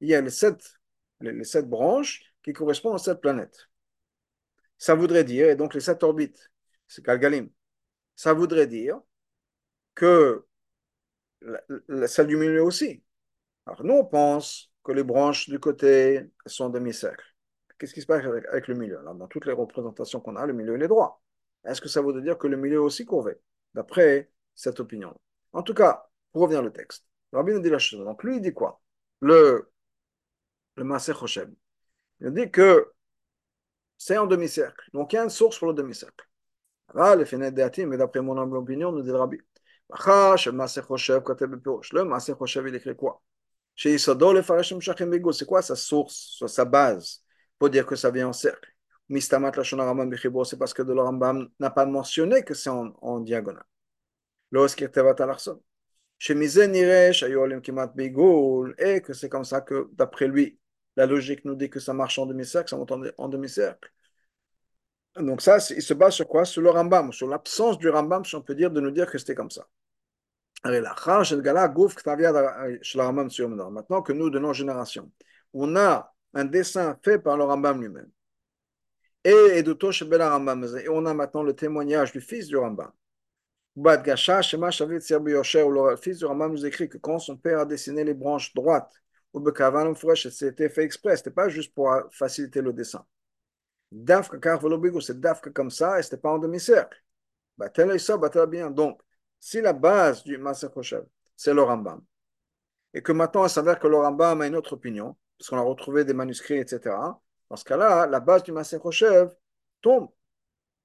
Il 0.00 0.08
y 0.08 0.14
a 0.14 0.20
les 0.20 0.30
sept, 0.30 0.74
les, 1.20 1.44
sept 1.44 1.68
branches 1.68 2.22
qui 2.42 2.52
correspondent 2.52 2.94
aux 2.94 2.98
sept 2.98 3.20
planètes. 3.20 3.68
Ça 4.78 4.94
voudrait 4.94 5.24
dire, 5.24 5.48
et 5.48 5.54
donc 5.54 5.74
les 5.74 5.80
sept 5.80 6.02
orbites, 6.02 6.50
c'est 6.88 7.04
Galgalim, 7.04 7.48
ça 8.16 8.32
voudrait 8.32 8.66
dire 8.66 9.00
que 9.94 10.44
celle 12.06 12.26
du 12.26 12.36
milieu 12.36 12.62
aussi. 12.62 13.02
Alors 13.66 13.84
nous, 13.84 13.94
on 13.94 14.04
pense 14.04 14.72
que 14.82 14.92
les 14.92 15.04
branches 15.04 15.48
du 15.48 15.60
côté 15.60 16.28
sont 16.46 16.68
demi-cercle. 16.68 17.31
Qu'est-ce 17.82 17.94
qui 17.94 18.00
se 18.00 18.06
passe 18.06 18.24
avec, 18.24 18.68
le 18.68 18.74
milieu? 18.76 19.00
Dans 19.02 19.26
toutes 19.26 19.44
les 19.44 19.52
représentations 19.52 20.20
qu'on 20.20 20.36
a, 20.36 20.46
le 20.46 20.52
milieu 20.52 20.80
est 20.80 20.86
droit. 20.86 21.20
Est-ce 21.64 21.80
que 21.80 21.88
ça 21.88 22.00
veut 22.00 22.22
dire 22.22 22.38
que 22.38 22.46
le 22.46 22.56
milieu 22.56 22.76
est 22.76 22.76
aussi 22.76 23.04
courvé 23.04 23.34
D'après 23.74 24.30
cette 24.54 24.78
opinion. 24.78 25.12
En 25.52 25.64
tout 25.64 25.74
cas, 25.74 26.08
pour 26.30 26.42
revenir 26.42 26.62
au 26.62 26.70
texte, 26.70 27.04
le 27.32 27.38
rabbin 27.38 27.54
nous 27.54 27.60
dit 27.60 27.70
la 27.70 27.80
chose. 27.80 28.04
Donc 28.04 28.22
lui, 28.22 28.36
il 28.36 28.40
dit 28.40 28.52
quoi? 28.52 28.80
Le, 29.18 29.68
le 30.76 30.84
Maser 30.84 31.12
Il 32.20 32.30
dit 32.30 32.52
que 32.52 32.92
c'est 33.98 34.16
en 34.16 34.28
demi-cercle. 34.28 34.88
Donc 34.92 35.12
il 35.12 35.16
y 35.16 35.18
a 35.18 35.24
une 35.24 35.30
source 35.30 35.58
pour 35.58 35.66
le 35.66 35.74
demi-cercle. 35.74 36.24
Ah, 36.94 37.16
les 37.16 37.24
fenêtres 37.24 37.84
mais 37.84 37.96
d'après 37.96 38.20
mon 38.20 38.38
humble 38.38 38.58
opinion, 38.58 38.92
nous 38.92 39.02
dit 39.02 39.08
le 39.08 39.16
rabbi. 39.16 39.38
Le 39.88 40.52
Maser 40.52 40.82
Choshev, 40.86 42.68
il 42.68 42.76
écrit 42.76 42.94
quoi? 42.94 43.20
C'est 43.74 45.46
quoi 45.46 45.62
sa 45.62 45.74
source, 45.74 46.44
sa 46.46 46.64
base? 46.64 47.21
Pour 47.62 47.70
dire 47.70 47.86
que 47.86 47.94
ça 47.94 48.10
vient 48.10 48.26
en 48.26 48.32
cercle 48.32 48.74
Mistamat 49.08 49.52
c'est 49.62 50.58
parce 50.58 50.74
que 50.74 50.82
le 50.82 51.00
Rambam 51.00 51.48
n'a 51.60 51.70
pas 51.70 51.86
mentionné 51.86 52.42
que 52.42 52.54
c'est 52.54 52.70
en, 52.70 52.92
en 53.00 53.20
diagonale. 53.20 53.62
Et 58.78 59.00
que 59.00 59.12
c'est 59.12 59.28
comme 59.28 59.44
ça 59.44 59.60
que, 59.60 59.88
d'après 59.92 60.26
lui, 60.26 60.58
la 60.96 61.06
logique 61.06 61.44
nous 61.44 61.54
dit 61.54 61.70
que 61.70 61.78
ça 61.78 61.92
marche 61.92 62.18
en 62.18 62.26
demi-cercle, 62.26 62.68
ça 62.68 62.76
monte 62.76 62.90
en 63.16 63.28
demi-cercle. 63.28 63.92
Donc 65.14 65.40
ça, 65.40 65.58
il 65.70 65.82
se 65.82 65.94
base 65.94 66.14
sur 66.14 66.26
quoi? 66.26 66.44
Sur 66.44 66.62
le 66.62 66.70
Rambam, 66.70 67.12
sur 67.12 67.28
l'absence 67.28 67.78
du 67.78 67.88
Rambam, 67.88 68.24
si 68.24 68.34
on 68.34 68.42
peut 68.42 68.56
dire, 68.56 68.72
de 68.72 68.80
nous 68.80 68.90
dire 68.90 69.08
que 69.08 69.18
c'était 69.18 69.36
comme 69.36 69.52
ça. 69.52 69.68
Maintenant 70.64 71.22
que 74.02 74.12
nous, 74.12 74.30
de 74.30 74.38
nos 74.40 74.52
générations, 74.52 75.12
on 75.52 75.76
a 75.76 76.11
un 76.34 76.44
dessin 76.44 76.98
fait 77.02 77.18
par 77.18 77.36
le 77.36 77.44
Rambam 77.44 77.80
lui-même, 77.80 78.10
Et 79.24 79.62
de 79.62 79.72
Tosh 79.72 80.04
Ben 80.04 80.22
Rambam. 80.22 80.64
Et 80.82 80.88
on 80.88 81.04
a 81.06 81.14
maintenant 81.14 81.42
le 81.42 81.54
témoignage 81.54 82.12
du 82.12 82.20
fils 82.20 82.46
du 82.48 82.56
Rambam. 82.56 82.90
Bad 83.74 84.04
Gasha, 84.04 84.42
Shema 84.42 84.70
Shavit 84.70 85.00
Yosher, 85.10 85.66
le 85.68 85.96
fils 85.96 86.18
du 86.18 86.24
Rambam 86.26 86.52
nous 86.52 86.66
écrit 86.66 86.88
que 86.88 86.98
quand 86.98 87.18
son 87.18 87.36
père 87.36 87.60
a 87.60 87.64
dessiné 87.64 88.04
les 88.04 88.14
branches 88.14 88.52
droites, 88.54 88.92
ou 89.32 89.40
Bekavan 89.40 89.94
Fresh, 89.94 90.28
c'était 90.28 90.68
fait 90.68 90.84
exprès, 90.84 91.16
c'était 91.16 91.30
pas 91.30 91.48
juste 91.48 91.74
pour 91.74 91.90
faciliter 92.10 92.60
le 92.60 92.72
dessin. 92.72 93.04
Dafka 93.90 94.38
Kar 94.38 94.60
Velobigo, 94.60 95.00
c'est 95.00 95.18
Dafka 95.18 95.50
comme 95.50 95.70
ça, 95.70 95.98
et 95.98 96.02
c'était 96.02 96.18
pas 96.18 96.30
en 96.30 96.38
demi-cercle. 96.38 96.98
Batel 97.56 97.96
Batel 98.18 98.46
bien. 98.46 98.70
Donc, 98.70 99.00
si 99.38 99.60
la 99.60 99.72
base 99.72 100.22
du 100.22 100.38
Maser 100.38 100.68
c'est 101.36 101.54
le 101.54 101.62
Rambam, 101.62 102.02
et 102.94 103.02
que 103.02 103.12
maintenant 103.12 103.44
il 103.44 103.50
s'avère 103.50 103.78
que 103.78 103.88
le 103.88 103.96
Rambam 103.96 104.40
a 104.42 104.46
une 104.46 104.56
autre 104.56 104.74
opinion, 104.74 105.16
parce 105.42 105.50
qu'on 105.50 105.58
a 105.58 105.62
retrouvé 105.62 106.04
des 106.04 106.14
manuscrits, 106.14 106.58
etc., 106.58 106.94
dans 107.50 107.56
ce 107.56 107.64
cas-là, 107.64 108.06
la 108.06 108.20
base 108.20 108.44
du 108.44 108.52
Maser 108.52 108.78
Khoshev 108.78 109.34
tombe. 109.80 110.08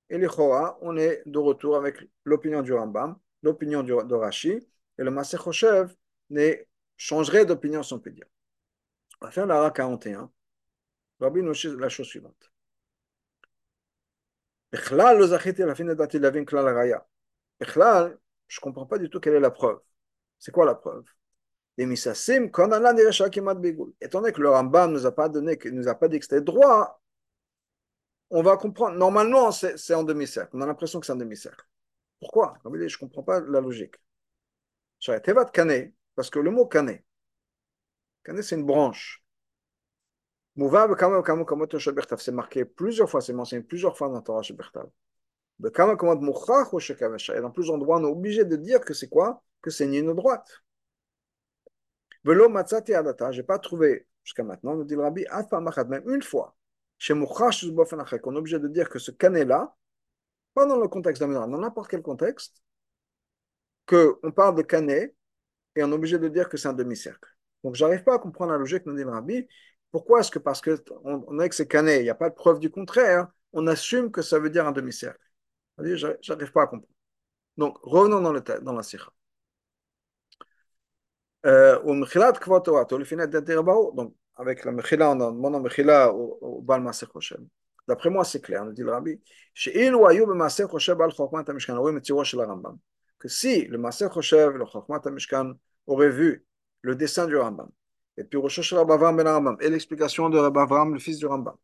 Et 0.09 0.17
les 0.17 0.25
Chora, 0.25 0.79
on 0.81 0.97
est 0.97 1.21
de 1.27 1.37
retour 1.37 1.75
avec 1.75 1.97
l'opinion 2.23 2.63
du 2.63 2.73
Rambam, 2.73 3.19
l'opinion 3.43 3.83
de 3.83 4.15
Rashi, 4.15 4.53
et 4.97 5.03
le 5.03 5.11
Maser 5.11 5.37
Khoshev 5.37 5.93
changerait 6.95 7.45
d'opinion, 7.45 7.83
si 7.83 7.93
dire. 7.99 8.25
On 9.21 9.27
va 9.27 9.31
faire 9.31 9.45
la 9.45 9.69
41. 9.69 10.31
Rabbi 11.19 11.43
nous 11.43 11.53
dit 11.53 11.75
la 11.77 11.89
chose 11.89 12.07
suivante. 12.07 12.51
Bechlal, 14.71 15.19
je 18.47 18.57
ne 18.57 18.61
comprends 18.61 18.87
pas 18.87 18.97
du 18.97 19.07
tout 19.07 19.19
quelle 19.19 19.35
est 19.35 19.39
la 19.39 19.51
preuve. 19.51 19.79
C'est 20.39 20.51
quoi 20.51 20.65
la 20.65 20.73
preuve? 20.73 21.05
Étant 21.77 22.67
donné 22.69 24.31
que 24.31 24.41
le 24.41 24.49
Rambam 24.49 24.91
ne 24.91 24.97
nous 24.97 25.05
a 25.05 25.11
pas 25.11 25.29
donné, 25.29 25.59
nous 25.71 25.87
a 25.87 25.95
pas 25.95 26.07
dit 26.07 26.17
que 26.17 26.25
c'était 26.25 26.41
droit, 26.41 26.99
on 28.29 28.41
va 28.41 28.57
comprendre. 28.57 28.97
Normalement, 28.97 29.51
c'est 29.51 29.93
en 29.93 30.03
demi-cercle. 30.03 30.49
On 30.55 30.61
a 30.61 30.65
l'impression 30.65 30.99
que 30.99 31.05
c'est 31.05 31.13
en 31.13 31.17
demi-cercle. 31.17 31.65
Pourquoi? 32.19 32.55
Je 32.65 32.69
ne 32.69 32.97
comprends 32.99 33.23
pas 33.23 33.39
la 33.41 33.61
logique. 33.61 33.95
Parce 36.15 36.29
que 36.31 36.39
le 36.39 36.49
mot 36.49 36.65
kané, 36.65 37.05
kané 38.23 38.41
c'est 38.41 38.55
une 38.55 38.65
branche. 38.65 39.23
C'est 42.17 42.31
marqué 42.31 42.65
plusieurs 42.65 43.07
fois, 43.07 43.21
c'est 43.21 43.33
mentionné 43.33 43.61
plusieurs 43.61 43.95
fois 43.95 44.07
dans 44.07 44.15
la 44.15 44.21
Torah 44.21 44.41
Shebertav. 44.41 44.89
Et 45.63 45.69
dans 45.69 47.51
plusieurs 47.51 47.75
endroits, 47.75 47.97
on 47.99 48.03
est 48.03 48.11
obligé 48.11 48.43
de 48.43 48.55
dire 48.55 48.81
que 48.81 48.95
c'est 48.95 49.09
quoi? 49.09 49.43
Que 49.61 49.69
c'est 49.69 49.85
une 49.85 50.13
droite. 50.15 50.63
Velo 52.27 52.49
matzati 52.49 52.93
adata, 52.93 53.31
je 53.31 53.39
n'ai 53.39 53.47
pas 53.47 53.57
trouvé 53.57 54.05
jusqu'à 54.21 54.43
maintenant, 54.43 54.75
nous 54.75 54.83
dit 54.83 54.95
le 54.95 55.01
rabbi, 55.01 55.25
même 55.87 56.09
une 56.09 56.21
fois, 56.21 56.57
chez 56.97 57.13
Mouchash 57.13 57.65
qu'on 58.21 58.35
est 58.35 58.37
obligé 58.37 58.59
de 58.59 58.67
dire 58.67 58.89
que 58.89 58.99
ce 58.99 59.11
canet-là, 59.11 59.73
pas 60.53 60.65
dans 60.65 60.75
le 60.75 60.89
contexte 60.89 61.21
d'Amina, 61.21 61.47
dans 61.47 61.57
n'importe 61.57 61.89
quel 61.89 62.01
contexte, 62.01 62.61
qu'on 63.85 64.31
parle 64.35 64.55
de 64.55 64.61
canet 64.63 65.15
et 65.77 65.83
on 65.85 65.91
est 65.91 65.95
obligé 65.95 66.19
de 66.19 66.27
dire 66.27 66.49
que 66.49 66.57
c'est 66.57 66.67
un 66.67 66.73
demi-cercle. 66.73 67.29
Donc, 67.63 67.75
j'arrive 67.75 68.03
pas 68.03 68.15
à 68.15 68.19
comprendre 68.19 68.51
la 68.51 68.57
logique, 68.57 68.85
nous 68.85 68.95
dit 68.95 69.03
le 69.03 69.09
rabbi. 69.09 69.47
Pourquoi 69.91 70.19
est-ce 70.19 70.31
que, 70.31 70.39
parce 70.39 70.59
qu'on 70.61 70.75
on 71.05 71.39
a 71.39 71.47
que 71.47 71.55
c'est 71.55 71.67
canet, 71.67 72.01
il 72.01 72.03
n'y 72.03 72.09
a 72.09 72.15
pas 72.15 72.29
de 72.29 72.35
preuve 72.35 72.59
du 72.59 72.69
contraire, 72.69 73.29
on 73.53 73.67
assume 73.67 74.11
que 74.11 74.21
ça 74.21 74.37
veut 74.37 74.49
dire 74.49 74.67
un 74.67 74.73
demi-cercle? 74.73 75.23
J'arrive 75.79 76.51
pas 76.51 76.63
à 76.63 76.67
comprendre. 76.67 76.93
Donc, 77.55 77.77
revenons 77.83 78.19
dans, 78.19 78.33
le, 78.33 78.41
dans 78.41 78.73
la 78.73 78.83
sikha. 78.83 79.13
Donc, 81.43 82.15
avec 84.35 84.65
la 84.65 84.71
mechila, 84.71 85.11
on 85.11 85.19
a 85.19 85.31
demandé 85.31 85.59
mechila 85.59 86.13
au 86.13 86.61
Bal 86.61 86.81
Maser 86.81 87.07
Choshev. 87.11 87.41
D'après 87.87 88.09
moi, 88.09 88.25
c'est 88.25 88.41
clair, 88.41 88.65
nous 88.65 88.73
dit 88.73 88.83
le 88.83 88.91
rabbi. 88.91 89.19
Que 93.19 93.29
si 93.29 93.65
le 93.65 93.77
Maser 93.77 94.09
Choshev, 94.09 94.57
le 94.57 94.65
Chokmat 94.65 95.01
Mishkan, 95.11 95.53
aurait 95.87 96.09
vu 96.09 96.45
le 96.81 96.95
dessin 96.95 97.25
du 97.25 97.37
Rambam, 97.37 97.69
et 98.17 98.23
puis 98.23 98.37
Rosh 98.37 98.59
Hashanah 98.59 98.85
ben 98.85 99.27
Rambam, 99.27 99.57
et 99.61 99.69
l'explication 99.69 100.29
de 100.29 100.37
Rabbi 100.37 100.59
Avram, 100.59 100.93
le 100.93 100.99
fils 100.99 101.17
du 101.17 101.25
Rambam, 101.25 101.55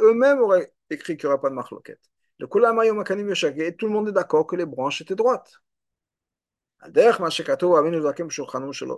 eux-mêmes 0.00 0.40
auraient 0.40 0.72
écrit 0.90 1.16
qu'il 1.16 1.28
n'y 1.28 1.32
aurait 1.32 1.40
pas 1.40 1.50
de 1.50 1.54
machloket. 1.54 1.98
Et 2.40 3.76
tout 3.76 3.86
le 3.86 3.92
monde 3.92 4.08
est 4.08 4.12
d'accord 4.12 4.46
que 4.46 4.56
les 4.56 4.64
branches 4.64 5.00
étaient 5.00 5.16
droites 5.16 5.52
הדרך 6.81 7.21
מה 7.21 7.31
שכתוב 7.31 7.75
אבינו 7.75 8.09
זקן 8.09 8.27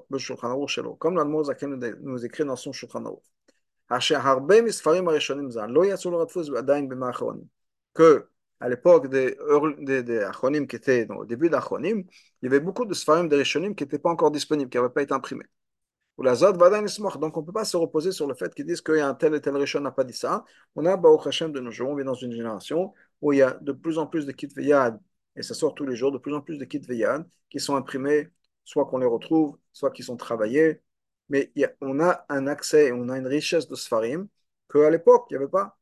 בשולחן 0.09 0.47
ערוך 0.47 0.69
שלו, 0.69 0.97
comme 1.03 1.17
l'Admor 1.17 1.43
זקן 1.43 1.79
nous 2.01 2.25
écrit 2.25 2.45
dans 2.45 2.55
son 2.55 2.73
שולחן 2.73 3.05
ערוך. 3.05 3.23
שהרבה 3.99 4.61
מספרים 4.61 5.07
הראשונים 5.07 5.51
ז"ל 5.51 5.65
לא 5.65 5.85
יצאו 5.85 6.11
לרדפוס 6.11 6.49
עדיין 6.57 6.89
בימי 6.89 7.05
האחרונים. 7.05 7.55
que 7.97 8.27
à 8.59 8.69
l'époque 8.69 9.07
des, 9.09 9.37
des, 9.79 10.03
des 10.03 10.19
Achronim 10.19 10.65
qui 10.67 10.75
étaient 10.75 11.07
au 11.09 11.25
début 11.25 11.49
d'Achronim, 11.49 12.03
il 12.41 12.45
y 12.45 12.47
avait 12.47 12.59
beaucoup 12.59 12.85
de 12.85 12.93
Sfarim 12.93 13.27
des 13.27 13.37
Rishonim 13.37 13.75
qui 13.75 13.83
n'étaient 13.83 13.99
pas 13.99 14.09
encore 14.09 14.31
disponibles, 14.31 14.69
qui 14.69 14.77
n'avaient 14.77 14.89
pas 14.89 15.01
été 15.01 15.13
imprimés. 15.13 15.45
Ou 16.17 16.23
la 16.23 16.35
Zod 16.35 16.57
Vadan 16.57 16.83
Donc 17.19 17.37
on 17.37 17.41
ne 17.41 17.45
peut 17.45 17.51
pas 17.51 17.65
se 17.65 17.75
reposer 17.77 18.11
sur 18.11 18.27
le 18.27 18.33
fait 18.35 18.53
qu'ils 18.55 18.65
disent 18.65 18.81
qu'il 18.81 18.95
y 18.95 18.99
a 18.99 19.07
un 19.07 19.13
tel 19.15 19.35
et 19.35 19.41
tel 19.41 19.55
Rishon 19.57 19.81
n'a 19.81 19.91
pas 19.91 20.05
dit 20.05 20.13
ça. 20.13 20.45
On 20.75 20.85
a 20.85 20.95
Baruch 20.95 21.27
Hashem 21.27 21.51
de 21.51 21.59
nos 21.59 21.71
jours, 21.71 21.89
on 21.89 21.95
vit 21.95 22.05
dans 22.05 22.13
une 22.13 22.31
génération 22.31 22.93
où 23.21 23.33
il 23.33 23.39
y 23.39 23.41
a 23.41 23.51
de 23.51 23.71
plus 23.73 23.97
en 23.97 24.07
plus 24.07 24.25
de 24.25 24.31
Kitveyad, 24.31 24.99
et 25.36 25.42
ça 25.42 25.54
sort 25.54 25.74
tous 25.74 25.86
les 25.86 25.96
jours, 25.96 26.12
de 26.12 26.18
plus 26.18 26.34
en 26.34 26.40
plus 26.40 26.58
de 26.58 26.64
Kitveyad 26.64 27.26
qui 27.50 27.60
sont 27.60 27.76
imprimés, 27.76 28.30
soit 28.64 28.86
qu'on 28.86 28.98
les 28.98 29.06
retrouve, 29.06 29.58
soit 29.72 29.90
qui 29.90 30.02
sont 30.02 30.16
travaillés. 30.16 30.80
Mais 31.28 31.52
il 31.54 31.74
on 31.80 32.00
a 32.00 32.24
un 32.28 32.46
accès, 32.46 32.92
on 32.92 33.08
a 33.08 33.18
une 33.18 33.26
richesse 33.26 33.68
de 33.68 33.76
Sfarim 33.76 34.28
qu'à 34.70 34.90
l'époque, 34.90 35.26
il 35.30 35.34
n'y 35.34 35.42
avait 35.42 35.50
pas. 35.50 35.78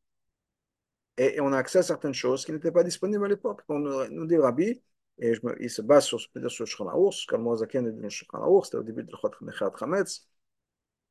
Et, 1.17 1.41
on 1.41 1.53
a 1.53 1.59
accès 1.59 1.79
à 1.79 1.83
certaines 1.83 2.15
choses 2.15 2.45
qui 2.45 2.53
n'étaient 2.53 2.73
pas 2.73 2.85
disponibles 2.85 3.25
à 3.25 3.29
l'époque. 3.29 3.63
On 3.69 3.79
nous 3.81 4.27
dit 4.27 4.37
Rabbi, 4.37 4.81
et 5.19 5.35
je 5.35 5.41
me, 5.45 5.61
il 5.63 5.71
se 5.71 5.83
base 5.83 6.05
sur, 6.05 6.19
peut 6.33 6.49
sur 6.49 6.65
le 6.65 6.67
Shulchan 6.69 6.89
Aours, 6.95 7.27
comme 7.27 7.43
Mozaken 7.43 8.05
est 8.05 8.11
Shulchan 8.11 8.39
Aours, 8.45 8.67
c'était 8.67 8.79
au 8.79 8.83
début 8.83 9.03
de 9.03 9.13
Mechat 9.43 9.73
Chametz, 9.79 10.29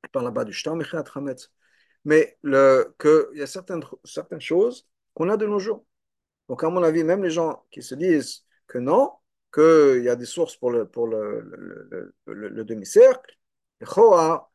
il 0.05 0.09
parle 0.09 0.25
là-bas 0.25 0.45
du 0.45 0.53
Shtar 0.53 0.75
Mechat 0.75 1.03
Chametz, 1.13 1.51
mais 2.05 2.37
qu'il 2.43 3.29
y 3.35 3.41
a 3.41 3.47
certaines, 3.47 3.83
certaines 4.05 4.41
choses 4.41 4.87
qu'on 5.13 5.29
a 5.29 5.37
de 5.37 5.45
nos 5.45 5.59
jours. 5.59 5.85
Donc, 6.49 6.63
à 6.63 6.69
mon 6.69 6.83
avis, 6.83 7.03
même 7.03 7.23
les 7.23 7.29
gens 7.29 7.65
qui 7.71 7.81
se 7.81 7.95
disent 7.95 8.45
que 8.67 8.77
non, 8.77 9.11
qu'il 9.53 10.03
y 10.03 10.09
a 10.09 10.15
des 10.15 10.25
sources 10.25 10.55
pour 10.55 10.71
le, 10.71 10.89
demi-cercle, 12.25 13.37
les 13.81 13.87
Choa 13.87 14.51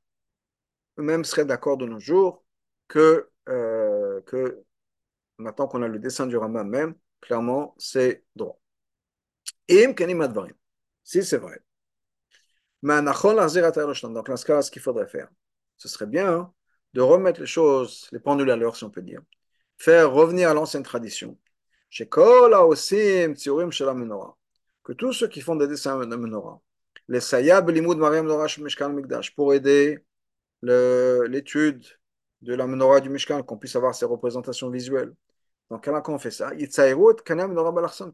eux-mêmes 0.98 1.24
seraient 1.24 1.44
d'accord 1.44 1.76
de 1.76 1.86
nos 1.86 2.00
jours 2.00 2.44
que, 2.88 3.30
euh, 3.48 4.20
maintenant 5.38 5.66
qu'on 5.66 5.82
a 5.82 5.88
le 5.88 5.98
dessin 5.98 6.26
du 6.26 6.36
Rambam 6.36 6.68
même, 6.68 6.94
clairement, 7.20 7.74
c'est 7.78 8.24
droit. 8.36 8.60
Im. 9.70 9.94
Si 11.04 11.24
c'est 11.24 11.38
vrai. 11.38 11.60
Donc 12.82 13.04
dans 13.04 14.36
ce 14.36 14.44
cas, 14.44 14.62
ce 14.62 14.70
qu'il 14.70 14.82
faudrait 14.82 15.08
faire, 15.08 15.28
ce 15.76 15.88
serait 15.88 16.06
bien 16.06 16.32
hein, 16.32 16.52
de 16.94 17.00
remettre 17.00 17.40
les 17.40 17.46
choses, 17.46 18.08
les 18.12 18.20
pendules 18.20 18.50
à 18.50 18.56
l'heure, 18.56 18.76
si 18.76 18.84
on 18.84 18.90
peut 18.90 19.02
dire, 19.02 19.22
faire 19.78 20.12
revenir 20.12 20.50
à 20.50 20.54
l'ancienne 20.54 20.82
tradition. 20.82 21.38
Que 21.94 22.04
tous 24.94 25.12
ceux 25.12 25.28
qui 25.28 25.42
font 25.42 25.56
des 25.56 25.68
dessins 25.68 25.98
de 25.98 26.16
Menorah, 26.16 26.58
les 27.08 27.20
Sayab 27.20 27.68
Limud 27.68 27.98
Mariam 27.98 28.26
Mishkan 28.60 28.88
Mikdash, 28.90 29.34
pour 29.34 29.52
aider 29.52 30.02
l'étude 30.62 31.84
de 32.40 32.54
la 32.54 32.66
menorah 32.66 33.00
du 33.00 33.10
Mishkan, 33.10 33.42
qu'on 33.42 33.58
puisse 33.58 33.76
avoir 33.76 33.94
ces 33.94 34.06
représentations 34.06 34.70
visuelles. 34.70 35.12
Donc, 35.70 35.84
quand 35.84 36.08
on 36.08 36.18
fait 36.18 36.30
ça, 36.30 36.52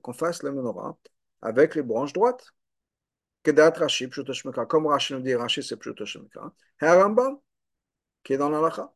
qu'on 0.02 0.12
fasse 0.12 0.42
la 0.42 0.50
menorah 0.50 0.98
avec 1.40 1.76
les 1.76 1.82
branches 1.82 2.12
droites. 2.12 2.50
Comme 3.44 4.86
Rashi 4.86 5.14
nous 5.14 5.20
dit, 5.20 5.36
Rashi 5.36 5.62
c'est 5.62 5.76
Pshutoshmeka. 5.76 6.52
Et 6.82 6.86
Rambam, 6.86 7.38
qui 8.24 8.32
est 8.32 8.38
dans 8.38 8.50
l'alacha. 8.50 8.92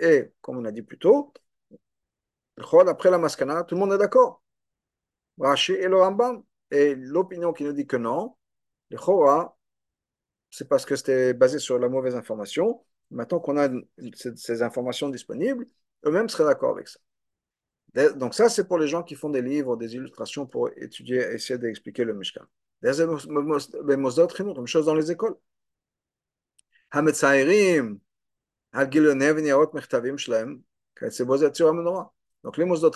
Et, 0.00 0.32
comme 0.40 0.56
on 0.56 0.64
a 0.64 0.72
dit 0.72 0.82
plus 0.82 0.98
tôt, 0.98 1.34
après 2.58 3.10
la 3.10 3.18
maskana, 3.18 3.64
tout 3.64 3.74
le 3.74 3.80
monde 3.80 3.92
est 3.92 3.98
d'accord? 3.98 4.42
Rashi 5.38 5.72
et 5.72 5.88
le 5.88 5.96
Rambam? 5.98 6.42
Et 6.70 6.94
l'opinion 6.94 7.52
qui 7.52 7.64
nous 7.64 7.72
dit 7.72 7.86
que 7.86 7.96
non, 7.96 8.36
le 8.90 8.98
Chora, 8.98 9.56
c'est 10.50 10.68
parce 10.68 10.84
que 10.84 10.96
c'était 10.96 11.34
basé 11.34 11.58
sur 11.58 11.78
la 11.78 11.88
mauvaise 11.88 12.16
information. 12.16 12.84
Maintenant 13.10 13.38
qu'on 13.40 13.56
a 13.56 13.68
ces 14.34 14.62
informations 14.62 15.08
disponibles, 15.08 15.66
eux-mêmes 16.04 16.28
seraient 16.28 16.44
d'accord 16.44 16.70
avec 16.70 16.88
ça. 16.88 16.98
Donc 18.16 18.34
ça, 18.34 18.48
c'est 18.48 18.66
pour 18.66 18.78
les 18.78 18.88
gens 18.88 19.02
qui 19.02 19.14
font 19.14 19.30
des 19.30 19.42
livres, 19.42 19.76
des 19.76 19.94
illustrations 19.94 20.46
pour 20.46 20.70
étudier, 20.76 21.18
essayer 21.32 21.58
d'expliquer 21.58 22.04
le 22.04 22.14
Mishkan. 22.14 22.44
Même 22.82 24.66
chose 24.66 24.86
dans 24.86 24.94
les 24.94 25.10
écoles. 25.10 25.36
Donc 32.46 32.56
les 32.58 32.64
mosdot 32.64 32.92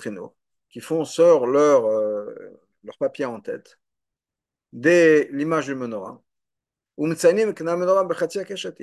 qui 0.68 0.80
font 0.80 1.04
sur 1.04 1.48
leur, 1.48 1.84
euh, 1.84 2.60
leur 2.84 2.96
papier 2.98 3.24
en 3.24 3.40
tête, 3.40 3.80
l'image 4.72 5.66
du 5.66 5.74
menorah, 5.74 6.22
ils 6.96 7.16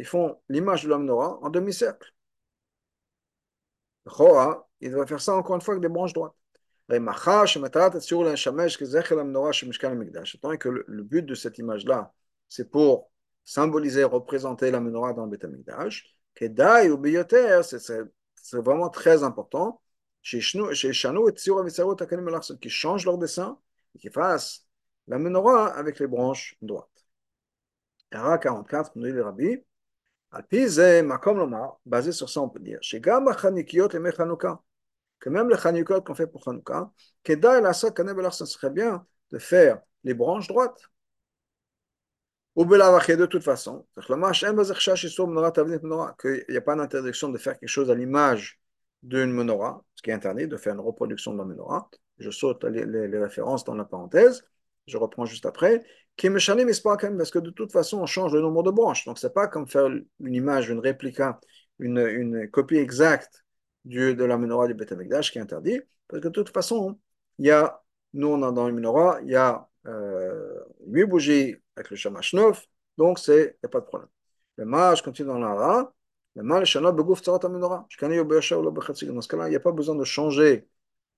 font 0.05 0.37
l'image 0.49 0.83
de 0.83 0.89
la 0.89 0.97
menorah 0.97 1.39
en 1.41 1.49
demi-cercle. 1.49 2.13
il 4.81 4.91
devrait 4.91 5.07
faire 5.07 5.21
ça 5.21 5.35
encore 5.35 5.55
une 5.55 5.61
fois 5.61 5.75
avec 5.75 5.81
des 5.81 5.87
branches 5.87 6.11
droites. 6.11 6.35
Que 6.89 6.95
le 10.85 11.03
but 11.03 11.25
de 11.25 11.33
cette 11.33 11.57
image-là, 11.59 12.13
c'est 12.49 12.69
pour 12.69 13.09
symboliser, 13.45 14.03
représenter 14.03 14.69
la 14.71 14.81
menorah 14.81 15.13
dans 15.13 15.23
le 15.23 15.31
Beth 15.31 15.45
Amikdash, 15.45 16.13
c'est 18.35 18.57
vraiment 18.57 18.89
très 18.89 19.23
important, 19.23 19.81
qui 22.59 22.69
changent 22.69 23.05
leur 23.05 23.17
dessin 23.17 23.59
et 23.95 23.99
qui 23.99 24.09
fassent 24.09 24.65
la 25.07 25.17
menorah 25.19 25.67
avec 25.67 25.99
les 25.99 26.07
branches 26.07 26.55
droites. 26.61 26.89
Ara 28.11 28.37
44, 28.37 28.91
nous 28.95 29.05
dit 29.05 29.11
le 29.11 29.23
rabbi, 29.23 29.57
basé 31.85 32.11
sur 32.11 32.29
ça, 32.29 32.41
on 32.41 32.49
peut 32.49 32.59
dire, 32.59 32.79
que 35.19 35.29
même 35.29 35.49
les 35.49 35.57
Chanukot 35.57 36.01
qu'on 36.01 36.13
fait 36.15 36.27
pour 36.27 36.43
Chanukah, 36.43 36.91
ça 37.25 38.45
serait 38.45 38.69
bien 38.69 39.05
de 39.31 39.39
faire 39.39 39.81
les 40.03 40.13
branches 40.13 40.47
droites. 40.47 40.81
Ou 42.55 42.65
de 42.65 43.25
toute 43.25 43.43
façon, 43.43 43.87
qu'il 46.19 46.45
n'y 46.49 46.57
a 46.57 46.61
pas 46.61 46.75
d'interdiction 46.75 47.29
de 47.29 47.37
faire 47.37 47.59
quelque 47.59 47.69
chose 47.69 47.91
à 47.91 47.95
l'image 47.95 48.59
d'une 49.03 49.31
menorah, 49.31 49.83
ce 49.95 50.01
qui 50.01 50.09
est 50.09 50.13
interdit, 50.13 50.47
de 50.47 50.57
faire 50.57 50.73
une 50.73 50.79
reproduction 50.79 51.33
de 51.33 51.37
la 51.37 51.45
menorah. 51.45 51.89
Je 52.17 52.29
saute 52.31 52.63
les, 52.63 53.17
références 53.17 53.63
dans 53.63 53.75
la 53.75 53.85
parenthèse, 53.85 54.43
je 54.87 54.97
reprends 54.97 55.25
juste 55.25 55.45
après. 55.45 55.83
Quand 56.19 56.29
même, 56.31 57.17
parce 57.17 57.29
que 57.31 57.39
de 57.39 57.51
toute 57.51 57.71
façon, 57.71 57.99
on 57.99 58.05
change 58.07 58.33
le 58.33 58.41
nombre 58.41 58.63
de 58.63 58.71
branches. 58.71 59.05
Donc, 59.05 59.19
c'est 59.19 59.33
pas 59.33 59.47
comme 59.47 59.67
faire 59.67 59.85
une 59.85 60.33
image, 60.33 60.69
une 60.69 60.79
réplica, 60.79 61.39
une, 61.77 61.99
une 61.99 62.49
copie 62.49 62.77
exacte 62.77 63.45
du, 63.85 64.15
de 64.15 64.23
la 64.23 64.37
menorah 64.37 64.67
du 64.67 64.73
Beth 64.73 64.91
Amikdash 64.91 65.31
qui 65.31 65.37
est 65.37 65.41
interdit, 65.41 65.79
parce 66.07 66.21
que 66.21 66.27
de 66.27 66.33
toute 66.33 66.49
façon, 66.49 66.99
il 67.37 67.45
y 67.45 67.51
a, 67.51 67.81
nous, 68.13 68.27
on 68.27 68.41
a 68.41 68.51
dans 68.51 68.65
la 68.65 68.73
menorah, 68.73 69.19
il 69.21 69.29
y 69.29 69.35
a 69.35 69.67
euh, 69.85 70.59
8 70.87 71.05
bougies 71.05 71.55
avec 71.75 71.89
le 71.91 71.95
shamash 71.95 72.33
neuf, 72.33 72.65
donc 72.97 73.25
il 73.27 73.33
n'y 73.33 73.49
a 73.63 73.69
pas 73.69 73.79
de 73.79 73.85
problème. 73.85 74.09
Le 74.55 74.65
mage 74.65 75.03
continue 75.03 75.27
dans 75.27 75.39
l'ara, 75.39 75.93
Dans 76.43 76.61
ce 79.21 79.27
cas-là, 79.27 79.47
il 79.47 79.49
n'y 79.49 79.55
a 79.55 79.59
pas 79.59 79.71
besoin 79.71 79.95
de 79.95 80.03
changer 80.03 80.67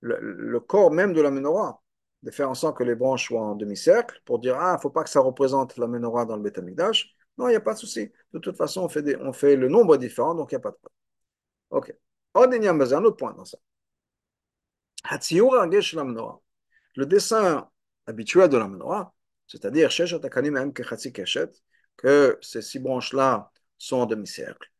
le, 0.00 0.60
corps 0.60 0.90
même 0.90 1.12
de 1.12 1.20
la 1.20 1.30
menorah, 1.30 1.82
de 2.22 2.30
faire 2.30 2.48
en 2.50 2.54
sorte 2.54 2.78
que 2.78 2.84
les 2.84 2.94
branches 2.94 3.26
soient 3.26 3.42
en 3.42 3.54
demi-cercle 3.54 4.20
pour 4.24 4.38
dire 4.38 4.56
ah, 4.58 4.72
il 4.72 4.76
ne 4.76 4.80
faut 4.80 4.90
pas 4.90 5.04
que 5.04 5.10
ça 5.10 5.20
représente 5.20 5.76
la 5.76 5.86
menorah 5.86 6.24
dans 6.24 6.36
le 6.36 6.42
Beth 6.42 6.58
Amikdash. 6.58 7.14
Non, 7.38 7.48
il 7.48 7.50
n'y 7.50 7.56
a 7.56 7.60
pas 7.60 7.74
de 7.74 7.78
souci. 7.78 8.10
De 8.32 8.38
toute 8.38 8.56
façon, 8.56 8.82
on 8.82 8.88
fait, 8.88 9.02
des, 9.02 9.16
on 9.16 9.32
fait 9.32 9.56
le 9.56 9.68
nombre 9.68 9.96
différent, 9.96 10.34
donc 10.34 10.52
il 10.52 10.54
n'y 10.54 10.60
a 10.60 10.60
pas 10.60 10.70
de 10.70 10.76
problème. 10.76 10.96
Ok. 11.70 11.94
Un 12.34 13.04
autre 13.04 13.16
point 13.16 13.32
dans 13.34 13.44
ça. 13.44 13.58
Le 16.96 17.06
dessin 17.06 17.68
habituel 18.06 18.48
de 18.48 18.56
la 18.56 18.68
menorah, 18.68 19.14
c'est-à-dire 19.46 19.90
que 21.96 22.38
ces 22.40 22.62
six 22.62 22.78
branches-là 22.78 23.50
sont 23.78 23.96
en 23.96 24.06
demi-cercle. 24.06 24.70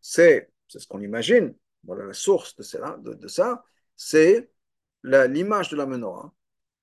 C'est 0.00 0.50
ce 0.68 0.86
qu'on 0.86 1.00
imagine, 1.00 1.54
la 1.88 2.12
source 2.12 2.54
de, 2.56 2.62
cela, 2.62 2.98
ça, 3.28 3.64
c'est 3.96 4.50
l'image 5.02 5.70
de 5.70 5.76
la 5.76 5.86
menorah 5.86 6.32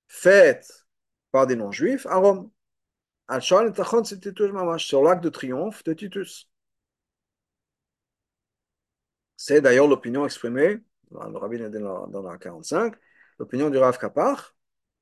faite 0.08 0.86
par 1.30 1.46
des 1.46 1.56
non-juifs 1.56 2.06
à 2.06 2.16
Rome 2.16 2.50
sur 3.40 5.02
l'arc 5.02 5.22
de 5.22 5.28
triomphe 5.28 5.84
de 5.84 5.92
Titus. 5.92 6.48
C'est 9.36 9.60
d'ailleurs 9.60 9.88
l'opinion 9.88 10.24
exprimée 10.24 10.80
dans 11.10 11.28
le 11.28 11.38
rabbin 11.38 11.68
dans 11.68 12.22
la 12.22 12.38
45, 12.38 12.94
l'opinion 13.38 13.70
du 13.70 13.78
Rav 13.78 13.98
Kapar, 13.98 14.54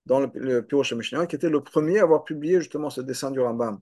dans 0.05 0.21
le, 0.21 0.31
le 0.35 1.27
qui 1.27 1.37
était 1.37 1.49
le 1.49 1.63
premier 1.63 2.01
à 2.01 2.03
avoir 2.03 2.25
publié 2.25 2.61
justement 2.61 2.91
ce 2.91 3.01
dessin 3.01 3.31
du 3.31 3.41
Rambam. 3.41 3.81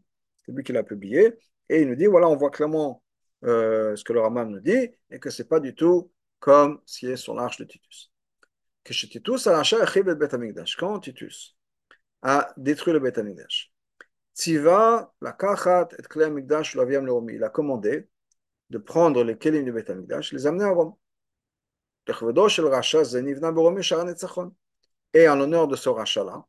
C'est 0.51 0.57
lui 0.57 0.65
qui 0.65 0.73
l'a 0.73 0.83
publié. 0.83 1.33
Et 1.69 1.83
il 1.83 1.89
nous 1.89 1.95
dit 1.95 2.07
voilà, 2.07 2.29
on 2.29 2.35
voit 2.35 2.51
clairement 2.51 3.05
euh, 3.45 3.95
ce 3.95 4.03
que 4.03 4.13
le 4.13 4.21
Rambam 4.21 4.51
nous 4.51 4.59
dit, 4.59 4.91
et 5.11 5.21
que 5.21 5.31
ce 5.31 5.43
n'est 5.43 5.49
pas 5.49 5.61
du 5.61 5.77
tout 5.77 6.11
comme 6.41 6.81
ce 6.87 6.99
qui 6.99 7.07
est 7.07 7.17
sur 7.17 7.35
l'arche 7.35 7.59
de 7.59 7.65
Titus. 7.65 8.13
Que 8.83 8.93
chez 8.93 9.09
Titus, 9.09 9.49
quand 10.77 11.01
Titus 11.01 11.57
a 12.23 12.53
détruit 12.57 12.93
le 12.93 12.99
Beth 12.99 13.19
Amikdash, 13.19 13.73
Tziva, 14.35 15.13
la 15.21 15.33
kachat, 15.33 15.89
et 15.93 16.03
leomi. 17.01 17.35
Il 17.35 17.45
a 17.45 17.49
commandé 17.49 18.09
de 18.71 18.79
prendre 18.79 19.23
les 19.23 19.39
kelim 19.39 19.65
du 19.65 19.71
Beth 19.71 19.91
Amikdash, 19.91 20.33
les 20.33 20.49
amener 20.49 20.65
à 20.65 20.71
Rome. 20.71 20.95
Et 25.15 25.29
en 25.29 25.37
l'honneur 25.37 25.69
de 25.69 25.77
ce 25.77 25.89
rachat-là, 25.89 26.45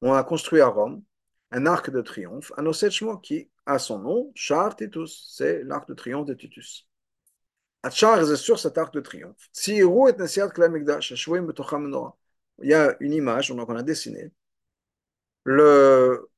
on 0.00 0.14
a 0.14 0.24
construit 0.24 0.62
à 0.62 0.68
Rome 0.68 1.02
un 1.50 1.66
arc 1.66 1.90
de 1.90 2.00
triomphe, 2.00 2.52
un 2.56 2.66
ossetchement 2.66 3.16
qui 3.16 3.50
a 3.66 3.78
son 3.78 4.00
nom, 4.00 4.32
Char 4.34 4.76
Titus, 4.76 5.32
c'est 5.34 5.62
l'arc 5.64 5.88
de 5.88 5.94
triomphe 5.94 6.26
de 6.26 6.34
Titus. 6.34 6.88
Char 7.90 8.20
est 8.20 8.36
sur 8.36 8.58
cet 8.58 8.78
arc 8.78 8.94
de 8.94 9.00
triomphe. 9.00 9.48
Il 9.68 9.76
y 12.68 12.74
a 12.74 12.96
une 13.00 13.12
image, 13.12 13.50
donc 13.50 13.68
on 13.68 13.76
a 13.76 13.82
dessiné, 13.82 14.32
le, 15.44 16.28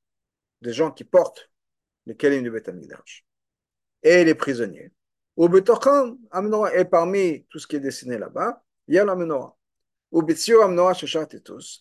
des 0.60 0.72
gens 0.72 0.90
qui 0.90 1.04
portent 1.04 1.50
les 2.06 2.16
kelim 2.16 2.42
du 2.42 2.50
Beth 2.50 2.68
et 4.02 4.24
les 4.24 4.34
prisonniers. 4.34 4.90
Et 5.38 6.84
parmi 6.84 7.46
tout 7.48 7.58
ce 7.58 7.66
qui 7.66 7.76
est 7.76 7.80
dessiné 7.80 8.18
là-bas, 8.18 8.62
il 8.88 8.96
y 8.96 8.98
a 8.98 9.04
la 9.04 9.14
menorah. 9.14 9.56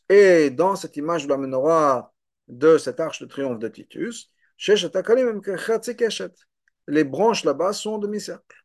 Et 0.10 0.50
dans 0.52 0.76
cette 0.76 0.98
image 0.98 1.24
de 1.24 1.30
la 1.30 1.38
menorah 1.38 2.14
de 2.48 2.78
cette 2.78 3.00
arche 3.00 3.22
de 3.22 3.26
triomphe 3.26 3.60
de 3.60 3.68
Titus, 3.68 4.32
les 6.88 7.04
branches 7.04 7.44
là-bas 7.44 7.74
sont 7.74 7.92
en 7.92 7.98
demi-cercle. 8.00 8.56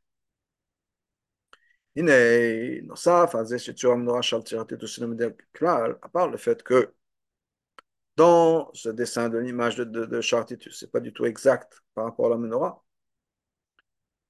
À 6.02 6.08
part 6.08 6.28
le 6.28 6.36
fait 6.38 6.62
que 6.62 6.94
dans 8.16 8.70
ce 8.74 8.88
dessin 8.88 9.28
de 9.28 9.38
l'image 9.38 9.76
de, 9.76 9.84
de, 9.84 10.04
de 10.06 10.20
Chartitus. 10.20 10.78
Ce 10.78 10.84
n'est 10.84 10.90
pas 10.90 11.00
du 11.00 11.12
tout 11.12 11.24
exact 11.24 11.82
par 11.94 12.04
rapport 12.04 12.26
à 12.26 12.30
la 12.30 12.36
menorah. 12.36 12.82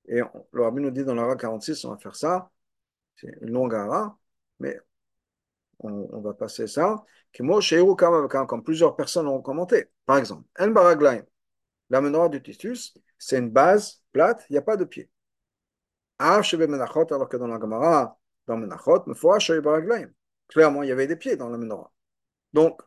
Et 0.07 0.23
on, 0.23 0.47
le 0.53 0.63
rabbi 0.63 0.81
nous 0.81 0.91
dit 0.91 1.05
dans 1.05 1.15
l'ara 1.15 1.37
46, 1.37 1.85
on 1.85 1.91
va 1.91 1.99
faire 1.99 2.17
ça. 2.17 2.51
C'est 3.17 3.37
une 3.41 3.51
longue 3.51 3.75
ara, 3.75 4.19
mais 4.59 4.81
on, 5.85 6.21
va 6.21 6.35
passer 6.35 6.67
ça. 6.67 7.05
Comme 7.37 8.65
plusieurs 8.65 8.97
personnes 8.97 9.29
ont 9.29 9.41
commenté. 9.41 9.87
Par 10.07 10.19
exemple, 10.19 10.47
En 10.59 10.69
Baraglaim, 10.69 11.23
la 11.91 12.01
menorah 12.01 12.29
du 12.29 12.43
Titus, 12.43 12.95
c'est 13.19 13.39
une 13.39 13.51
base 13.51 14.03
plate, 14.13 14.45
il 14.51 14.53
n'y 14.55 14.59
a 14.59 14.63
pas 14.63 14.77
de 14.77 14.85
pied. 14.85 15.11
Alors 16.19 16.43
que 16.43 17.37
dans 17.37 17.47
la 17.47 17.61
Gemara, 17.61 18.19
dans 18.47 18.57
Menachot, 18.57 19.05
clairement, 20.49 20.83
il 20.83 20.89
y 20.89 20.93
avait 20.93 21.07
des 21.07 21.17
pieds 21.17 21.37
dans 21.37 21.49
la 21.49 21.59
menorah. 21.59 21.93
Donc, 22.53 22.81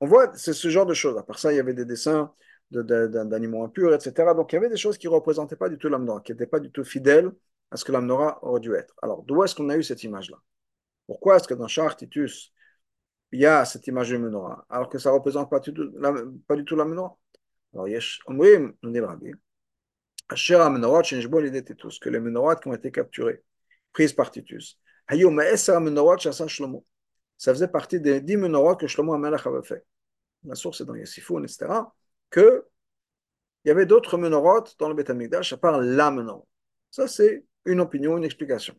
on 0.00 0.06
voit, 0.06 0.34
c'est 0.36 0.52
ce 0.52 0.68
genre 0.68 0.86
de 0.86 0.94
choses. 0.94 1.16
À 1.18 1.22
part 1.22 1.38
ça, 1.38 1.52
il 1.52 1.56
y 1.56 1.60
avait 1.60 1.74
des 1.74 1.84
dessins 1.84 2.32
d'animaux 2.70 3.64
impurs, 3.64 3.94
etc. 3.94 4.34
Donc, 4.34 4.52
il 4.52 4.56
y 4.56 4.58
avait 4.58 4.68
des 4.68 4.76
choses 4.76 4.98
qui 4.98 5.06
ne 5.06 5.12
représentaient 5.12 5.56
pas 5.56 5.68
du 5.68 5.78
tout 5.78 5.88
l'Amnora, 5.88 6.20
qui 6.20 6.32
n'étaient 6.32 6.46
pas 6.46 6.60
du 6.60 6.70
tout 6.70 6.84
fidèles 6.84 7.32
à 7.70 7.76
ce 7.76 7.84
que 7.84 7.92
l'Amnora 7.92 8.38
aurait 8.44 8.60
dû 8.60 8.74
être. 8.74 8.94
Alors, 9.02 9.22
d'où 9.22 9.42
est-ce 9.42 9.54
qu'on 9.54 9.68
a 9.70 9.76
eu 9.76 9.82
cette 9.82 10.02
image-là? 10.04 10.38
Pourquoi 11.06 11.36
est-ce 11.36 11.48
que 11.48 11.54
dans 11.54 11.68
Char 11.68 11.96
Titus, 11.96 12.52
il 13.32 13.40
y 13.40 13.46
a 13.46 13.64
cette 13.64 13.86
image 13.86 14.10
de 14.10 14.18
menorah, 14.18 14.64
alors 14.68 14.88
que 14.88 14.98
ça 14.98 15.10
ne 15.10 15.14
représente 15.14 15.50
pas 15.50 15.60
du 15.60 15.72
tout 15.72 15.90
la, 15.98 16.12
pas 16.46 16.56
du 16.56 16.64
tout 16.64 16.76
la 16.76 16.84
menorah? 16.84 17.16
Alors, 17.74 17.88
Yesh 17.88 18.20
Omrim, 18.26 18.74
nous 18.82 18.90
dit 18.90 18.98
le 18.98 19.06
rabbi, 19.06 19.32
Asher 20.28 20.58
menorah 20.70 21.02
changebol 21.02 21.44
l'idée 21.44 21.64
Titus, 21.64 21.98
que 21.98 22.08
les 22.08 22.20
menorahs 22.20 22.56
qui 22.56 22.68
ont 22.68 22.74
été 22.74 22.90
capturés, 22.90 23.42
prises 23.92 24.12
par 24.12 24.30
Titus, 24.30 24.78
Shlomo 25.08 26.84
ça 27.38 27.52
faisait 27.52 27.68
partie 27.68 28.00
des 28.00 28.20
dix 28.20 28.36
menorahs 28.36 28.76
que 28.76 28.86
Shlomo 28.86 29.12
Amelach 29.12 29.46
avait 29.46 29.62
fait. 29.62 29.84
La 30.44 30.54
source 30.54 30.80
est 30.80 30.84
dans 30.84 30.94
Yassifoun, 30.94 31.44
etc. 31.44 31.92
Que 32.30 32.66
il 33.64 33.68
y 33.68 33.70
avait 33.70 33.86
d'autres 33.86 34.16
menorahs 34.16 34.74
dans 34.78 34.88
le 34.88 34.94
Beth 34.94 35.10
Amikdash 35.10 35.52
à 35.52 35.56
part 35.56 35.80
la 35.80 36.10
menorah. 36.10 36.44
Ça, 36.90 37.08
c'est 37.08 37.44
une 37.64 37.80
opinion, 37.80 38.16
une 38.16 38.24
explication. 38.24 38.74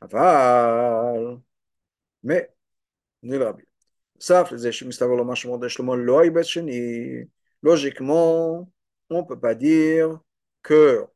Aval. 0.00 1.40
Mais, 2.26 2.50
logiquement, 7.62 8.70
on 9.10 9.22
ne 9.22 9.26
peut 9.26 9.38
pas 9.40 9.54
dire 9.54 10.20
que 10.62 11.06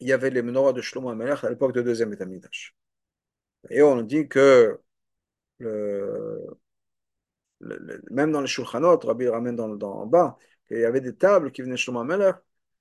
il 0.00 0.08
y 0.08 0.12
avait 0.12 0.30
les 0.30 0.42
menorahs 0.42 0.72
de 0.72 0.80
Shlomo 0.80 1.10
Amelach 1.10 1.44
à 1.44 1.50
l'époque 1.50 1.72
du 1.72 1.82
deuxième 1.82 2.10
Beth 2.10 2.20
Amikdash. 2.22 2.74
Et 3.70 3.82
on 3.82 4.02
dit 4.02 4.28
que 4.28 4.80
même 8.10 8.32
dans 8.32 8.40
les 8.40 8.46
Shulchanot, 8.46 8.98
Rabbi 8.98 9.28
ramène 9.28 9.56
dans, 9.56 9.70
en 9.82 10.06
bas, 10.06 10.38
qu'il 10.68 10.78
y 10.78 10.84
avait 10.84 11.00
des 11.00 11.14
tables 11.16 11.50
qui 11.52 11.62
venaient 11.62 11.76
chez 11.76 11.92
Melech, 11.92 12.36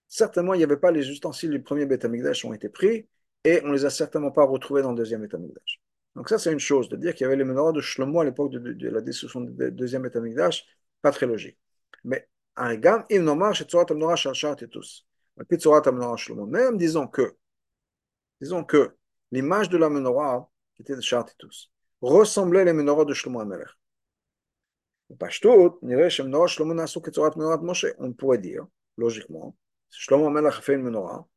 certainement, 0.08 0.54
il 0.54 0.58
n'y 0.60 0.64
avait 0.64 0.78
pas 0.78 0.92
les 0.92 1.10
ustensiles 1.10 1.52
du 1.52 1.62
premier 1.62 1.86
Beth 1.86 2.06
Amikdash 2.06 2.46
ont 2.46 2.54
été 2.54 2.70
pris 2.70 3.08
et 3.44 3.62
on 3.64 3.68
ne 3.68 3.74
les 3.74 3.86
a 3.86 3.90
certainement 3.90 4.32
pas 4.32 4.46
retrouvés 4.46 4.82
dans 4.82 4.92
le 4.92 4.98
deuxième 4.98 5.22
Beth 5.22 5.34
Amikdash. 5.34 5.82
Donc 6.18 6.30
ça, 6.30 6.40
c'est 6.40 6.52
une 6.52 6.60
chose, 6.60 6.90
de 6.90 6.96
dire 6.96 7.14
qu'il 7.14 7.26
y 7.26 7.28
avait 7.28 7.36
les 7.36 7.44
menorahs 7.44 7.74
de 7.74 7.80
Shlomo 7.80 8.22
à 8.22 8.26
l'époque 8.26 8.52
de, 8.52 8.58
de, 8.58 8.74
de, 8.74 8.90
la 8.90 9.02
destruction 9.02 9.42
du 9.42 9.72
deuxième 9.72 10.02
Beth 10.02 10.16
Amikdash, 10.16 10.66
pas 11.04 11.12
très 11.12 11.28
logique. 11.28 11.60
Mais 12.04 12.28
un 12.56 12.76
gam, 12.76 13.06
im 13.12 13.22
nomar, 13.22 13.54
chez 13.54 13.66
Tzorat 13.66 13.86
Amnora, 13.92 14.16
Shalchat 14.16 14.56
et 14.62 14.68
tous. 14.68 15.06
Puis 15.48 15.60
Tzorat 15.60 15.84
Amnora 15.86 16.18
Shlomo. 16.18 16.48
Même 16.48 16.76
disons 16.76 17.06
que, 17.06 17.38
disons 18.42 18.64
que 18.64 18.96
l'image 19.32 19.70
de 19.70 19.78
la 19.78 19.90
menorah, 19.90 20.50
qui 20.74 20.82
était 20.82 20.96
de 20.96 21.02
Chartitus, 21.02 21.72
ressemblait 22.02 22.66
les 22.66 22.74
menorahs 22.74 23.06
de 23.06 23.14
Shlomo 23.14 23.42
Amelech. 23.42 23.70
On 25.12 25.16
pourrait 28.14 28.40
dire, 28.40 28.66
logiquement, 28.98 29.56
Shlomo 29.92 30.26
Amelech 30.26 30.56
a 30.58 30.62
fait 30.62 30.74
une 30.74 30.82
menorah, 30.82 31.28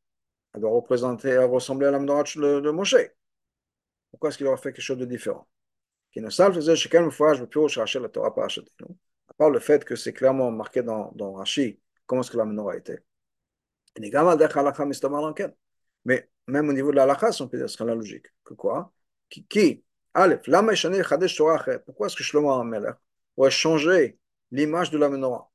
elle 0.55 0.61
doit 0.61 0.71
représenter, 0.71 1.29
elle 1.29 1.45
ressembler 1.45 1.85
à 1.85 1.91
la 1.91 1.99
menorah 1.99 2.23
de, 2.23 2.59
de 2.61 2.69
Moshe. 2.71 2.95
Pourquoi 4.11 4.29
est-ce 4.29 4.37
qu'il 4.37 4.47
aurait 4.47 4.57
fait 4.57 4.73
quelque 4.73 4.83
chose 4.83 4.97
de 4.97 5.05
différent? 5.05 5.47
À 6.15 6.21
part 9.37 9.49
le 9.49 9.59
fait 9.59 9.85
que 9.85 9.95
c'est 9.95 10.13
clairement 10.13 10.51
marqué 10.51 10.83
dans, 10.83 11.11
dans 11.15 11.33
Rashi 11.33 11.79
comment 12.11 12.21
est-ce 12.21 12.31
que 12.31 12.37
la 12.37 12.43
menorah 12.43 12.75
était? 12.75 12.99
Mais 16.05 16.29
même 16.47 16.67
au 16.69 16.73
niveau 16.73 16.91
de 16.91 16.95
la 16.97 17.03
halakha, 17.03 17.29
on 17.39 17.47
peut 17.47 17.57
dire 17.57 17.85
la 17.85 17.95
logique. 17.95 18.25
Que 18.43 18.53
quoi? 18.53 18.91
Qui, 19.29 19.47
pourquoi 21.85 22.07
est-ce 22.07 22.15
que 22.17 22.23
Shlomo 22.23 22.51
Amelech 22.51 22.95
aurait 23.37 23.49
changé 23.49 24.19
l'image 24.51 24.91
de 24.91 24.97
la 24.97 25.07
menorah? 25.07 25.49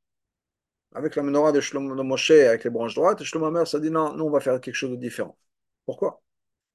Avec 0.94 1.14
la 1.14 1.22
menorah 1.22 1.52
de, 1.52 1.60
Shlomo, 1.60 1.94
de 1.94 2.02
Moshe, 2.02 2.30
avec 2.30 2.64
les 2.64 2.70
branches 2.70 2.94
droites, 2.94 3.22
Shlomo 3.22 3.46
Amelech 3.46 3.66
s'est 3.66 3.80
dit 3.80 3.90
non, 3.90 4.14
nous 4.14 4.24
on 4.24 4.30
va 4.30 4.40
faire 4.40 4.58
quelque 4.60 4.74
chose 4.74 4.92
de 4.92 4.96
différent. 4.96 5.36
Pourquoi? 5.84 6.22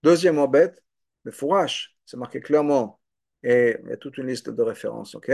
Deuxièmement, 0.04 0.48
bête, 0.48 0.84
le 1.24 1.32
fourrage, 1.32 1.96
c'est 2.06 2.18
marqué 2.18 2.42
clairement, 2.42 3.00
et 3.44 3.78
il 3.84 3.90
y 3.90 3.94
a 3.94 3.98
toute 3.98 4.18
une 4.18 4.28
liste 4.28 4.50
de 4.50 4.62
références, 4.62 5.16
ok? 5.16 5.32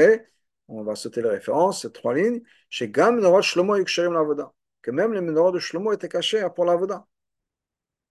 On 0.67 0.83
va 0.83 0.95
sauter 0.95 1.21
les 1.21 1.29
références, 1.29 1.81
ces 1.83 1.91
trois 1.91 2.13
lignes. 2.13 2.41
Chez 2.69 2.89
Gam, 2.89 3.15
menorah 3.15 3.39
de 3.39 3.43
Shlomo 3.43 3.75
Yuksherim 3.77 4.13
Lavoda, 4.13 4.53
que 4.81 4.91
même 4.91 5.13
les 5.13 5.21
menorahs 5.21 5.51
de 5.51 5.59
Shlomo 5.59 5.93
étaient 5.93 6.09
cachés 6.09 6.45
pour 6.55 6.65
l'Avoda. 6.65 7.07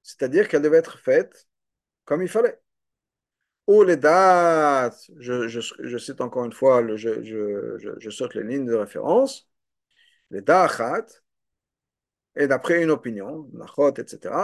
C'est-à-dire 0.03 0.49
qu'elle 0.49 0.62
devait 0.62 0.79
être 0.79 0.99
faite 0.99 1.49
comme 2.05 2.22
il 2.22 2.29
fallait. 2.29 2.61
Ou 3.66 3.83
les 3.83 3.97
dates, 3.97 5.11
je, 5.18 5.99
cite 5.99 6.20
encore 6.20 6.45
une 6.45 6.53
fois, 6.53 6.87
je, 6.97 8.11
saute 8.11 8.35
les 8.35 8.45
lignes 8.45 8.66
de 8.66 8.74
référence, 8.74 9.49
les 10.31 10.41
da'achat, 10.41 11.07
et 12.37 12.47
d'après 12.47 12.82
une 12.82 12.91
opinion, 12.91 13.49
nachot, 13.53 13.95
etc., 13.95 14.34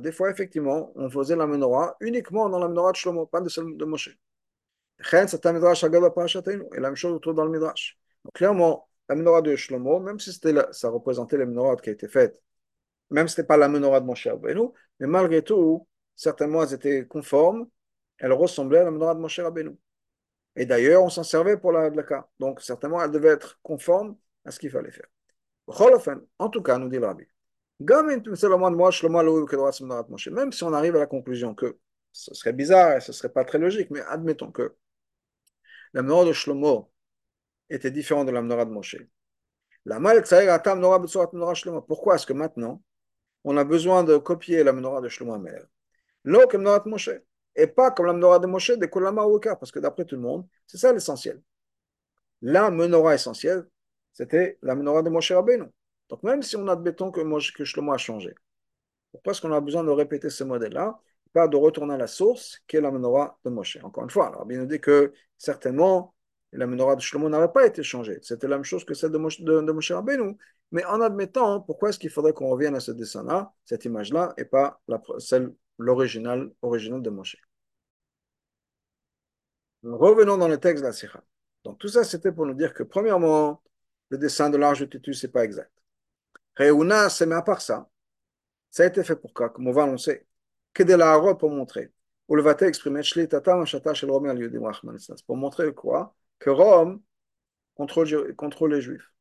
des 0.00 0.12
fois, 0.12 0.30
effectivement, 0.30 0.92
on 0.94 1.08
faisait 1.10 1.36
la 1.36 1.46
menorah 1.46 1.96
uniquement 2.00 2.48
dans 2.48 2.58
la 2.58 2.68
menorah 2.68 2.92
de 2.92 2.96
Shlomo, 2.96 3.26
pas 3.26 3.40
de 3.40 3.48
celle 3.48 3.76
de 3.76 3.84
Moshe. 3.84 4.16
Et 4.98 5.02
la 5.12 6.88
même 6.88 6.96
chose 6.96 7.12
autour 7.12 7.34
dans 7.34 7.44
le 7.44 7.50
Midrash. 7.50 7.98
Donc, 8.24 8.34
clairement, 8.34 8.88
la 9.08 9.14
menorah 9.14 9.42
de 9.42 9.56
Shlomo, 9.56 10.00
même 10.00 10.18
si 10.20 10.32
ça 10.72 10.88
représentait 10.88 11.38
les 11.38 11.46
menorahs 11.46 11.76
qui 11.76 11.90
a 11.90 11.92
été 11.92 12.08
faites 12.08 12.40
même 13.10 13.28
si 13.28 13.34
ce 13.34 13.40
n'était 13.40 13.48
pas 13.48 13.56
la 13.56 13.68
menorah 13.68 14.00
de 14.00 14.06
Moshe 14.06 14.26
Rabbeinu, 14.26 14.68
mais 15.00 15.06
malgré 15.06 15.42
tout, 15.42 15.86
certainement 16.14 16.62
elles 16.62 16.74
étaient 16.74 17.06
conformes, 17.06 17.68
elles 18.18 18.32
ressemblaient 18.32 18.80
à 18.80 18.84
la 18.84 18.90
menorah 18.90 19.14
de 19.14 19.20
Moshe 19.20 19.40
Rabbeinu. 19.40 19.76
Et 20.56 20.66
d'ailleurs, 20.66 21.02
on 21.04 21.10
s'en 21.10 21.22
servait 21.22 21.56
pour 21.58 21.72
la 21.72 21.90
cas. 22.02 22.26
Donc, 22.38 22.62
certainement, 22.62 23.02
elles 23.02 23.10
devaient 23.10 23.30
être 23.30 23.60
conformes 23.62 24.16
à 24.44 24.50
ce 24.50 24.58
qu'il 24.58 24.70
fallait 24.70 24.90
faire. 24.90 25.06
En 25.68 26.48
tout 26.48 26.62
cas, 26.62 26.78
nous 26.78 26.88
dit 26.88 26.98
le 26.98 27.06
Rabbi, 27.06 27.24
même 27.78 28.24
si 30.52 30.64
on 30.64 30.72
arrive 30.72 30.96
à 30.96 30.98
la 30.98 31.06
conclusion 31.06 31.54
que 31.54 31.78
ce 32.12 32.32
serait 32.34 32.52
bizarre 32.52 32.96
et 32.96 33.00
ce 33.00 33.10
ne 33.10 33.14
serait 33.14 33.32
pas 33.32 33.44
très 33.44 33.58
logique, 33.58 33.90
mais 33.90 34.00
admettons 34.02 34.50
que 34.50 34.74
la 35.92 36.02
menorah 36.02 36.24
de 36.24 36.32
Shlomo 36.32 36.90
était 37.68 37.90
différente 37.90 38.26
de 38.26 38.32
la 38.32 38.40
menorah 38.42 38.64
de 38.64 38.70
Moshe. 38.70 38.96
Pourquoi 41.86 42.14
est-ce 42.14 42.26
que 42.26 42.32
maintenant, 42.32 42.82
on 43.44 43.56
a 43.56 43.64
besoin 43.64 44.04
de 44.04 44.16
copier 44.16 44.64
la 44.64 44.72
menorah 44.72 45.00
de 45.00 45.08
Shlomo 45.08 45.34
Amer. 45.34 45.66
Moshe. 46.24 47.10
Et 47.54 47.66
pas 47.66 47.90
comme 47.90 48.06
la 48.06 48.12
menorah 48.12 48.38
de 48.38 48.46
Moshe 48.46 48.70
de 48.70 48.86
Kolama 48.86 49.24
parce 49.42 49.70
que 49.70 49.78
d'après 49.78 50.04
tout 50.04 50.16
le 50.16 50.22
monde, 50.22 50.46
c'est 50.66 50.78
ça 50.78 50.92
l'essentiel. 50.92 51.42
La 52.42 52.70
menorah 52.70 53.14
essentielle, 53.14 53.66
c'était 54.16 54.58
la 54.62 54.74
menorah 54.74 55.02
de 55.02 55.10
Moshe 55.10 55.30
Rabbeinu. 55.30 55.66
Donc 56.08 56.22
même 56.22 56.42
si 56.42 56.56
on 56.56 56.66
admettons 56.68 57.10
que, 57.10 57.20
Moshe, 57.20 57.52
que 57.52 57.64
Shlomo 57.64 57.92
a 57.92 57.98
changé, 57.98 58.34
pourquoi 59.12 59.32
est-ce 59.32 59.42
qu'on 59.42 59.52
a 59.52 59.60
besoin 59.60 59.84
de 59.84 59.90
répéter 59.90 60.30
ce 60.30 60.42
modèle-là 60.42 60.98
Pas 61.34 61.48
de 61.48 61.56
retourner 61.56 61.94
à 61.94 61.98
la 61.98 62.06
source, 62.06 62.62
qui 62.66 62.78
est 62.78 62.80
la 62.80 62.90
menorah 62.90 63.38
de 63.44 63.50
Moshe? 63.50 63.76
Encore 63.82 64.04
une 64.04 64.10
fois, 64.10 64.28
alors, 64.28 64.46
nous 64.46 64.64
dit 64.64 64.80
que 64.80 65.12
certainement, 65.36 66.14
la 66.52 66.66
menorah 66.66 66.96
de 66.96 67.02
Shlomo 67.02 67.28
n'avait 67.28 67.52
pas 67.52 67.66
été 67.66 67.82
changée. 67.82 68.18
C'était 68.22 68.48
la 68.48 68.56
même 68.56 68.64
chose 68.64 68.86
que 68.86 68.94
celle 68.94 69.10
de 69.10 69.18
Moshe, 69.18 69.42
de, 69.42 69.60
de. 69.60 70.36
Mais 70.72 70.84
en 70.86 71.02
admettant, 71.02 71.60
pourquoi 71.60 71.90
est-ce 71.90 71.98
qu'il 71.98 72.10
faudrait 72.10 72.32
qu'on 72.32 72.48
revienne 72.48 72.74
à 72.74 72.80
ce 72.80 72.92
dessin-là, 72.92 73.52
cette 73.66 73.84
image-là, 73.84 74.32
et 74.38 74.46
pas 74.46 74.80
la, 74.88 75.02
celle, 75.18 75.52
l'original, 75.78 76.50
original 76.62 77.02
de 77.02 77.10
Moshe? 77.10 77.36
Revenons 79.82 80.38
dans 80.38 80.48
le 80.48 80.58
texte 80.58 80.82
de 80.82 80.88
la 80.88 80.94
Sikha. 80.94 81.22
Donc 81.64 81.78
tout 81.78 81.88
ça, 81.88 82.02
c'était 82.02 82.32
pour 82.32 82.46
nous 82.46 82.54
dire 82.54 82.72
que, 82.72 82.82
premièrement, 82.82 83.62
le 84.10 84.18
dessin 84.18 84.50
de 84.50 84.56
l'arche 84.56 84.80
de 84.80 84.86
Titus, 84.86 85.20
ce 85.20 85.26
n'est 85.26 85.32
pas 85.32 85.44
exact. 85.44 85.72
Réuna, 86.56 87.08
c'est 87.10 87.26
mais 87.26 87.34
à 87.34 87.42
part 87.42 87.60
ça, 87.60 87.88
ça 88.70 88.84
a 88.84 88.86
été 88.86 89.04
fait 89.04 89.16
pour 89.16 89.32
quoi? 89.34 89.50
Comme 89.50 89.68
on 89.68 89.72
va 89.72 89.84
annoncer, 89.84 90.26
que 90.74 90.82
de 90.82 90.94
la 90.94 91.18
pour 91.34 91.50
montrer. 91.50 91.92
Ou 92.28 92.36
le 92.36 92.42
pour 95.26 95.36
montrer 95.36 95.72
quoi? 95.72 96.14
Que 96.38 96.50
Rome 96.50 97.02
contrôle, 97.74 98.74
les 98.74 98.80
Juifs 98.80 99.12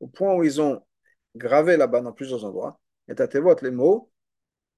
au 0.00 0.06
point 0.06 0.34
où 0.34 0.44
ils 0.44 0.60
ont 0.60 0.84
gravé 1.34 1.76
là-bas 1.76 2.00
dans 2.00 2.12
plusieurs 2.12 2.44
endroits, 2.44 2.78
et 3.08 3.14
les 3.62 3.70
mots 3.70 4.10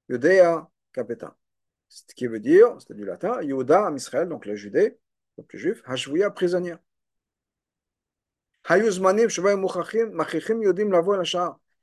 Yudea 0.09 0.69
Capetin. 0.93 1.35
Ce 1.89 2.03
qui 2.15 2.27
veut 2.27 2.41
dire, 2.41 2.77
c'est 2.81 2.95
du 2.95 3.05
latin, 3.05 3.41
Yuda 3.43 3.91
Israël, 3.97 4.29
donc 4.29 4.47
les 4.47 4.57
Judées, 4.57 4.99
donc 5.39 5.53
les 5.53 5.59
Juifs, 5.59 5.83
Hashvouya 5.87 6.31
prisonnier. 6.31 6.77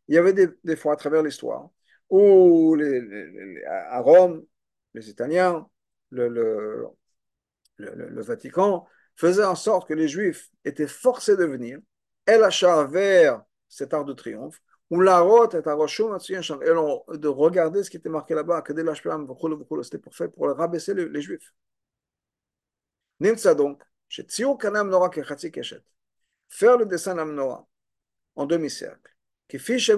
Il 0.07 0.15
y 0.15 0.17
avait 0.17 0.33
des, 0.33 0.47
des 0.63 0.75
fois 0.75 0.93
à 0.93 0.95
travers 0.95 1.23
l'histoire 1.23 1.69
où 2.09 2.75
les, 2.75 3.01
les, 3.01 3.63
à 3.65 3.99
Rome, 4.01 4.43
les 4.93 5.09
Italiens, 5.09 5.67
le, 6.11 6.27
le, 6.27 6.85
le, 7.77 8.09
le 8.09 8.21
Vatican 8.21 8.87
faisait 9.15 9.43
en 9.45 9.55
sorte 9.55 9.87
que 9.87 9.93
les 9.93 10.07
Juifs 10.07 10.49
étaient 10.65 10.87
forcés 10.87 11.37
de 11.37 11.45
venir, 11.45 11.79
El 12.25 12.43
Hachar 12.43 12.87
vers 12.89 13.41
cet 13.67 13.93
arc 13.93 14.05
de 14.07 14.13
triomphe, 14.13 14.59
ou 14.89 15.01
la 15.01 15.19
route 15.21 15.55
est 15.55 15.67
à 15.67 15.75
et 15.75 17.17
de 17.17 17.27
regarder 17.27 17.83
ce 17.83 17.89
qui 17.89 17.97
était 17.97 18.09
marqué 18.09 18.35
là-bas, 18.35 18.61
que 18.61 18.73
c'était 19.83 19.97
pour 19.97 20.15
faire 20.15 20.31
pour 20.31 20.47
rabaisser 20.55 20.93
les 20.93 21.21
Juifs. 21.21 21.53
Nimtsa 23.19 23.55
donc, 23.55 23.81
faire 26.49 26.77
le 26.77 26.85
dessin 26.85 27.15
d'Amnora 27.15 27.67
en 28.35 28.45
demi-cercle, 28.45 29.11
qui 29.47 29.59
fiche 29.59 29.91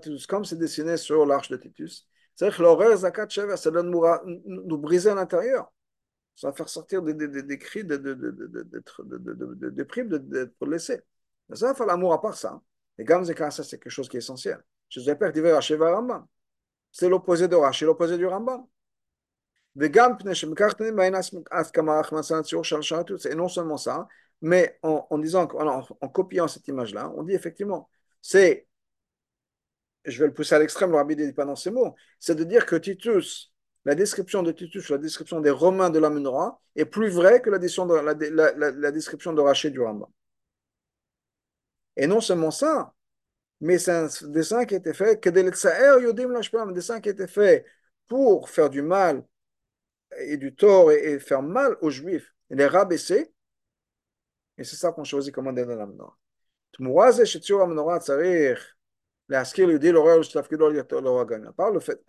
Titus, 0.00 0.26
comme 0.26 0.44
c'est 0.44 0.56
dessiné 0.56 0.96
sur 0.96 1.26
l'arche 1.26 1.50
de 1.50 1.56
Titus, 1.56 2.06
c'est 2.34 2.58
l'horaire 2.58 2.96
Zakat 2.96 3.28
Shever, 3.28 3.56
ça 3.56 3.70
doit 3.70 3.82
nous 3.82 4.78
briser 4.78 5.10
à 5.10 5.14
l'intérieur. 5.14 5.70
Ça 6.34 6.48
va 6.48 6.54
faire 6.54 6.68
sortir 6.68 7.02
des, 7.02 7.12
des, 7.14 7.42
des 7.42 7.58
cris 7.58 7.84
de, 7.84 7.96
de, 7.98 8.14
de, 8.14 8.32
de. 8.32 8.74
Ça 11.54 11.66
va 11.66 11.74
faire 11.74 11.86
l'amour 11.86 12.14
à 12.14 12.22
part 12.22 12.34
ça. 12.34 12.60
Et 12.98 13.04
Gamzeka, 13.04 13.50
ça 13.50 13.62
c'est 13.62 13.78
quelque 13.78 13.92
chose 13.92 14.08
qui 14.08 14.16
est 14.16 14.20
essentiel. 14.20 14.62
Je 14.88 15.00
vous 15.00 15.10
Rashi 15.52 15.74
Rambam. 15.74 16.26
C'est 16.90 17.08
l'opposé 17.08 17.48
de 17.48 17.56
Rashi, 17.56 17.84
l'opposé 17.84 18.16
du 18.16 18.26
Rambam. 18.26 18.66
Et 19.74 19.88
non 23.34 23.48
seulement 23.48 23.76
ça, 23.76 24.08
mais 24.40 24.78
en, 24.82 25.18
disant, 25.18 25.48
en, 25.54 25.82
en 26.00 26.08
copiant 26.08 26.48
cette 26.48 26.68
image-là, 26.68 27.12
on 27.16 27.22
dit 27.22 27.32
effectivement, 27.32 27.88
c'est, 28.20 28.66
je 30.04 30.18
vais 30.18 30.26
le 30.26 30.34
pousser 30.34 30.54
à 30.54 30.58
l'extrême, 30.58 30.90
le 30.90 30.96
rabbi 30.96 31.16
ne 31.16 31.24
dit 31.26 31.32
pas 31.32 31.44
dans 31.44 31.56
ces 31.56 31.70
mots, 31.70 31.94
c'est 32.18 32.34
de 32.34 32.44
dire 32.44 32.66
que 32.66 32.76
Titus 32.76 33.52
la 33.84 33.94
description 33.94 34.42
de 34.42 34.52
Titus, 34.52 34.90
la 34.90 34.98
description 34.98 35.40
des 35.40 35.50
Romains 35.50 35.90
de 35.90 35.98
la 35.98 36.10
menorah, 36.10 36.60
est 36.76 36.84
plus 36.84 37.08
vraie 37.08 37.40
que 37.40 37.50
la, 37.50 37.60
la, 38.70 38.90
description 38.92 39.32
de 39.32 39.40
Rachid 39.40 39.72
du 39.72 39.80
Rambam. 39.80 40.08
Et 41.96 42.06
non 42.06 42.20
seulement 42.20 42.50
ça, 42.50 42.94
mais 43.60 43.78
c'est 43.78 43.92
un 43.92 44.08
dessin 44.28 44.64
qui 44.64 44.74
a 44.74 44.78
été 44.78 44.94
fait, 44.94 45.26
un 45.26 46.72
dessin 46.72 47.00
qui 47.00 47.08
a 47.08 47.12
été 47.12 47.26
fait 47.26 47.66
pour 48.08 48.48
faire 48.50 48.70
du 48.70 48.82
mal 48.82 49.24
et 50.19 50.37
du 50.37 50.55
tort 50.55 50.91
et, 50.91 51.19
faire 51.19 51.41
mal 51.41 51.77
aux 51.81 51.89
Juifs, 51.89 52.33
et 52.49 52.55
les 52.55 52.67
rabaisser. 52.67 53.33
Et 54.57 54.63
c'est 54.63 54.75
ça 54.75 54.91
qu'on 54.91 55.03
choisit 55.03 55.33
comme 55.33 55.45
modèle 55.45 55.67
de 55.67 55.73
la 55.73 55.85
menorah. 55.85 56.17
תמורה 56.71 57.11
זה 57.11 57.25
שציור 57.25 57.61
המנורה 57.61 57.99
צריך 57.99 58.73
להזכיר 59.29 59.65
ליהודי 59.65 59.91
לעורר 59.91 60.21
שתפקידו 60.21 60.69
לעורר 60.69 61.23
גם. 61.23 61.51
Par 61.55 61.71
le 61.71 61.79
fait, 61.79 61.99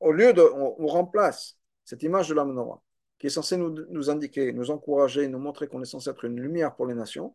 au 0.00 0.12
lieu 0.12 0.32
de, 0.32 0.40
on, 0.40 0.76
on 0.78 0.86
remplace 0.86 1.58
cette 1.84 2.02
image 2.02 2.28
de 2.28 2.34
la 2.34 2.44
menorah 2.44 2.80
qui 3.18 3.28
est 3.28 3.30
censée 3.30 3.56
nous, 3.56 3.70
nous 3.90 4.10
indiquer, 4.10 4.52
nous 4.52 4.70
encourager, 4.70 5.28
nous 5.28 5.38
montrer 5.38 5.68
qu'on 5.68 5.82
est 5.82 5.86
censé 5.86 6.10
être 6.10 6.24
une 6.24 6.40
lumière 6.40 6.74
pour 6.74 6.86
les 6.86 6.94
nations. 6.94 7.34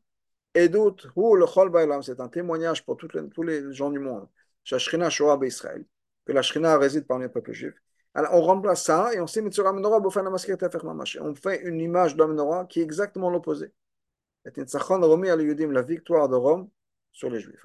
Et 0.53 0.69
d'autres, 0.69 1.11
le 1.15 1.45
Chol 1.45 1.69
Ba'ilam, 1.69 2.01
c'est 2.03 2.19
un 2.19 2.27
témoignage 2.27 2.85
pour 2.85 2.97
toutes 2.97 3.13
les, 3.13 3.27
tous 3.29 3.43
les 3.43 3.71
gens 3.73 3.89
du 3.89 3.99
monde, 3.99 4.27
Shashrina 4.63 5.09
Shoah 5.09 5.39
Israël, 5.43 5.85
que 6.25 6.31
la 6.31 6.41
Shrina 6.41 6.77
réside 6.77 7.05
parmi 7.07 7.23
les 7.23 7.29
peuples 7.29 7.53
juifs. 7.53 7.81
Alors 8.14 8.34
on 8.34 8.42
remplace 8.42 8.84
ça 8.84 9.12
et 9.12 9.20
on 9.20 9.26
sait 9.26 9.42
Mitsura 9.42 9.72
Menorah, 9.72 9.98
On 10.00 11.34
fait 11.34 11.62
une 11.62 11.80
image 11.80 12.14
de 12.14 12.24
Menorah 12.24 12.64
qui 12.66 12.80
est 12.80 12.82
exactement 12.84 13.28
l'opposé. 13.28 13.72
La 14.44 14.52
victoire 15.82 16.28
de 16.28 16.36
Rome 16.36 16.70
sur 17.10 17.30
les 17.30 17.40
Juifs. 17.40 17.64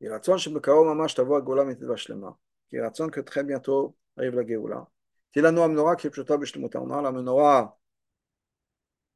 Il 0.00 0.10
attend 2.80 3.08
que 3.08 3.20
très 3.20 3.44
bientôt 3.44 3.96
arrive 4.16 4.36
la 4.36 4.46
Géoula. 4.46 4.88
Tilano 5.32 5.62
Amnora 5.62 5.96
qui 5.96 6.08
On 6.08 6.90
a 6.90 7.02
la 7.02 7.12
Menorah 7.12 7.78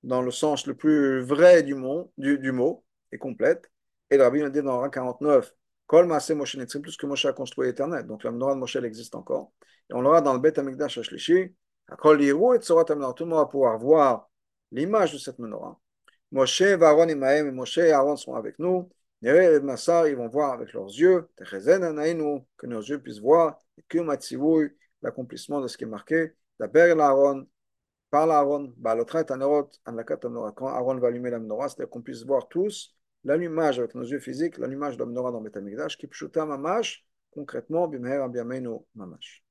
dans 0.03 0.21
le 0.21 0.31
sens 0.31 0.67
le 0.67 0.75
plus 0.75 1.23
vrai 1.23 1.63
du 1.63 1.75
mot, 1.75 2.13
du, 2.19 2.39
du 2.39 2.53
mot 2.53 2.85
et 3.13 3.19
complète. 3.19 3.71
Et 4.11 4.17
le 4.17 4.25
rabbin 4.25 4.45
nous 4.45 4.51
dit 4.51 4.63
dans 4.63 4.83
le 4.83 4.91
49 4.91 5.55
Kol 5.93 6.07
Moshe 6.07 6.57
Netzrim, 6.57 6.81
tout 6.81 6.91
ce 6.91 6.97
que 6.97 7.05
Moshe 7.05 7.27
a 7.27 7.35
construit 7.35 7.69
éternel. 7.69 8.07
Donc 8.07 8.25
la 8.25 8.31
menorah 8.31 8.55
de 8.55 8.61
Moshe 8.61 8.77
elle 8.77 8.87
existe 8.87 9.15
encore. 9.15 9.53
Et 9.91 9.93
on 9.93 10.01
l'aura 10.01 10.23
dans 10.23 10.33
le 10.33 10.39
Bet 10.39 10.59
Amikdash 10.59 10.97
Ashlishi. 10.97 11.55
Kol 11.99 12.23
Yiru 12.23 12.57
et 12.57 12.61
Tzorat 12.61 12.87
Menorah. 12.89 13.13
Tout 13.13 13.25
le 13.25 13.29
monde 13.29 13.41
va 13.41 13.45
pouvoir 13.47 13.79
voir 13.79 14.31
l'image 14.71 15.13
de 15.13 15.19
cette 15.19 15.39
menorah. 15.39 15.79
Moshe 16.31 16.63
va 16.63 16.89
Aaron 16.89 17.09
et 17.09 17.43
Moshe 17.53 17.77
et 17.77 17.93
Aaron 17.93 18.17
seront 18.17 18.37
avec 18.37 18.59
nous. 18.59 18.89
Nere 19.21 19.57
et 19.57 19.61
Massar, 19.61 20.09
ils 20.09 20.17
vont 20.17 20.29
voir 20.29 20.55
avec 20.55 20.73
leurs 20.73 20.87
yeux. 20.87 21.29
Techezen 21.37 21.85
Anainu, 21.85 22.41
que 22.57 22.67
nos 22.67 22.81
yeux 22.81 22.99
puissent 22.99 23.21
voir. 23.21 23.59
Kum 23.91 24.09
Atzivui, 24.09 24.71
l'accomplissement 25.03 25.61
de 25.61 25.69
ce 25.69 25.77
qui 25.77 25.85
est 25.85 25.87
marqué. 25.87 26.33
Daber 26.59 26.95
Aaron, 26.99 27.47
parle 28.09 28.33
à 28.33 28.39
Aaron, 28.39 28.73
Balotret 28.79 29.31
Anerot, 29.31 29.69
Anlakat. 29.85 30.21
Quand 30.57 30.69
Aaron 30.69 30.97
va 30.97 31.09
allumer 31.09 31.29
la 31.29 31.39
menorah, 31.39 31.69
c'est-à-dire 31.69 31.91
qu'on 31.91 32.01
puisse 32.01 32.25
voir 32.25 32.49
tous 32.49 32.97
l'allumage 33.25 33.79
avec 33.79 33.95
nos 33.95 34.05
yeux 34.05 34.21
physiques, 34.21 34.59
l'allumage 34.59 34.97
de 34.97 35.03
la 35.03 35.07
menorah 35.07 35.33
dans 35.33 35.41
Betamikdash, 35.41 35.97
qui 35.97 36.07
pshuta 36.07 36.45
mamash, 36.47 37.07
concrètement, 37.31 37.89
bimher 37.89 38.29
mamash. 38.95 39.43